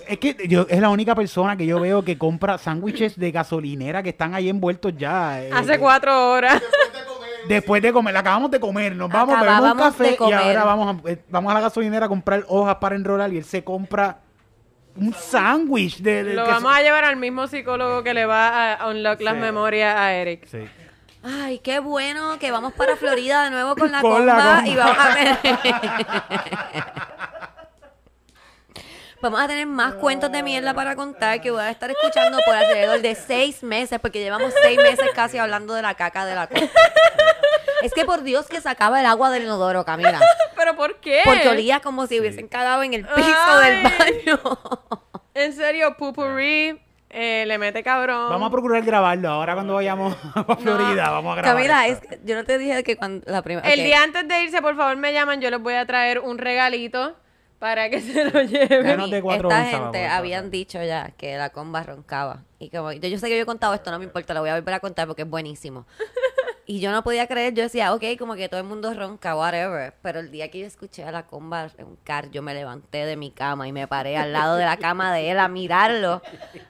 Es 0.07 0.18
que 0.20 0.36
yo, 0.47 0.65
es 0.70 0.80
la 0.80 0.89
única 0.89 1.13
persona 1.15 1.57
que 1.57 1.65
yo 1.65 1.80
veo 1.80 2.03
que 2.03 2.18
compra 2.18 2.57
sándwiches 2.57 3.18
de 3.20 3.32
gasolinera 3.32 4.01
que 4.01 4.09
están 4.09 4.34
ahí 4.34 4.47
envueltos 4.49 4.93
ya. 4.97 5.41
eh, 5.43 5.49
Hace 5.53 5.74
eh, 5.76 5.80
cuatro 5.80 6.32
horas. 6.32 6.61
Después 6.61 6.93
de 6.93 7.05
comer. 7.05 7.28
Después 7.47 7.82
de 7.82 7.93
comer, 7.93 8.13
la 8.13 8.20
acabamos 8.22 8.51
de 8.51 8.59
comer, 8.59 8.95
nos 8.95 9.09
vamos, 9.09 9.39
bebemos 9.39 9.72
un 9.74 9.78
café 9.78 10.18
y 10.20 10.32
ahora 10.34 10.63
vamos 10.63 10.97
a, 11.05 11.09
eh, 11.09 11.22
vamos 11.30 11.51
a 11.51 11.53
la 11.55 11.61
gasolinera 11.61 12.05
a 12.05 12.09
comprar 12.09 12.43
hojas 12.47 12.76
para 12.76 12.95
enrolar 12.95 13.32
y 13.34 13.38
él 13.38 13.43
se 13.45 13.63
compra 13.63 14.20
un 14.95 15.13
sándwich 15.13 15.99
de, 15.99 16.24
de 16.24 16.34
Lo 16.34 16.43
que- 16.45 16.51
vamos 16.51 16.76
a 16.76 16.82
llevar 16.82 17.03
al 17.05 17.15
mismo 17.18 17.47
psicólogo 17.47 18.03
que 18.03 18.13
le 18.13 18.26
va 18.26 18.74
a 18.74 18.88
unlock 18.89 19.22
las 19.22 19.36
memorias 19.38 19.95
a 19.95 20.13
Eric. 20.13 20.45
Sí. 20.47 20.59
Ay, 21.24 21.59
qué 21.59 21.80
bueno 21.80 22.38
que 22.39 22.51
vamos 22.51 22.74
para 22.74 22.95
Florida 22.95 23.43
de 23.43 23.51
nuevo 23.51 23.76
con 23.76 23.91
la 23.91 24.01
Con 24.01 24.26
la 24.26 24.34
comba 24.36 24.55
comba. 24.55 24.68
y 24.68 24.76
vamos 24.76 24.97
a 24.99 25.13
tener... 25.13 25.38
Vamos 29.20 29.41
a 29.41 29.47
tener 29.47 29.65
más 29.65 29.95
cuentos 29.95 30.32
de 30.32 30.43
mierda 30.43 30.74
para 30.76 30.95
contar 30.95 31.41
que 31.41 31.49
voy 31.49 31.61
a 31.61 31.72
estar 31.72 31.89
escuchando 31.89 32.38
por 32.45 32.55
alrededor 32.55 33.01
de 33.01 33.15
seis 33.15 33.63
meses, 33.63 33.99
porque 33.99 34.20
llevamos 34.20 34.53
seis 34.61 34.78
meses 34.78 35.07
casi 35.15 35.38
hablando 35.39 35.74
de 35.74 35.82
la 35.82 35.95
caca 35.95 36.26
de 36.26 36.36
la 36.36 36.47
comba. 36.47 36.68
Es 37.82 37.93
que 37.93 38.05
por 38.05 38.24
Dios 38.24 38.47
que 38.47 38.61
sacaba 38.61 38.99
el 38.99 39.05
agua 39.05 39.30
del 39.32 39.43
inodoro, 39.43 39.86
Camila. 39.86 40.20
¿Pero 40.55 40.76
por 40.76 40.99
qué? 40.99 41.22
Porque 41.26 41.49
olía 41.49 41.80
como 41.80 42.07
si 42.07 42.20
hubiesen 42.20 42.47
cagado 42.47 42.84
en 42.84 42.93
el 42.93 43.05
piso 43.05 43.36
Ay. 43.61 43.76
del 43.76 43.84
baño. 43.84 44.39
En 45.34 45.53
serio, 45.53 45.95
Pupurri 45.97 46.82
eh, 47.11 47.43
le 47.45 47.57
mete 47.59 47.84
cabrón. 47.84 48.32
Vamos 48.32 48.47
a 48.47 48.51
procurar 48.51 48.82
grabarlo 48.82 49.30
ahora 49.30 49.53
cuando 49.53 49.76
vayamos 49.76 50.18
a 50.34 50.55
Florida. 50.55 51.11
Vamos 51.11 51.38
a 51.38 51.41
grabar. 51.41 51.55
Camila, 51.55 51.86
es 51.86 51.99
que 51.99 52.20
yo 52.24 52.34
no 52.34 52.43
te 52.43 52.57
dije 52.57 52.84
que 52.84 52.97
cuando 52.97 53.24
la 53.32 53.43
primera... 53.43 53.72
El 53.72 53.84
día 53.84 54.01
antes 54.01 54.28
de 54.28 54.41
irse, 54.41 54.63
por 54.63 54.76
favor, 54.76 54.97
me 54.97 55.13
llaman. 55.13 55.39
Yo 55.39 55.51
les 55.51 55.59
voy 55.59 55.76
a 55.76 55.86
traer 55.86 56.22
un 56.22 56.39
regalito 56.39 57.15
para 57.60 57.89
que 57.89 58.01
se 58.01 58.26
lo 58.26 58.41
lleven. 58.41 58.84
Menos 58.84 59.10
de 59.10 59.22
cuatro 59.22 59.49
Esta 59.49 59.66
gente 59.66 60.05
habían 60.08 60.51
dicho 60.51 60.82
ya 60.84 61.12
que 61.18 61.38
la 61.38 61.49
comba 61.49 61.84
roncaba. 61.84 62.43
Y 62.60 62.70
como, 62.70 62.91
yo, 62.91 63.08
yo 63.08 63.20
sé 63.20 63.28
que 63.28 63.36
yo 63.36 63.43
he 63.43 63.45
contado 63.45 63.74
esto, 63.74 63.91
no 63.91 63.99
me 63.99 64.05
importa, 64.05 64.34
lo 64.34 64.41
voy 64.41 64.49
a 64.49 64.55
volver 64.55 64.74
a 64.74 64.80
contar 64.80 65.08
porque 65.08 65.24
es 65.24 65.30
buenísimo. 65.30 65.86
Y 66.70 66.82
yo 66.82 66.91
no 66.91 67.01
podía 67.01 67.28
creer, 67.28 67.53
yo 67.53 67.63
decía, 67.63 67.93
ok, 67.93 68.03
como 68.20 68.36
que 68.36 68.49
todo 68.49 68.59
el 68.59 68.65
mundo 68.65 68.93
ronca, 68.93 69.38
whatever. 69.38 69.93
Pero 70.01 70.20
el 70.20 70.32
día 70.32 70.51
que 70.51 70.59
yo 70.59 70.65
escuché 70.65 71.05
a 71.05 71.13
la 71.13 71.26
comba 71.26 71.70
roncar, 71.70 72.30
yo 72.30 72.41
me 72.41 72.53
levanté 72.53 73.05
de 73.05 73.15
mi 73.15 73.32
cama 73.32 73.70
y 73.70 73.72
me 73.72 73.88
paré 73.88 74.18
al 74.18 74.34
lado 74.34 74.57
de 74.57 74.65
la 74.65 74.76
cama 74.76 75.13
de 75.13 75.32
él 75.32 75.39
a 75.39 75.47
mirarlo, 75.47 76.22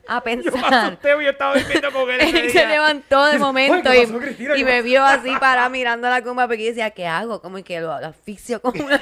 a 0.07 0.21
pensar. 0.23 0.99
Yo 1.01 1.29
estaba 1.31 1.55
durmiendo 1.55 1.91
con 1.91 2.11
él. 2.11 2.21
ese 2.21 2.45
Él 2.45 2.51
se 2.51 2.67
levantó 2.67 3.25
de 3.25 3.39
momento 3.39 3.89
Oye, 3.89 3.97
¿qué 3.97 4.03
y, 4.03 4.05
pasó, 4.05 4.19
Cristina? 4.19 4.53
y 4.53 4.57
¿Qué 4.59 4.65
me 4.65 4.81
vio 4.83 5.03
así 5.03 5.31
para 5.39 5.67
mirando 5.69 6.07
la 6.07 6.21
comba 6.21 6.45
porque 6.45 6.65
yo 6.65 6.69
decía, 6.69 6.91
¿qué 6.91 7.07
hago? 7.07 7.41
Como 7.41 7.63
que 7.63 7.81
lo, 7.81 7.99
lo 7.99 8.05
asfixio 8.05 8.61
como 8.61 8.85
una 8.85 9.01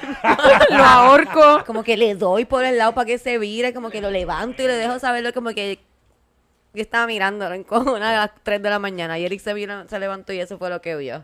Lo 0.69 0.83
ahorco. 0.85 1.65
como 1.65 1.83
que 1.83 1.97
le 1.97 2.15
doy 2.15 2.45
por 2.45 2.63
el 2.63 2.77
lado 2.77 2.93
para 2.93 3.05
que 3.05 3.17
se 3.17 3.37
vire, 3.37 3.73
como 3.73 3.89
que 3.89 3.99
lo 3.99 4.11
levanto 4.11 4.63
y 4.63 4.67
le 4.67 4.75
dejo 4.75 4.97
saberlo 4.99 5.33
como 5.33 5.49
que 5.49 5.77
yo 6.75 6.81
estaba 6.81 7.07
mirándolo 7.07 7.55
en 7.55 7.63
cojona 7.63 8.09
a 8.09 8.13
las 8.27 8.31
3 8.43 8.61
de 8.61 8.69
la 8.69 8.79
mañana 8.79 9.17
y 9.17 9.25
Eric 9.25 9.39
se, 9.41 9.53
vino, 9.53 9.87
se 9.87 9.99
levantó 9.99 10.33
y 10.33 10.39
eso 10.39 10.57
fue 10.57 10.69
lo 10.69 10.81
que 10.81 10.95
vio. 10.95 11.23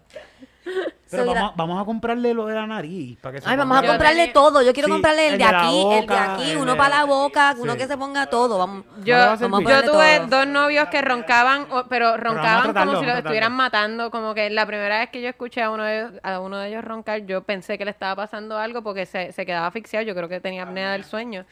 Pero 1.10 1.26
So, 1.26 1.34
vamos, 1.34 1.54
vamos 1.58 1.82
a 1.82 1.86
comprarle 1.86 2.34
lo 2.34 2.46
de 2.46 2.54
la 2.56 2.66
nariz. 2.68 3.18
Para 3.20 3.34
que 3.36 3.42
se 3.42 3.50
Ay, 3.50 3.58
vamos 3.58 3.78
a 3.78 3.82
Yo 3.82 3.88
comprarle 3.90 4.20
tenía- 4.28 4.34
todo. 4.34 4.62
Yo 4.62 4.72
quiero 4.74 4.86
Sí, 4.88 4.92
comprarle 4.94 5.28
el 5.28 5.34
el 5.34 5.38
de 5.40 5.44
aquí, 5.44 5.82
el 5.92 6.08
de 6.08 6.16
aquí, 6.16 6.52
el 6.52 6.58
uno 6.58 6.72
de- 6.74 6.78
para 6.78 6.98
la 7.00 7.04
boca, 7.06 7.56
uno 7.58 7.74
sí. 7.74 7.80
que 7.80 7.88
se 7.88 7.98
ponga 7.98 8.28
todo. 8.28 8.58
Vamos, 8.60 8.86
Yo, 9.04 9.18
vamos 9.18 9.40
yo 9.64 9.84
tuve 9.84 10.20
todo. 10.20 10.28
dos 10.28 10.48
novios 10.48 10.88
que 10.90 11.02
roncaban, 11.02 11.68
pero 11.90 12.16
roncaban 12.16 12.64
tratarlo, 12.64 12.74
como 12.74 12.76
si 12.76 12.86
vamos 12.86 12.86
a 12.86 13.00
lo 13.00 13.04
tratarlo. 13.06 13.18
estuvieran 13.18 13.52
matando. 13.54 14.12
Como 14.12 14.34
que 14.36 14.50
la 14.52 14.66
primera 14.68 15.00
vez 15.00 15.10
que 15.10 15.22
yo 15.22 15.28
escuché 15.30 15.62
a 15.64 15.72
uno 15.72 15.84
de 15.84 15.98
ellos, 16.00 16.12
a 16.24 16.40
uno 16.40 16.60
de 16.60 16.70
ellos 16.70 16.86
roncar, 16.86 17.26
yo 17.26 17.42
pensé 17.44 17.78
que 17.78 17.84
le 17.84 17.92
estaba 17.92 18.16
pasando 18.16 18.58
algo 18.58 18.82
porque 18.84 19.06
se, 19.06 19.34
se 19.34 19.46
quedaba 19.46 19.68
asfixiado. 19.68 20.06
Yo 20.06 20.16
creo 20.16 20.30
que 20.30 20.40
tenía 20.40 20.64
apnea 20.64 20.92
del 20.94 21.04
sueño. 21.04 21.44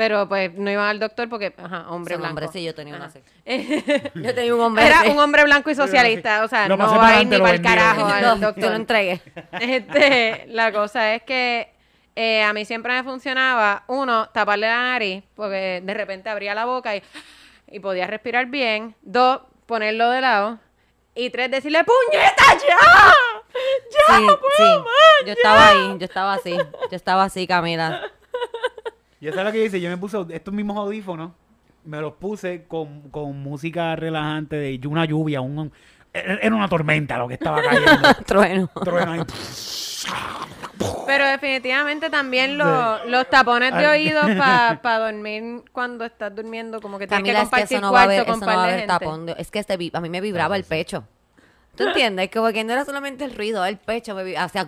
Pero 0.00 0.26
pues 0.26 0.54
no 0.54 0.70
iban 0.70 0.86
al 0.88 0.98
doctor 0.98 1.28
porque, 1.28 1.52
ajá, 1.58 1.90
hombre 1.90 2.14
Son 2.14 2.22
blanco. 2.22 2.30
hombres, 2.30 2.50
sí, 2.54 2.64
yo 2.64 2.74
tenía 2.74 2.96
una. 2.96 3.10
Yo 4.14 4.34
tenía 4.34 4.54
un 4.54 4.60
hombre 4.62 4.86
Era 4.86 5.02
un 5.12 5.18
hombre 5.18 5.44
blanco 5.44 5.68
y 5.70 5.74
socialista, 5.74 6.42
o 6.42 6.48
sea, 6.48 6.68
no 6.68 6.78
va 6.78 7.08
a 7.08 7.20
ir 7.20 7.26
ni 7.26 7.36
para 7.36 7.50
el 7.52 7.60
carajo 7.60 8.06
al 8.06 8.22
No, 8.22 8.36
doctor. 8.36 8.64
yo 8.64 8.70
lo 8.70 8.76
entregué. 8.76 9.20
Este, 9.60 10.46
la 10.48 10.72
cosa 10.72 11.14
es 11.14 11.22
que 11.24 11.70
eh, 12.16 12.42
a 12.42 12.54
mí 12.54 12.64
siempre 12.64 12.94
me 12.94 13.04
funcionaba, 13.04 13.84
uno, 13.88 14.30
taparle 14.30 14.68
la 14.68 14.80
nariz, 14.84 15.22
porque 15.34 15.82
de 15.84 15.92
repente 15.92 16.30
abría 16.30 16.54
la 16.54 16.64
boca 16.64 16.96
y, 16.96 17.02
y 17.70 17.78
podía 17.80 18.06
respirar 18.06 18.46
bien. 18.46 18.94
Dos, 19.02 19.42
ponerlo 19.66 20.08
de 20.08 20.22
lado. 20.22 20.58
Y 21.14 21.28
tres, 21.28 21.50
decirle, 21.50 21.84
¡puñeta 21.84 22.44
ya! 22.66 22.78
¡Ya 23.52 24.16
Sí, 24.16 24.22
no 24.26 24.38
puedo 24.40 24.56
sí. 24.56 24.78
más! 24.78 25.26
Yo 25.26 25.32
estaba 25.32 25.68
ahí, 25.68 25.98
yo 25.98 26.04
estaba 26.06 26.32
así. 26.32 26.56
Yo 26.56 26.96
estaba 26.96 27.24
así, 27.24 27.46
Camila. 27.46 28.00
Y 29.20 29.28
eso 29.28 29.38
es 29.38 29.44
lo 29.44 29.52
que 29.52 29.58
dice. 29.62 29.80
Yo 29.80 29.90
me 29.90 29.96
puse 29.98 30.18
estos 30.30 30.54
mismos 30.54 30.76
audífonos. 30.76 31.32
Me 31.84 32.00
los 32.00 32.14
puse 32.14 32.64
con, 32.66 33.02
con 33.10 33.38
música 33.42 33.96
relajante 33.96 34.56
de 34.56 34.80
una 34.88 35.04
lluvia. 35.04 35.40
Un, 35.40 35.72
era 36.12 36.34
era 36.36 36.54
una 36.54 36.68
tormenta 36.68 37.18
lo 37.18 37.28
que 37.28 37.34
estaba 37.34 37.62
cayendo. 37.62 38.14
Trueno. 38.26 38.68
Trueno 38.82 39.12
ahí. 39.12 39.20
Pero 41.06 41.26
definitivamente 41.26 42.08
también 42.08 42.56
los, 42.56 43.04
los 43.06 43.28
tapones 43.28 43.74
de 43.74 43.86
oídos 43.86 44.24
para 44.38 44.80
dormir 44.98 45.62
cuando 45.72 46.04
estás 46.04 46.34
durmiendo, 46.34 46.80
como 46.80 46.98
que 46.98 47.06
tienes 47.06 47.24
que 47.24 47.30
es 47.32 47.36
que 47.36 47.42
compartir 47.42 47.76
eso 47.78 47.86
no 47.86 47.92
va 47.92 48.02
a 48.02 48.04
cuarto 48.06 48.22
haber, 48.22 48.26
con 48.26 48.34
eso 48.36 48.40
no 48.40 48.46
va 48.46 48.52
a 48.52 48.56
de 48.66 48.72
haber 48.72 48.80
gente. 48.88 48.92
tapón. 49.04 49.26
de- 49.26 49.34
es 49.38 49.50
que 49.50 49.58
este, 49.58 49.76
vi- 49.76 49.90
a 49.92 50.00
mí 50.00 50.08
me 50.08 50.20
vibraba 50.22 50.56
el 50.56 50.64
pecho. 50.64 51.04
¿Tú 51.76 51.84
entiendes? 51.84 52.30
Como 52.32 52.50
que 52.52 52.64
no 52.64 52.72
era 52.72 52.84
solamente 52.84 53.24
el 53.24 53.34
ruido, 53.36 53.64
el 53.64 53.76
pecho 53.78 54.14
me 54.14 54.24
vibraba. 54.24 54.46
Hacía... 54.46 54.62
La 54.62 54.66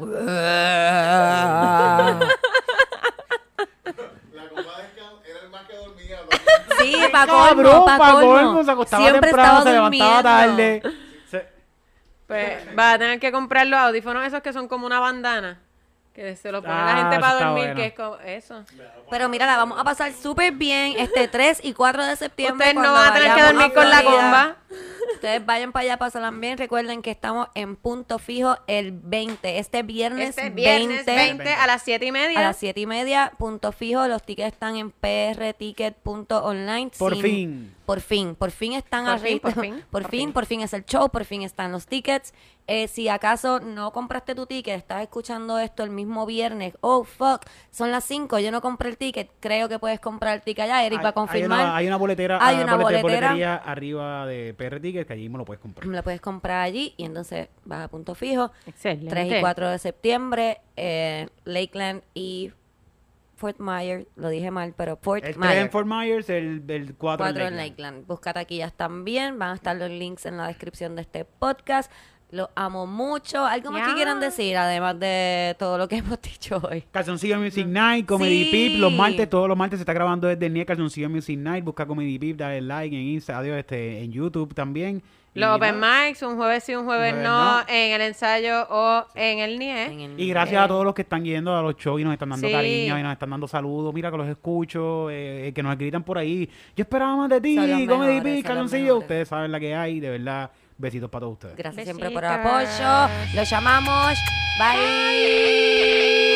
comba 4.48 4.72
descan- 4.78 5.20
era 5.28 5.40
el 5.44 5.50
más 5.50 5.62
que 5.66 5.76
dormía. 5.76 6.18
Sí, 6.80 6.94
para 7.12 7.26
Cabrón, 7.26 7.41
colmo, 7.54 7.84
pa' 7.86 7.98
pa' 7.98 8.12
colmo. 8.12 8.26
colmo, 8.32 8.64
se 8.64 8.70
acostaba 8.70 9.02
Siempre 9.02 9.28
temprano, 9.30 9.48
estaba 9.48 9.64
se 9.64 9.72
levantaba 9.72 10.22
tarde. 10.22 10.82
Se- 11.30 11.46
Pues 12.26 12.74
vas 12.74 12.94
a 12.94 12.98
tener 12.98 13.20
que 13.20 13.30
comprar 13.32 13.66
los 13.66 13.78
audífonos 13.78 14.24
esos 14.26 14.40
que 14.42 14.52
son 14.52 14.68
como 14.68 14.86
una 14.86 15.00
bandana. 15.00 15.60
Que 16.14 16.36
se 16.36 16.52
los 16.52 16.62
pone 16.62 16.74
la 16.74 16.92
Ah, 16.92 16.96
gente 17.04 17.18
para 17.20 17.34
dormir, 17.34 17.64
bueno. 17.64 17.74
que 17.74 17.86
es 17.86 17.94
como 17.94 18.16
eso. 18.16 18.64
Pero 19.08 19.30
mira, 19.30 19.46
la 19.46 19.56
vamos 19.56 19.80
a 19.80 19.84
pasar 19.84 20.12
súper 20.12 20.52
bien 20.52 20.94
este 20.98 21.26
3 21.26 21.60
y 21.62 21.72
4 21.72 22.04
de 22.04 22.16
septiembre. 22.16 22.66
Ustedes 22.68 22.86
no 22.86 22.92
van 22.92 23.10
a 23.10 23.14
tener 23.14 23.34
que 23.34 23.42
dormir 23.42 23.72
con 23.72 23.88
la 23.88 24.02
comba. 24.02 24.56
Ustedes 25.14 25.46
vayan 25.46 25.72
para 25.72 25.84
allá, 25.84 25.96
pasan 25.96 26.38
bien. 26.40 26.58
Recuerden 26.58 27.00
que 27.00 27.10
estamos 27.10 27.48
en 27.54 27.76
punto 27.76 28.18
fijo 28.18 28.58
el 28.66 28.92
20. 28.92 29.58
Este 29.58 29.82
viernes, 29.82 30.30
Este 30.30 30.50
viernes 30.50 31.06
20, 31.06 31.44
20 31.44 31.54
a 31.54 31.66
las 31.66 31.82
7 31.82 32.04
y 32.04 32.12
media. 32.12 32.38
a 32.40 32.42
las 32.42 32.58
7 32.58 32.78
y 32.80 32.86
media, 32.86 33.32
punto 33.38 33.72
fijo. 33.72 34.06
Los 34.06 34.22
tickets 34.22 34.52
están 34.52 34.76
en 34.76 34.90
prticket.online. 34.90 36.90
Por 36.98 37.14
sin- 37.14 37.22
fin. 37.22 37.74
Por 37.92 38.00
fin, 38.00 38.34
por 38.36 38.50
fin 38.50 38.72
están 38.72 39.04
Por 39.04 39.18
fin, 39.18 39.26
arriba. 39.26 39.40
por 39.52 39.62
fin, 39.62 39.74
por 39.90 40.02
por 40.02 40.10
fin, 40.10 40.20
fin. 40.20 40.32
por 40.32 40.46
fin 40.46 40.60
es 40.62 40.72
el 40.72 40.86
show, 40.86 41.10
por 41.10 41.26
fin 41.26 41.42
están 41.42 41.72
los 41.72 41.86
tickets. 41.86 42.32
Eh, 42.66 42.88
si 42.88 43.08
acaso 43.08 43.60
no 43.60 43.92
compraste 43.92 44.34
tu 44.34 44.46
ticket, 44.46 44.78
estás 44.78 45.02
escuchando 45.02 45.58
esto 45.58 45.82
el 45.82 45.90
mismo 45.90 46.24
viernes, 46.24 46.74
oh 46.80 47.04
fuck, 47.04 47.42
son 47.70 47.90
las 47.90 48.04
5, 48.04 48.38
yo 48.38 48.50
no 48.50 48.62
compré 48.62 48.88
el 48.88 48.96
ticket, 48.96 49.30
creo 49.40 49.68
que 49.68 49.78
puedes 49.78 49.98
comprar 50.00 50.36
el 50.36 50.42
ticket 50.42 50.64
allá, 50.64 50.86
Eric 50.86 51.00
va 51.00 51.06
a 51.06 51.08
Hay- 51.08 51.12
confirmar. 51.12 51.58
Hay 51.60 51.64
una, 51.66 51.76
hay 51.76 51.86
una 51.88 51.96
boletera, 51.96 52.38
Hay 52.40 52.56
una 52.62 52.76
boletera. 52.76 53.02
boletería 53.02 53.56
arriba 53.56 54.26
de 54.26 54.54
PR 54.54 54.80
Tickets 54.80 55.06
que 55.06 55.12
allí 55.12 55.28
me 55.28 55.36
lo 55.38 55.44
puedes 55.44 55.60
comprar. 55.60 55.86
La 55.88 56.02
puedes 56.02 56.20
comprar 56.22 56.60
allí 56.62 56.94
y 56.96 57.04
entonces 57.04 57.48
vas 57.64 57.84
a 57.84 57.88
punto 57.88 58.14
fijo. 58.14 58.52
Excelente. 58.66 59.10
3 59.10 59.38
y 59.38 59.40
4 59.40 59.68
de 59.68 59.78
septiembre, 59.78 60.60
eh, 60.76 61.28
Lakeland 61.44 62.02
y 62.14 62.52
Fort 63.42 63.58
Myers, 63.58 64.06
lo 64.14 64.28
dije 64.28 64.52
mal, 64.52 64.72
pero 64.76 64.96
Fort 65.02 65.24
El 65.24 65.34
3 65.34 65.38
Myers. 65.38 65.56
en 65.62 65.70
Fort 65.70 65.86
Myers, 65.88 66.30
el, 66.30 66.62
el 66.68 66.94
4, 66.94 66.96
4 66.96 67.26
en 67.26 67.34
Lakeland. 67.34 67.56
Lakeland. 67.56 68.06
Busca 68.06 68.32
taquillas 68.32 68.72
también. 68.72 69.36
Van 69.38 69.50
a 69.50 69.54
estar 69.54 69.74
los 69.76 69.90
links 69.90 70.24
en 70.26 70.36
la 70.36 70.46
descripción 70.46 70.94
de 70.94 71.02
este 71.02 71.24
podcast. 71.24 71.90
Los 72.30 72.48
amo 72.54 72.86
mucho. 72.86 73.44
¿Algo 73.44 73.72
más 73.72 73.88
que 73.88 73.94
quieran 73.94 74.20
decir, 74.20 74.56
además 74.56 74.98
de 75.00 75.54
todo 75.58 75.76
lo 75.76 75.88
que 75.88 75.96
hemos 75.98 76.22
dicho 76.22 76.62
hoy? 76.70 76.82
Calzoncillo 76.92 77.38
Music 77.38 77.66
Night, 77.66 78.06
Comedy 78.06 78.44
Sí. 78.44 78.50
Pip, 78.52 78.80
los 78.80 78.92
martes, 78.92 79.28
todos 79.28 79.48
los 79.48 79.58
martes 79.58 79.78
se 79.78 79.82
está 79.82 79.92
grabando 79.92 80.28
desde 80.28 80.46
el 80.46 80.52
NIE 80.54 80.64
Calzoncillo 80.64 81.10
Music 81.10 81.36
Night, 81.38 81.64
busca 81.64 81.84
Comedy 81.84 82.18
Pip, 82.18 82.36
dale 82.38 82.62
like 82.62 82.94
en 82.96 83.02
Insta, 83.02 83.36
adiós, 83.38 83.58
este, 83.58 84.02
en 84.02 84.12
YouTube 84.12 84.54
también. 84.54 85.02
Los 85.34 85.56
open 85.56 85.80
mics, 85.80 86.20
un 86.22 86.36
jueves 86.36 86.62
sí, 86.64 86.74
un 86.74 86.84
jueves 86.84 87.12
jueves 87.14 87.24
no, 87.26 87.60
no. 87.62 87.68
en 87.68 87.92
el 87.92 88.00
ensayo 88.02 88.66
o 88.68 89.06
en 89.14 89.38
el 89.38 89.52
En 89.52 89.58
NIE. 89.58 90.04
el- 90.04 90.20
Y 90.20 90.28
gracias 90.28 90.62
a 90.62 90.68
todos 90.68 90.84
los 90.84 90.94
que 90.94 91.02
están 91.02 91.24
yendo 91.24 91.56
a 91.56 91.62
los 91.62 91.74
shows 91.76 92.00
y 92.00 92.04
nos 92.04 92.12
están 92.12 92.28
dando 92.28 92.46
Sí. 92.46 92.52
cariño 92.52 92.98
y 92.98 93.02
nos 93.02 93.12
están 93.12 93.30
dando 93.30 93.48
saludos. 93.48 93.94
Mira 93.94 94.10
que 94.10 94.16
los 94.18 94.28
escucho, 94.28 95.08
eh, 95.08 95.48
eh, 95.48 95.52
que 95.54 95.62
nos 95.62 95.76
gritan 95.78 96.02
por 96.02 96.18
ahí. 96.18 96.50
Yo 96.76 96.82
esperaba 96.82 97.16
más 97.16 97.30
de 97.30 97.40
ti, 97.40 97.56
Comedy 97.88 98.34
los 98.36 98.44
calzoncillo. 98.44 98.98
Ustedes 98.98 99.28
saben 99.28 99.50
la 99.52 99.58
que 99.58 99.74
hay, 99.74 100.00
de 100.00 100.10
verdad. 100.10 100.50
Besitos 100.76 101.08
para 101.10 101.20
todos 101.20 101.34
ustedes. 101.34 101.56
Gracias 101.56 101.84
siempre 101.84 102.10
por 102.10 102.24
el 102.24 102.30
apoyo. 102.30 103.08
Los 103.34 103.48
llamamos. 103.48 104.18
Bye. 104.58 106.31